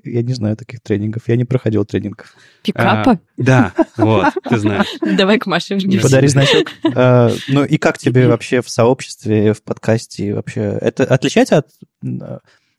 [0.04, 1.24] Я не знаю таких тренингов.
[1.28, 2.34] Я не проходил тренингов.
[2.64, 3.12] Пикапа?
[3.12, 4.88] А, Да, вот, ты знаешь.
[5.02, 6.02] Давай к Маше вниз.
[6.02, 6.68] Подари значок.
[6.96, 10.62] А, Ну и как тебе вообще в сообществе, в подкасте вообще?
[10.82, 11.68] Это отличается от...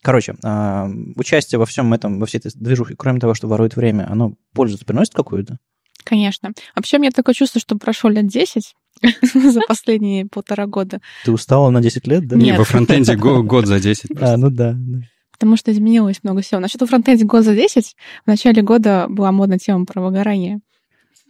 [0.05, 0.87] Короче, а,
[1.17, 4.77] участие во всем этом, во всей этой движухе, кроме того, что ворует время, оно пользу
[4.85, 5.57] приносит какую-то?
[6.05, 6.53] Конечно.
[6.77, 8.75] Вообще, у меня такое чувство, что прошло лет 10
[9.33, 12.37] за последние полтора года, Ты устала на 10 лет, да?
[12.37, 12.59] Не, Нет.
[12.59, 14.11] во фронтенде го- год за 10.
[14.21, 14.75] А, ну да.
[14.77, 14.99] да.
[15.33, 16.61] потому что изменилось много всего.
[16.61, 20.61] Насчет у фронтенде год за 10, в начале года была модная тема про выгорание.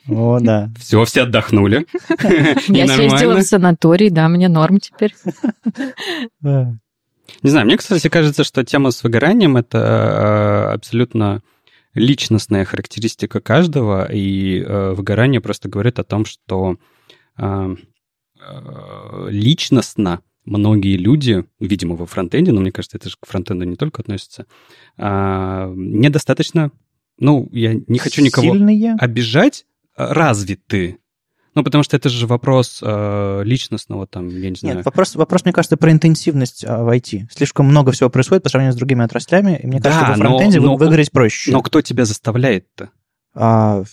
[0.08, 0.68] О, да.
[0.80, 1.86] Все, все отдохнули.
[2.66, 5.14] Я съездила в санаторий, да, мне норм теперь.
[7.42, 11.42] Не знаю, мне, кстати, кажется, что тема с выгоранием— это э, абсолютно
[11.94, 16.76] личностная характеристика каждого, и э, выгорание просто говорит о том, что
[17.38, 17.76] э,
[19.28, 24.02] личностно многие люди, видимо, во фронтенде, но мне кажется, это же к фронтенду не только
[24.02, 24.44] относится,
[24.98, 26.70] недостаточно,
[27.18, 28.96] ну, я не хочу никого Сильные?
[28.98, 29.64] обижать,
[29.96, 30.98] развиты.
[31.54, 35.44] Ну, потому что это же вопрос э, личностного, там, я не знаю, Нет, вопрос, вопрос,
[35.44, 37.26] мне кажется, про интенсивность а, в IT.
[37.30, 40.24] Слишком много всего происходит по сравнению с другими отраслями, и мне Да, кажется, во но-
[40.38, 41.52] фронтенде но- выгореть проще.
[41.52, 42.90] Но кто тебя заставляет-то?
[43.34, 43.84] А,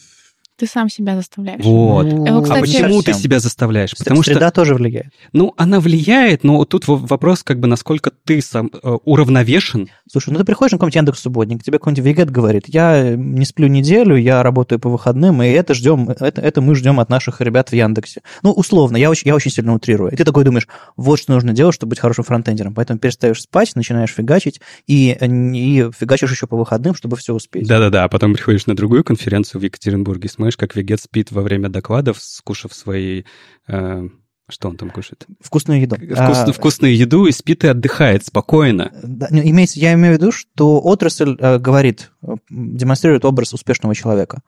[0.61, 1.65] Ты сам себя заставляешь.
[1.65, 2.05] Вот.
[2.05, 3.97] Его, А кстати, почему ты себя заставляешь?
[3.97, 5.07] Потому что, Среда тоже влияет.
[5.33, 9.89] ну, она влияет, но тут во- вопрос, как бы, насколько ты сам э, уравновешен.
[10.07, 13.65] Слушай, ну ты приходишь на какой-нибудь Яндекс Субботник, тебе какой-нибудь вегет говорит, я не сплю
[13.65, 17.69] неделю, я работаю по выходным, и это ждем, это, это мы ждем от наших ребят
[17.69, 18.21] в Яндексе.
[18.43, 20.11] Ну, условно, я очень, я очень сильно утрирую.
[20.11, 22.75] И ты такой думаешь, вот что нужно делать, чтобы быть хорошим фронтендером.
[22.75, 27.67] Поэтому перестаешь спать, начинаешь фигачить, и, и фигачишь еще по выходным, чтобы все успеть.
[27.67, 31.69] Да-да-да, а потом приходишь на другую конференцию в Екатеринбурге, смотришь, как Вегет спит во время
[31.69, 33.23] докладов, скушав свои...
[33.67, 34.07] э,
[34.49, 35.25] что он там кушает?
[35.39, 35.95] Вкусную еду.
[35.95, 38.91] Вкус- А, вкусную еду и спит и отдыхает спокойно.
[39.01, 43.95] Да, ну, имеется, я имею в виду, что отрасль э, говорит, э, демонстрирует образ успешного
[43.95, 44.41] человека.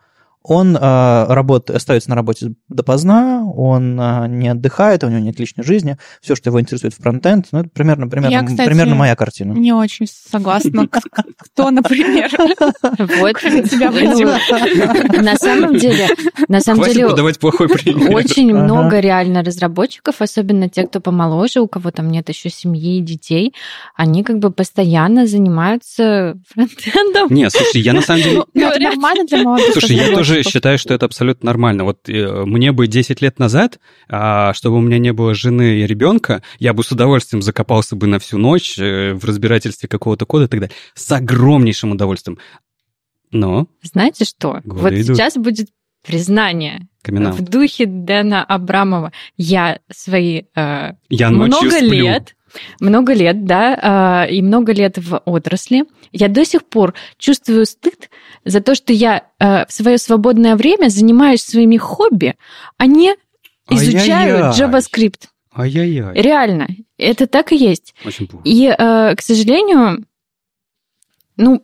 [0.44, 5.64] Он э, работ, остается на работе допоздна, он э, не отдыхает, у него нет личной
[5.64, 9.16] жизни, все, что его интересует в фронтенд, ну, это примерно, примерно, Я, кстати, примерно моя
[9.16, 9.54] картина.
[9.54, 10.88] Не очень согласна.
[11.38, 12.30] Кто, например?
[12.84, 13.40] Вот.
[13.40, 16.10] Тебя Ну, На самом деле,
[16.48, 18.14] на самом деле, подавать плохой пример.
[18.14, 23.02] очень много реально разработчиков, особенно те, кто помоложе, у кого там нет еще семьи и
[23.02, 23.54] детей,
[23.96, 27.34] они как бы постоянно занимаются фронтендом.
[27.34, 28.36] Не, слушай, я на самом деле...
[28.36, 28.94] Ну, это Говорят.
[28.96, 30.54] нормально для молодых Слушай, я тоже разработчиков.
[30.54, 31.84] считаю, что это абсолютно нормально.
[31.84, 33.80] Вот э, мне бы 10 лет назад,
[34.10, 38.08] а, чтобы у меня не было жены и ребенка, я бы с удовольствием закопался бы
[38.08, 40.76] на всю ночь э, в разбирательстве какого-то кода и так далее.
[40.94, 42.38] С огромнейшим удовольствием.
[43.32, 44.62] Но, Знаете что?
[44.64, 45.18] Вот идут.
[45.18, 45.70] сейчас будет
[46.06, 49.12] признание камин в духе Дэна Абрамова.
[49.38, 52.36] Я свои э, я много лет,
[52.80, 55.86] много лет, да, э, и много лет в отрасли.
[56.12, 58.10] Я до сих пор чувствую стыд
[58.46, 62.36] за то, что я э, в свое свободное время занимаюсь своими хобби,
[62.78, 63.16] а не
[63.70, 64.60] изучаю Ай-яй-яй.
[64.60, 65.28] JavaScript.
[65.56, 66.14] Ай-яй-яй.
[66.22, 66.68] Реально,
[66.98, 67.94] это так и есть.
[68.06, 68.44] Очень плохо.
[68.48, 70.06] И, э, к сожалению,
[71.38, 71.64] ну,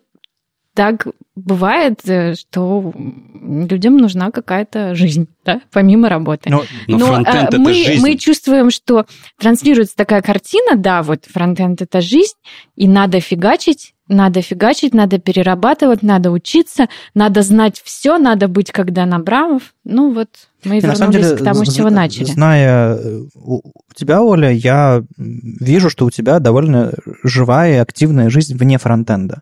[0.79, 6.49] так бывает, э, что людям нужна какая-то жизнь, да, помимо работы.
[6.49, 8.01] Ну, Но, Но, фронтенд э, это мы, жизнь.
[8.01, 9.05] мы чувствуем, что
[9.37, 12.37] транслируется такая картина, да, вот фронтенд это жизнь,
[12.77, 18.93] и надо фигачить, надо фигачить, надо перерабатывать, надо учиться, надо знать все, надо быть как
[18.93, 19.73] Дан Абрамов.
[19.83, 20.29] Ну вот
[20.63, 22.23] мы И вернулись деле, к тому, с чего начали.
[22.23, 23.61] Зная э, у
[23.93, 26.93] тебя, Оля, я вижу, что у тебя довольно
[27.25, 29.41] живая и активная жизнь вне фронтенда.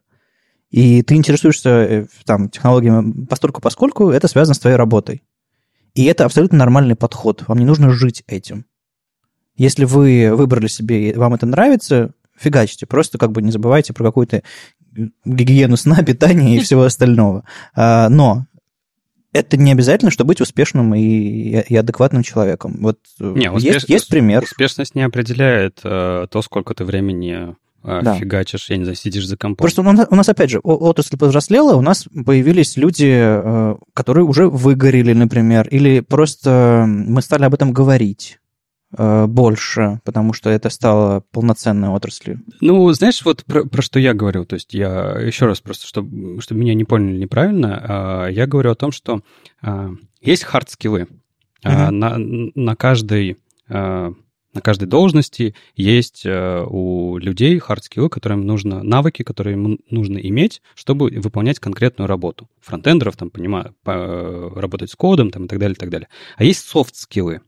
[0.69, 5.23] И ты интересуешься э, там, технологиями постольку поскольку это связано с твоей работой.
[5.93, 7.43] И это абсолютно нормальный подход.
[7.47, 8.65] Вам не нужно жить этим.
[9.55, 12.85] Если вы выбрали себе, и вам это нравится, фигачьте.
[12.85, 14.43] Просто как бы не забывайте про какую-то
[15.25, 17.43] гигиену сна, питания и всего остального.
[17.73, 18.45] А, но
[19.33, 22.77] это не обязательно, чтобы быть успешным и, и адекватным человеком.
[22.79, 23.75] Вот не, успеш...
[23.75, 24.43] есть, есть пример.
[24.43, 27.53] Успешность не определяет э, то, сколько ты времени э,
[27.83, 28.15] да.
[28.15, 29.63] фигачишь, я не знаю, сидишь за компом.
[29.63, 34.25] Просто у нас, у нас опять же, отрасль повзрослела, у нас появились люди, э, которые
[34.25, 38.39] уже выгорели, например, или просто мы стали об этом говорить.
[38.95, 42.39] Э, больше, потому что это стало полноценной отраслью.
[42.61, 46.39] Ну, знаешь, вот про, про что я говорю, то есть я еще раз просто, чтобы,
[46.41, 49.19] чтобы меня не поняли неправильно, а, я говорю о том, что
[49.61, 49.91] а,
[50.21, 51.07] есть хард-скиллы.
[51.65, 51.89] Uh-huh.
[51.89, 53.37] На, на каждой
[54.57, 61.11] на каждой должности есть у людей хард-скиллы, которым нужно, навыки, которые им нужно иметь, чтобы
[61.11, 62.49] выполнять конкретную работу.
[62.59, 66.09] Фронтендеров, там, понимаю, работать с кодом, там, и так далее, и так далее.
[66.37, 67.41] А есть софт-скиллы.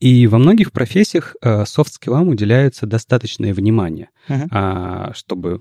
[0.00, 5.14] И во многих профессиях софт-скиллам э, уделяется достаточное внимание, uh-huh.
[5.14, 5.60] чтобы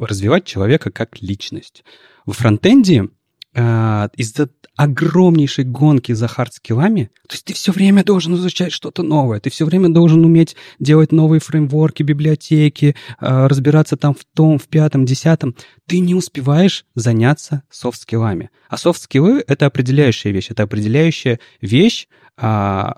[0.00, 1.84] развивать человека как личность.
[2.24, 3.08] В фронтенде
[3.54, 9.38] э, из-за огромнейшей гонки за хард-скиллами, то есть ты все время должен изучать что-то новое,
[9.38, 14.68] ты все время должен уметь делать новые фреймворки, библиотеки, э, разбираться там в том, в
[14.68, 15.54] пятом, десятом,
[15.86, 18.50] ты не успеваешь заняться софт-скиллами.
[18.68, 22.96] А софт-скиллы— это определяющая вещь, это определяющая вещь, а,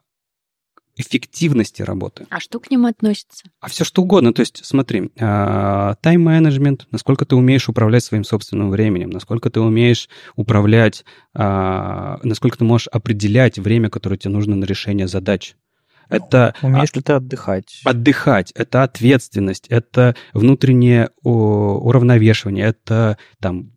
[0.97, 2.27] эффективности работы.
[2.31, 3.45] А что к ним относится?
[3.61, 4.33] А все что угодно.
[4.33, 10.09] То есть, смотри, а, тайм-менеджмент, насколько ты умеешь управлять своим собственным временем, насколько ты умеешь
[10.37, 11.05] управлять,
[11.35, 15.57] а, насколько ты можешь определять время, которое тебе нужно на решение задач.
[16.09, 17.81] Это умеешь ли ты отдыхать?
[17.85, 18.53] Отдыхать.
[18.53, 23.73] Это ответственность, это внутреннее уравновешивание, это там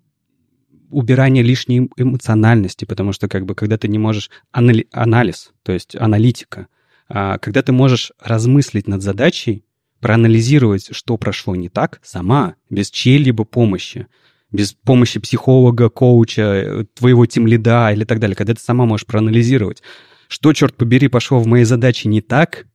[0.90, 5.96] убирание лишней эмоциональности, потому что как бы когда ты не можешь анали- анализ, то есть
[5.96, 6.68] аналитика,
[7.08, 9.64] когда ты можешь размыслить над задачей,
[10.00, 14.08] проанализировать, что прошло не так, сама, без чьей-либо помощи,
[14.52, 19.82] без помощи психолога, коуча, твоего тимлида или так далее, когда ты сама можешь проанализировать,
[20.28, 22.66] что, черт побери, пошло в моей задаче не так,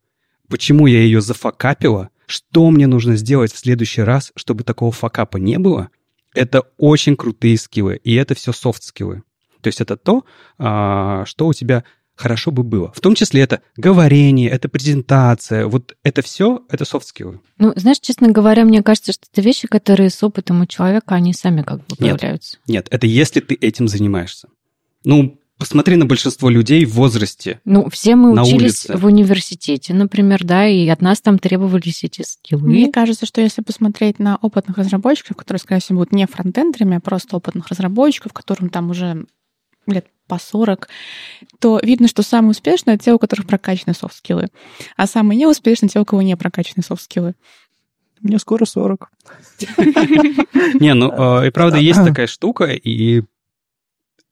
[0.49, 5.59] почему я ее зафакапила, что мне нужно сделать в следующий раз, чтобы такого факапа не
[5.59, 5.91] было,
[6.35, 9.23] это очень крутые скиллы, и это все софт-скиллы.
[9.61, 10.25] То есть это то,
[10.59, 12.93] а, что у тебя хорошо бы было.
[12.93, 17.39] В том числе это говорение, это презентация, вот это все, это soft skills.
[17.59, 21.33] Ну, знаешь, честно говоря, мне кажется, что это вещи, которые с опытом у человека, они
[21.33, 22.59] сами как бы появляются.
[22.67, 24.49] Нет, нет это если ты этим занимаешься.
[25.05, 27.61] Ну, посмотри на большинство людей в возрасте.
[27.65, 28.97] Ну, все мы учились улице.
[28.97, 32.69] в университете, например, да, и от нас там требовались эти скиллы.
[32.69, 37.01] Мне кажется, что если посмотреть на опытных разработчиков, которые, скорее всего, будут не фронтендерами, а
[37.01, 39.27] просто опытных разработчиков, которым там уже
[39.87, 40.89] лет по 40,
[41.59, 44.49] то видно, что самые успешные— это те, у которых прокачаны софт-скиллы,
[44.97, 47.35] а самые неуспешные— те, у кого не прокачаны софт-скиллы.
[48.21, 49.11] Мне скоро 40.
[50.81, 53.23] Не, ну а, и правда есть такая штука, и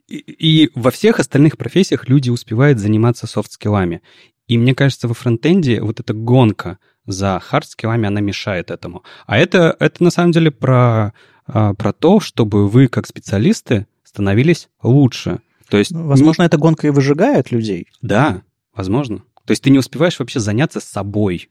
[0.09, 4.03] и во всех остальных профессиях люди успевают заниматься софт-скиллами.
[4.49, 9.05] И мне кажется, во фронтенде вот эта гонка за хард-скиллами, она мешает этому.
[9.27, 11.13] А это, это на самом деле про,
[11.47, 15.39] а, про то, чтобы вы как специалисты становились лучше.
[15.69, 16.47] То есть, ну, возможно, не...
[16.47, 17.87] эта гонка и выжигает людей.
[18.03, 18.43] Да,
[18.74, 19.19] возможно.
[19.45, 21.49] То есть ты не успеваешь вообще заняться собой.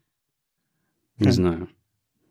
[1.20, 1.32] Не да.
[1.32, 1.70] знаю.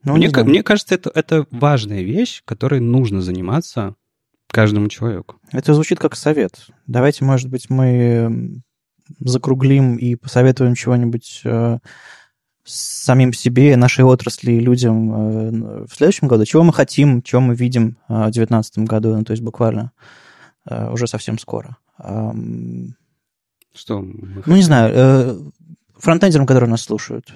[0.04, 0.46] Ну, мне, не знаю.
[0.46, 3.94] мне кажется, это, это важная вещь, которой нужно заниматься
[4.48, 5.36] каждому человеку.
[5.50, 6.66] Это звучит как совет.
[6.86, 8.60] Давайте, может быть, мы
[9.20, 11.78] закруглим и посоветуем чего-нибудь э,
[12.68, 16.44] самим себе, нашей отрасли и людям э, в следующем году.
[16.44, 19.92] Чего мы хотим, чего мы видим э, в 2019 году, ну, то есть буквально
[20.68, 21.76] Э, уже совсем скоро.
[23.74, 24.00] Что?
[24.00, 25.52] Ну, не знаю,
[25.96, 27.32] фронтендерам, которые нас слушают,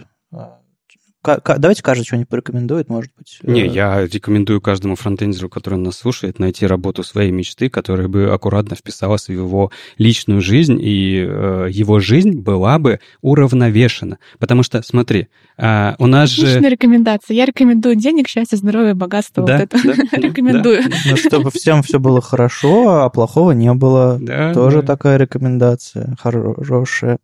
[1.25, 3.39] Давайте каждый что-нибудь порекомендует, может быть.
[3.43, 3.67] Не, э.
[3.67, 9.29] я рекомендую каждому фронтендеру, который нас слушает, найти работу своей мечты, которая бы аккуратно вписалась
[9.29, 14.19] в его личную жизнь, и э, его жизнь была бы уравновешена.
[14.39, 15.29] Потому что, смотри,
[15.59, 16.47] э, у нас же...
[16.47, 17.35] Отличная рекомендация.
[17.35, 19.45] Я рекомендую денег, счастье, здоровье, богатство.
[19.45, 20.83] Да, вот это да, рекомендую.
[20.83, 20.97] Да.
[21.11, 24.19] Ну, чтобы всем все было хорошо, а плохого не было.
[24.21, 24.89] Да, Тоже да.
[24.89, 27.19] такая рекомендация хорошая.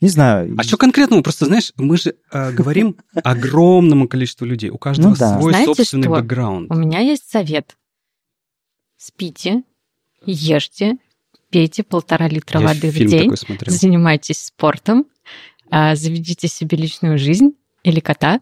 [0.00, 0.54] Не знаю.
[0.58, 1.22] А что конкретно?
[1.22, 4.70] Просто, знаешь, мы же э, говорим о огромному количеству людей.
[4.70, 5.38] У каждого ну, да.
[5.38, 6.10] свой Знаете собственный что?
[6.12, 6.70] бэкграунд.
[6.70, 7.76] У меня есть совет.
[8.96, 9.62] Спите,
[10.26, 10.98] ешьте,
[11.50, 13.32] пейте полтора литра Я воды в день,
[13.66, 15.06] занимайтесь спортом,
[15.70, 17.52] а, заведите себе личную жизнь
[17.82, 18.40] или кота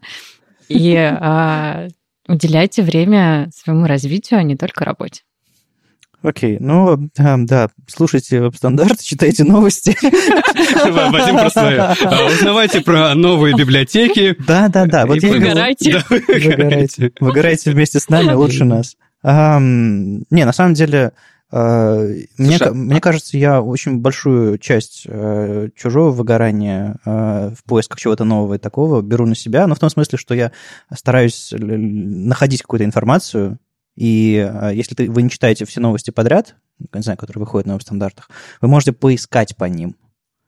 [0.67, 1.87] и а,
[2.27, 5.23] уделяйте время своему развитию, а не только работе.
[6.21, 9.95] Окей, ну, а, да, слушайте веб-стандарт, читайте новости.
[10.01, 14.35] Вадим просто а, узнавайте про новые библиотеки.
[14.45, 15.05] Да-да-да.
[15.05, 16.03] Вот выгорайте.
[16.09, 17.11] Выгорайте.
[17.19, 18.95] Выгорайте вместе с нами, лучше нас.
[19.23, 21.13] Не, на самом деле,
[21.51, 22.05] а,
[22.37, 28.55] мне, мне кажется, я очень большую часть э, чужого выгорания э, в поисках чего-то нового
[28.55, 30.51] и такого беру на себя, но в том смысле, что я
[30.93, 33.57] стараюсь находить какую-то информацию,
[33.99, 36.55] и э, если ты, вы не читаете все новости подряд,
[36.93, 38.29] не знаю, которые выходят на веб-стандартах,
[38.61, 39.97] вы можете поискать по ним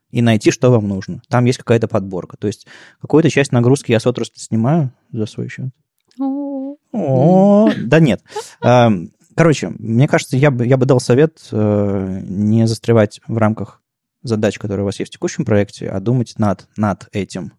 [0.10, 1.22] и найти, что вам нужно.
[1.28, 2.38] Там есть какая-то подборка.
[2.38, 2.66] То есть
[3.02, 5.66] какую-то часть нагрузки я с отрасли снимаю за свой счет.
[6.94, 8.24] О, да нет.
[9.36, 13.82] Короче, мне кажется, я бы, я бы дал совет э, не застревать в рамках
[14.24, 17.52] задач, которые у вас есть в текущем проекте, а думать над, над этим.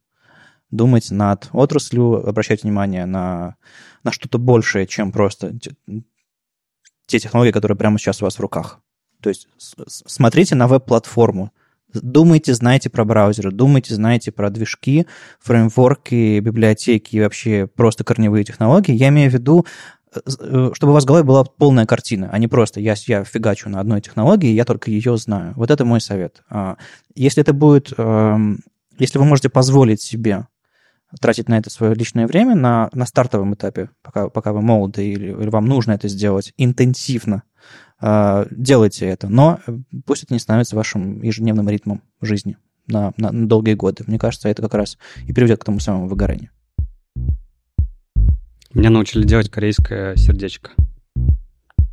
[0.72, 3.54] Думать над отраслью, обращать внимание на,
[4.02, 5.70] на что-то большее, чем просто те,
[7.06, 8.80] те технологии, которые прямо сейчас у вас в руках.
[9.20, 9.46] То есть
[9.86, 11.52] смотрите на веб-платформу,
[11.94, 15.06] Думайте, знаете про браузеры, думайте, знаете про движки,
[15.40, 18.94] фреймворки, библиотеки и вообще просто корневые технологии.
[18.94, 19.66] Я имею в виду
[20.14, 23.68] Э, чтобы у вас в голове была полная картина, а не просто я, я фигачу
[23.68, 25.54] на одной технологии, я только ее знаю.
[25.56, 26.42] Вот это мой совет.
[26.50, 26.76] А,
[27.14, 28.60] если это будет, эм,
[28.98, 30.46] если вы можете позволить себе
[31.20, 35.28] тратить на это свое личное время на, на стартовом этапе, пока, пока вы молоды или,
[35.28, 37.42] или вам нужно это сделать интенсивно,
[38.00, 39.28] э, делайте это.
[39.28, 39.60] Но
[40.06, 42.56] пусть это не становится вашим ежедневным ритмом жизни
[42.86, 44.04] на, на, на долгие годы.
[44.06, 46.50] Мне кажется, это как раз и приведет к тому самому выгоранию.
[48.74, 50.70] Меня научили делать корейское сердечко.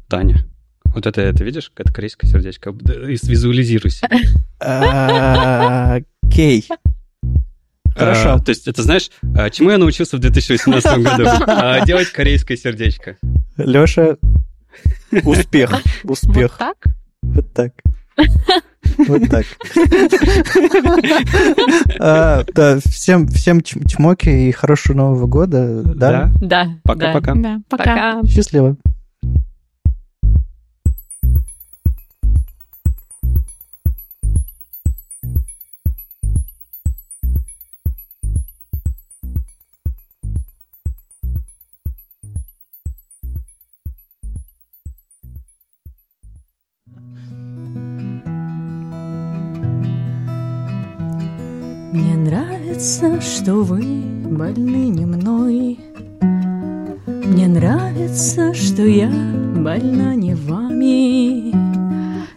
[0.07, 0.45] Таня.
[0.85, 1.71] Вот это, это видишь?
[1.75, 2.71] Это корейское сердечко.
[2.71, 4.07] Визуализируйся.
[6.23, 6.67] Окей.
[7.95, 8.33] Хорошо.
[8.33, 11.25] А, то есть, это знаешь, а, чему я научился в 2018 году?
[11.47, 13.17] А, делать корейское сердечко.
[13.57, 14.17] Леша,
[15.23, 15.73] успех.
[16.03, 16.57] Успех.
[16.57, 16.75] Вот так?
[17.21, 17.73] Вот так.
[18.97, 19.45] Вот так.
[22.01, 25.81] А, да, всем, всем чмоки и хорошего Нового года.
[25.83, 26.31] Да?
[26.41, 26.67] Да.
[26.83, 27.35] Пока-пока.
[27.35, 28.21] Да, пока.
[28.25, 28.77] Счастливо.
[51.91, 55.79] Мне нравится, что вы больны не мной.
[57.07, 61.51] Мне нравится, что я больна не вами,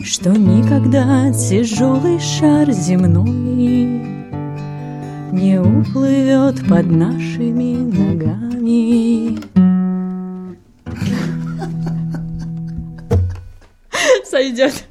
[0.02, 3.28] Что никогда тяжелый шар земной
[5.32, 9.38] Не уплывет под нашими ногами.
[14.24, 14.86] Сойдет.